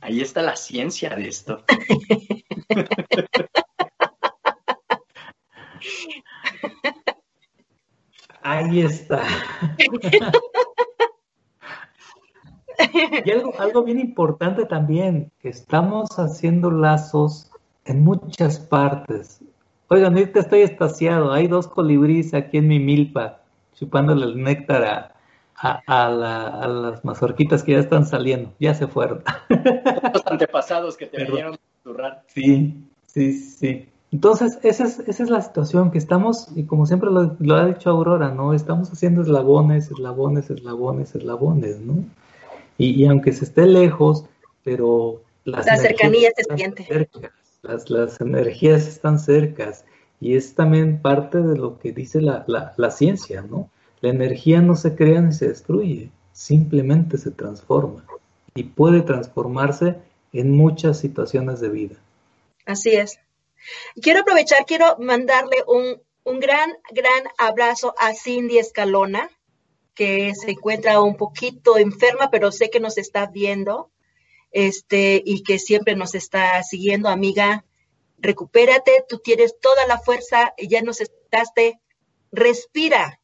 Ahí 0.00 0.20
está 0.20 0.40
la 0.40 0.56
ciencia 0.56 1.10
de 1.10 1.28
esto. 1.28 1.64
Ahí 8.42 8.80
está. 8.80 9.22
y 13.24 13.30
algo, 13.30 13.52
algo 13.58 13.82
bien 13.84 13.98
importante 13.98 14.64
también, 14.66 15.32
que 15.40 15.48
estamos 15.48 16.18
haciendo 16.18 16.70
lazos 16.70 17.50
en 17.84 18.04
muchas 18.04 18.58
partes. 18.60 19.40
Oigan, 19.88 20.14
ahorita 20.14 20.40
estoy 20.40 20.62
estaciado, 20.62 21.32
hay 21.32 21.46
dos 21.48 21.68
colibríes 21.68 22.34
aquí 22.34 22.58
en 22.58 22.68
mi 22.68 22.78
milpa, 22.78 23.40
chupándole 23.74 24.26
el 24.26 24.42
néctar 24.42 24.84
a, 24.84 25.82
a, 25.86 26.08
las 26.10 27.04
mazorquitas 27.04 27.62
que 27.62 27.72
ya 27.72 27.78
están 27.78 28.04
saliendo, 28.06 28.52
ya 28.58 28.74
se 28.74 28.86
fueron. 28.86 29.22
Los 30.12 30.26
antepasados 30.26 30.96
que 30.96 31.06
te 31.06 31.24
vinieron 31.24 31.56
Sí, 32.28 32.74
sí, 33.06 33.32
sí. 33.32 33.88
Entonces, 34.12 34.58
esa 34.62 34.84
es, 34.84 35.00
esa 35.00 35.22
es 35.24 35.30
la 35.30 35.42
situación 35.42 35.90
que 35.90 35.98
estamos, 35.98 36.48
y 36.54 36.64
como 36.64 36.86
siempre 36.86 37.10
lo, 37.10 37.54
ha 37.54 37.66
dicho 37.66 37.90
Aurora, 37.90 38.30
¿no? 38.30 38.54
Estamos 38.54 38.90
haciendo 38.90 39.22
eslabones, 39.22 39.90
eslabones, 39.90 40.48
eslabones, 40.48 41.14
eslabones, 41.14 41.80
¿no? 41.80 42.04
Y, 42.78 43.06
aunque 43.06 43.32
se 43.32 43.44
esté 43.44 43.66
lejos, 43.66 44.24
pero 44.62 45.22
las 45.44 45.66
la 45.66 45.76
cercanía 45.76 46.30
se 46.36 46.56
siente. 46.56 47.08
las, 47.62 47.90
las, 47.90 48.20
energías 48.20 48.86
están 48.86 49.18
cercas 49.18 49.84
y 50.20 50.36
es 50.36 50.54
también 50.54 51.00
parte 51.00 51.40
de 51.42 51.56
lo 51.56 51.78
que 51.78 51.92
dice 51.92 52.20
la, 52.20 52.44
la, 52.46 52.74
la 52.76 52.90
ciencia, 52.90 53.42
¿no? 53.42 53.70
La 54.00 54.10
energía 54.10 54.60
no 54.60 54.76
se 54.76 54.94
crea 54.94 55.20
ni 55.20 55.32
se 55.32 55.48
destruye, 55.48 56.10
simplemente 56.32 57.16
se 57.18 57.30
transforma 57.30 58.04
y 58.54 58.64
puede 58.64 59.02
transformarse 59.02 59.96
en 60.32 60.50
muchas 60.50 60.98
situaciones 60.98 61.60
de 61.60 61.68
vida. 61.68 61.96
Así 62.64 62.90
es. 62.90 63.18
Quiero 64.00 64.20
aprovechar, 64.20 64.64
quiero 64.66 64.96
mandarle 64.98 65.56
un, 65.66 66.02
un 66.24 66.40
gran, 66.40 66.72
gran 66.90 67.24
abrazo 67.38 67.94
a 67.98 68.14
Cindy 68.14 68.58
Escalona, 68.58 69.30
que 69.94 70.34
se 70.34 70.50
encuentra 70.50 71.00
un 71.00 71.16
poquito 71.16 71.78
enferma, 71.78 72.30
pero 72.30 72.52
sé 72.52 72.70
que 72.70 72.80
nos 72.80 72.98
está 72.98 73.26
viendo, 73.26 73.90
este, 74.52 75.22
y 75.24 75.42
que 75.42 75.58
siempre 75.58 75.96
nos 75.96 76.14
está 76.14 76.62
siguiendo, 76.62 77.08
amiga. 77.08 77.64
Recupérate, 78.18 79.04
tú 79.08 79.18
tienes 79.18 79.58
toda 79.60 79.86
la 79.86 79.98
fuerza, 79.98 80.54
ya 80.58 80.82
nos 80.82 81.00
estaste, 81.00 81.80
respira, 82.32 83.20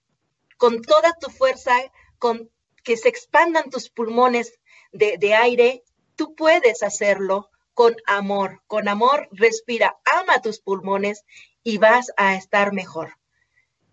con 0.57 0.83
toda 0.83 1.13
tu 1.21 1.31
fuerza, 1.31 1.73
con 2.19 2.51
que 2.85 2.97
se 2.97 3.09
expandan 3.09 3.71
tus 3.71 3.89
pulmones 3.89 4.59
de, 4.93 5.35
aire, 5.35 5.83
tú 6.17 6.35
puedes 6.35 6.83
hacerlo 6.83 7.51
con 7.75 7.95
amor. 8.07 8.63
Con 8.67 8.89
amor, 8.89 9.29
respira, 9.33 9.99
ama 10.05 10.41
tus 10.41 10.61
pulmones 10.61 11.25
y 11.63 11.79
vas 11.79 12.13
a 12.17 12.35
estar 12.35 12.73
mejor. 12.73 13.15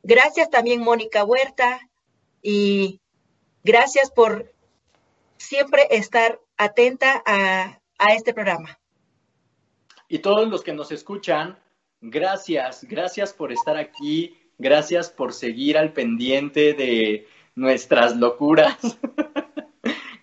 Gracias 0.03 0.49
también, 0.49 0.81
Mónica 0.81 1.23
Huerta, 1.23 1.81
y 2.41 3.01
gracias 3.63 4.11
por 4.11 4.53
siempre 5.37 5.87
estar 5.91 6.39
atenta 6.57 7.21
a, 7.25 7.81
a, 7.97 8.13
este 8.13 8.33
programa. 8.33 8.79
Y 10.07 10.19
todos 10.19 10.47
los 10.49 10.63
que 10.63 10.73
nos 10.73 10.91
escuchan, 10.91 11.59
gracias, 12.01 12.83
gracias 12.85 13.33
por 13.33 13.51
estar 13.51 13.77
aquí, 13.77 14.39
Gracias 14.61 15.09
por 15.09 15.31
seguir 15.31 15.77
al 15.77 15.93
pendiente 15.93 16.73
de 16.73 17.25
nuestras 17.55 18.17
locuras. 18.17 18.77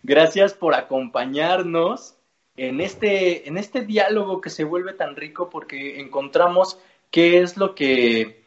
Gracias 0.06 0.54
por 0.54 0.76
acompañarnos 0.76 2.14
en 2.56 2.80
este, 2.80 3.48
en 3.48 3.58
este 3.58 3.80
diálogo 3.80 4.40
que 4.40 4.50
se 4.50 4.62
vuelve 4.62 4.92
tan 4.92 5.16
rico 5.16 5.50
porque 5.50 5.98
encontramos 6.00 6.78
qué 7.10 7.40
es 7.40 7.56
lo 7.56 7.74
que, 7.74 8.44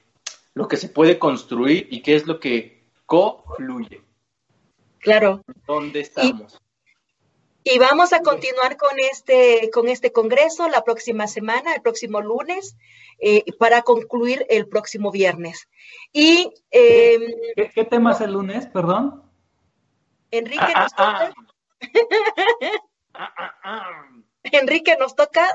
lo 0.53 0.69
que 0.69 0.77
se 0.77 0.87
puede 0.87 1.19
construir 1.19 1.89
y 1.91 2.01
qué 2.01 2.15
es 2.15 2.27
lo 2.27 2.39
que 2.39 2.85
co-fluye. 3.05 4.01
Claro. 4.99 5.41
¿Dónde 5.67 5.99
estamos? 5.99 6.57
Y 7.65 7.77
vamos 7.77 8.13
a 8.13 8.21
continuar 8.21 8.77
con 8.77 8.97
este, 8.97 9.69
con 9.73 9.89
este 9.89 10.13
congreso 10.13 10.69
la 10.69 10.85
próxima 10.85 11.27
semana, 11.27 11.73
el 11.73 11.81
próximo 11.81 12.21
lunes, 12.21 12.77
eh, 13.19 13.43
para 13.59 13.81
concluir 13.81 14.45
el 14.49 14.65
próximo 14.69 15.11
viernes. 15.11 15.67
Y, 16.13 16.53
em, 16.71 17.21
¿Qué, 17.75 17.83
tema 17.83 18.13
es 18.13 18.21
el 18.21 18.31
lunes, 18.31 18.65
perdón? 18.67 19.28
Enrique 20.31 20.73
ah, 20.75 20.81
nos 20.83 20.91
ah, 20.97 21.31
toca. 21.31 21.33
Ah. 23.63 24.09
Enrique 24.43 24.97
nos 24.97 25.15
toca. 25.15 25.53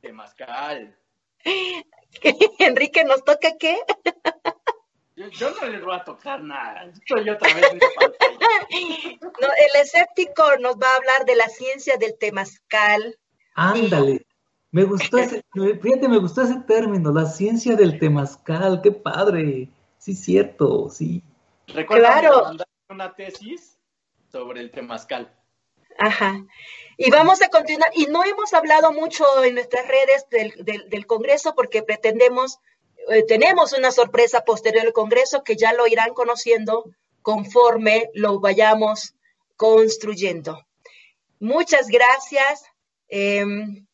Temascal. 0.00 0.96
Enrique 2.58 3.04
nos 3.04 3.24
toca 3.24 3.56
qué? 3.58 3.78
Yo, 5.16 5.50
no 5.50 5.66
le 5.68 5.80
voy 5.80 5.94
a 5.94 6.04
tocar 6.04 6.42
nada. 6.42 6.84
Estoy 6.86 7.30
otra 7.30 7.54
vez 7.54 7.64
en 7.72 7.78
no, 9.20 9.48
el 9.48 9.80
escéptico 9.80 10.42
nos 10.60 10.76
va 10.76 10.88
a 10.88 10.96
hablar 10.96 11.24
de 11.24 11.36
la 11.36 11.48
ciencia 11.48 11.96
del 11.96 12.16
temazcal. 12.18 13.16
Ándale. 13.54 14.26
Me 14.72 14.82
gustó 14.82 15.18
ese, 15.18 15.44
fíjate, 15.82 16.08
me 16.08 16.18
gustó 16.18 16.42
ese 16.42 16.60
término, 16.66 17.12
la 17.12 17.26
ciencia 17.26 17.76
del 17.76 17.98
temazcal, 17.98 18.80
qué 18.82 18.90
padre. 18.90 19.68
Sí, 19.98 20.14
cierto, 20.14 20.90
sí. 20.90 21.22
Recuerda 21.68 22.20
claro. 22.20 22.56
Una 22.88 23.14
tesis 23.14 23.78
sobre 24.30 24.60
el 24.60 24.70
temazcal. 24.70 25.34
Ajá. 25.98 26.44
Y 26.96 27.10
vamos 27.10 27.40
a 27.42 27.48
continuar, 27.48 27.90
y 27.94 28.06
no 28.06 28.24
hemos 28.24 28.52
hablado 28.52 28.92
mucho 28.92 29.24
en 29.44 29.54
nuestras 29.54 29.86
redes 29.86 30.26
del, 30.30 30.88
del 30.88 31.06
Congreso 31.06 31.54
porque 31.54 31.82
pretendemos 31.82 32.58
eh, 33.08 33.24
tenemos 33.26 33.72
una 33.72 33.92
sorpresa 33.92 34.44
posterior 34.44 34.86
al 34.86 34.92
Congreso 34.92 35.44
que 35.44 35.56
ya 35.56 35.72
lo 35.72 35.86
irán 35.86 36.14
conociendo 36.14 36.84
conforme 37.22 38.10
lo 38.14 38.40
vayamos 38.40 39.14
construyendo. 39.56 40.66
Muchas 41.38 41.88
gracias 41.88 42.64
em, 43.08 43.86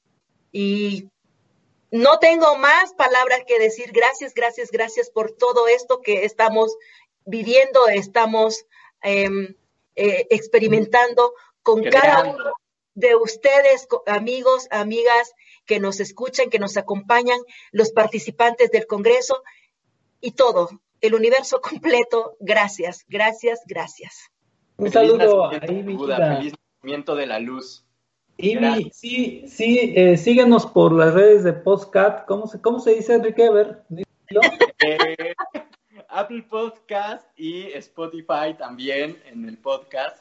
y 0.53 1.09
no 1.91 2.19
tengo 2.19 2.57
más 2.57 2.93
palabras 2.95 3.43
que 3.47 3.59
decir. 3.59 3.91
Gracias, 3.93 4.33
gracias, 4.35 4.71
gracias 4.71 5.11
por 5.11 5.33
todo 5.33 5.67
esto 5.67 6.01
que 6.01 6.25
estamos 6.25 6.77
viviendo, 7.25 7.89
estamos 7.89 8.65
em, 9.03 9.55
eh, 9.97 10.27
experimentando 10.31 11.35
con 11.63 11.83
cada 11.83 12.25
uno 12.25 12.53
de 12.95 13.17
ustedes, 13.17 13.89
amigos, 14.07 14.67
amigas 14.71 15.33
que 15.67 15.81
nos 15.81 16.01
escuchan, 16.01 16.51
que 16.51 16.59
nos 16.59 16.77
acompañan, 16.77 17.39
los 17.71 17.93
participantes 17.93 18.71
del 18.71 18.87
Congreso 18.87 19.43
y 20.21 20.33
todo, 20.33 20.71
el 21.01 21.15
universo 21.15 21.61
completo. 21.63 22.37
Gracias, 22.41 23.05
gracias, 23.09 23.61
gracias. 23.67 24.31
Un 24.77 24.91
saludo 24.91 25.47
a 25.51 25.57
Ivy. 25.57 25.99
Feliz 25.99 26.55
nacimiento 26.83 27.15
de 27.15 27.27
la 27.27 27.39
luz. 27.39 27.85
Ivy, 28.39 28.91
sí, 28.95 29.45
sí, 29.47 29.93
eh, 29.95 30.17
síguenos 30.17 30.67
por 30.67 30.93
las 30.93 31.13
redes 31.13 31.45
de 31.45 31.53
Postcat. 31.53 32.25
¿Cómo 32.27 32.47
se, 32.47 32.61
cómo 32.61 32.81
se 32.81 32.95
dice, 32.95 33.15
Enrique? 33.15 33.45
A 33.45 33.51
ver, 33.51 33.83
eh, 34.87 35.35
Apple 36.21 36.43
Podcast 36.43 37.27
y 37.35 37.73
Spotify 37.73 38.55
también 38.59 39.23
en 39.25 39.49
el 39.49 39.57
podcast. 39.57 40.19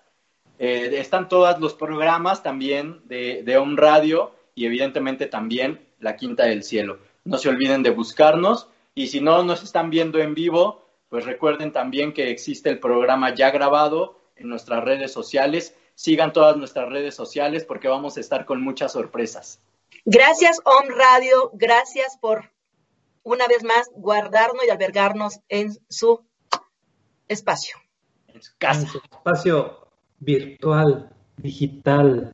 Eh, 0.57 0.91
están 0.93 1.27
todos 1.27 1.59
los 1.59 1.73
programas 1.73 2.41
también 2.41 3.01
de, 3.03 3.43
de 3.43 3.57
Home 3.57 3.75
Radio 3.75 4.31
y 4.55 4.65
evidentemente 4.65 5.25
también 5.25 5.85
La 5.99 6.15
Quinta 6.15 6.45
del 6.45 6.63
Cielo. 6.63 6.99
No 7.25 7.37
se 7.37 7.49
olviden 7.49 7.83
de 7.83 7.89
buscarnos 7.89 8.69
y 8.95 9.07
si 9.07 9.19
no 9.19 9.43
nos 9.43 9.61
están 9.61 9.89
viendo 9.89 10.19
en 10.19 10.35
vivo, 10.35 10.85
pues 11.09 11.25
recuerden 11.25 11.73
también 11.73 12.13
que 12.13 12.29
existe 12.31 12.69
el 12.69 12.79
programa 12.79 13.35
ya 13.35 13.51
grabado 13.51 14.21
en 14.37 14.47
nuestras 14.47 14.81
redes 14.85 15.11
sociales. 15.11 15.75
Sigan 15.95 16.31
todas 16.31 16.55
nuestras 16.55 16.87
redes 16.87 17.13
sociales 17.13 17.65
porque 17.65 17.89
vamos 17.89 18.15
a 18.15 18.21
estar 18.21 18.45
con 18.45 18.61
muchas 18.61 18.93
sorpresas. 18.93 19.59
Gracias, 20.05 20.61
Home 20.63 20.95
Radio. 20.95 21.51
Gracias 21.53 22.17
por 22.21 22.51
una 23.29 23.47
vez 23.47 23.63
más 23.63 23.91
guardarnos 23.93 24.65
y 24.65 24.71
albergarnos 24.71 25.39
en 25.49 25.77
su 25.87 26.21
espacio. 27.27 27.77
En 28.27 28.41
su 28.41 28.51
casa. 28.57 28.81
En 28.81 28.87
su 28.87 28.97
espacio 28.97 29.87
virtual. 30.17 31.09
digital. 31.37 32.33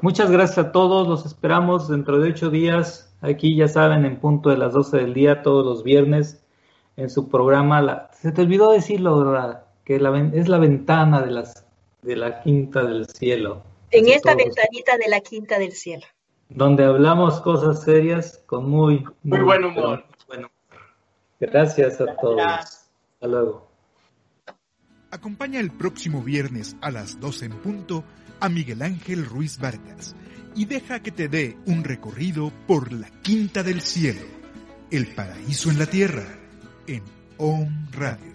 Muchas 0.00 0.28
gracias 0.28 0.58
a 0.58 0.72
todos, 0.72 1.06
los 1.06 1.24
esperamos 1.24 1.88
dentro 1.88 2.18
de 2.18 2.30
ocho 2.30 2.50
días, 2.50 3.14
aquí 3.20 3.56
ya 3.56 3.68
saben, 3.68 4.04
en 4.04 4.18
punto 4.18 4.50
de 4.50 4.56
las 4.56 4.72
12 4.72 4.96
del 4.96 5.14
día, 5.14 5.42
todos 5.42 5.64
los 5.64 5.84
viernes, 5.84 6.44
en 6.96 7.08
su 7.08 7.28
programa. 7.28 8.08
se 8.12 8.32
te 8.32 8.42
olvidó 8.42 8.72
decirlo, 8.72 9.24
¿verdad? 9.24 9.66
Que 9.84 9.96
es 9.96 10.48
la 10.48 10.58
ventana 10.58 11.22
de, 11.22 11.30
las, 11.30 11.64
de 12.02 12.16
la 12.16 12.42
quinta 12.42 12.82
del 12.82 13.06
cielo. 13.06 13.62
En 13.92 14.08
esta 14.08 14.34
ventanita 14.34 14.98
de 14.98 15.08
la 15.08 15.20
quinta 15.20 15.60
del 15.60 15.72
cielo. 15.72 16.06
Donde 16.54 16.84
hablamos 16.84 17.40
cosas 17.40 17.82
serias 17.82 18.42
con 18.46 18.68
muy, 18.68 19.04
muy, 19.22 19.40
buen 19.40 19.64
humor. 19.64 20.04
Bueno, 20.28 20.50
gracias 21.40 22.00
a 22.00 22.14
todos. 22.16 22.40
Hasta 22.42 23.26
luego. 23.26 23.68
Acompaña 25.10 25.60
el 25.60 25.70
próximo 25.70 26.22
viernes 26.22 26.76
a 26.80 26.90
las 26.90 27.20
12 27.20 27.46
en 27.46 27.52
punto 27.52 28.04
a 28.40 28.48
Miguel 28.48 28.82
Ángel 28.82 29.26
Ruiz 29.26 29.58
Vargas 29.58 30.16
y 30.54 30.64
deja 30.64 31.00
que 31.00 31.12
te 31.12 31.28
dé 31.28 31.56
un 31.66 31.84
recorrido 31.84 32.52
por 32.66 32.92
la 32.92 33.08
quinta 33.22 33.62
del 33.62 33.80
cielo, 33.80 34.26
el 34.90 35.06
paraíso 35.14 35.70
en 35.70 35.78
la 35.78 35.86
tierra, 35.86 36.24
en 36.86 37.02
On 37.38 37.88
Radio. 37.92 38.31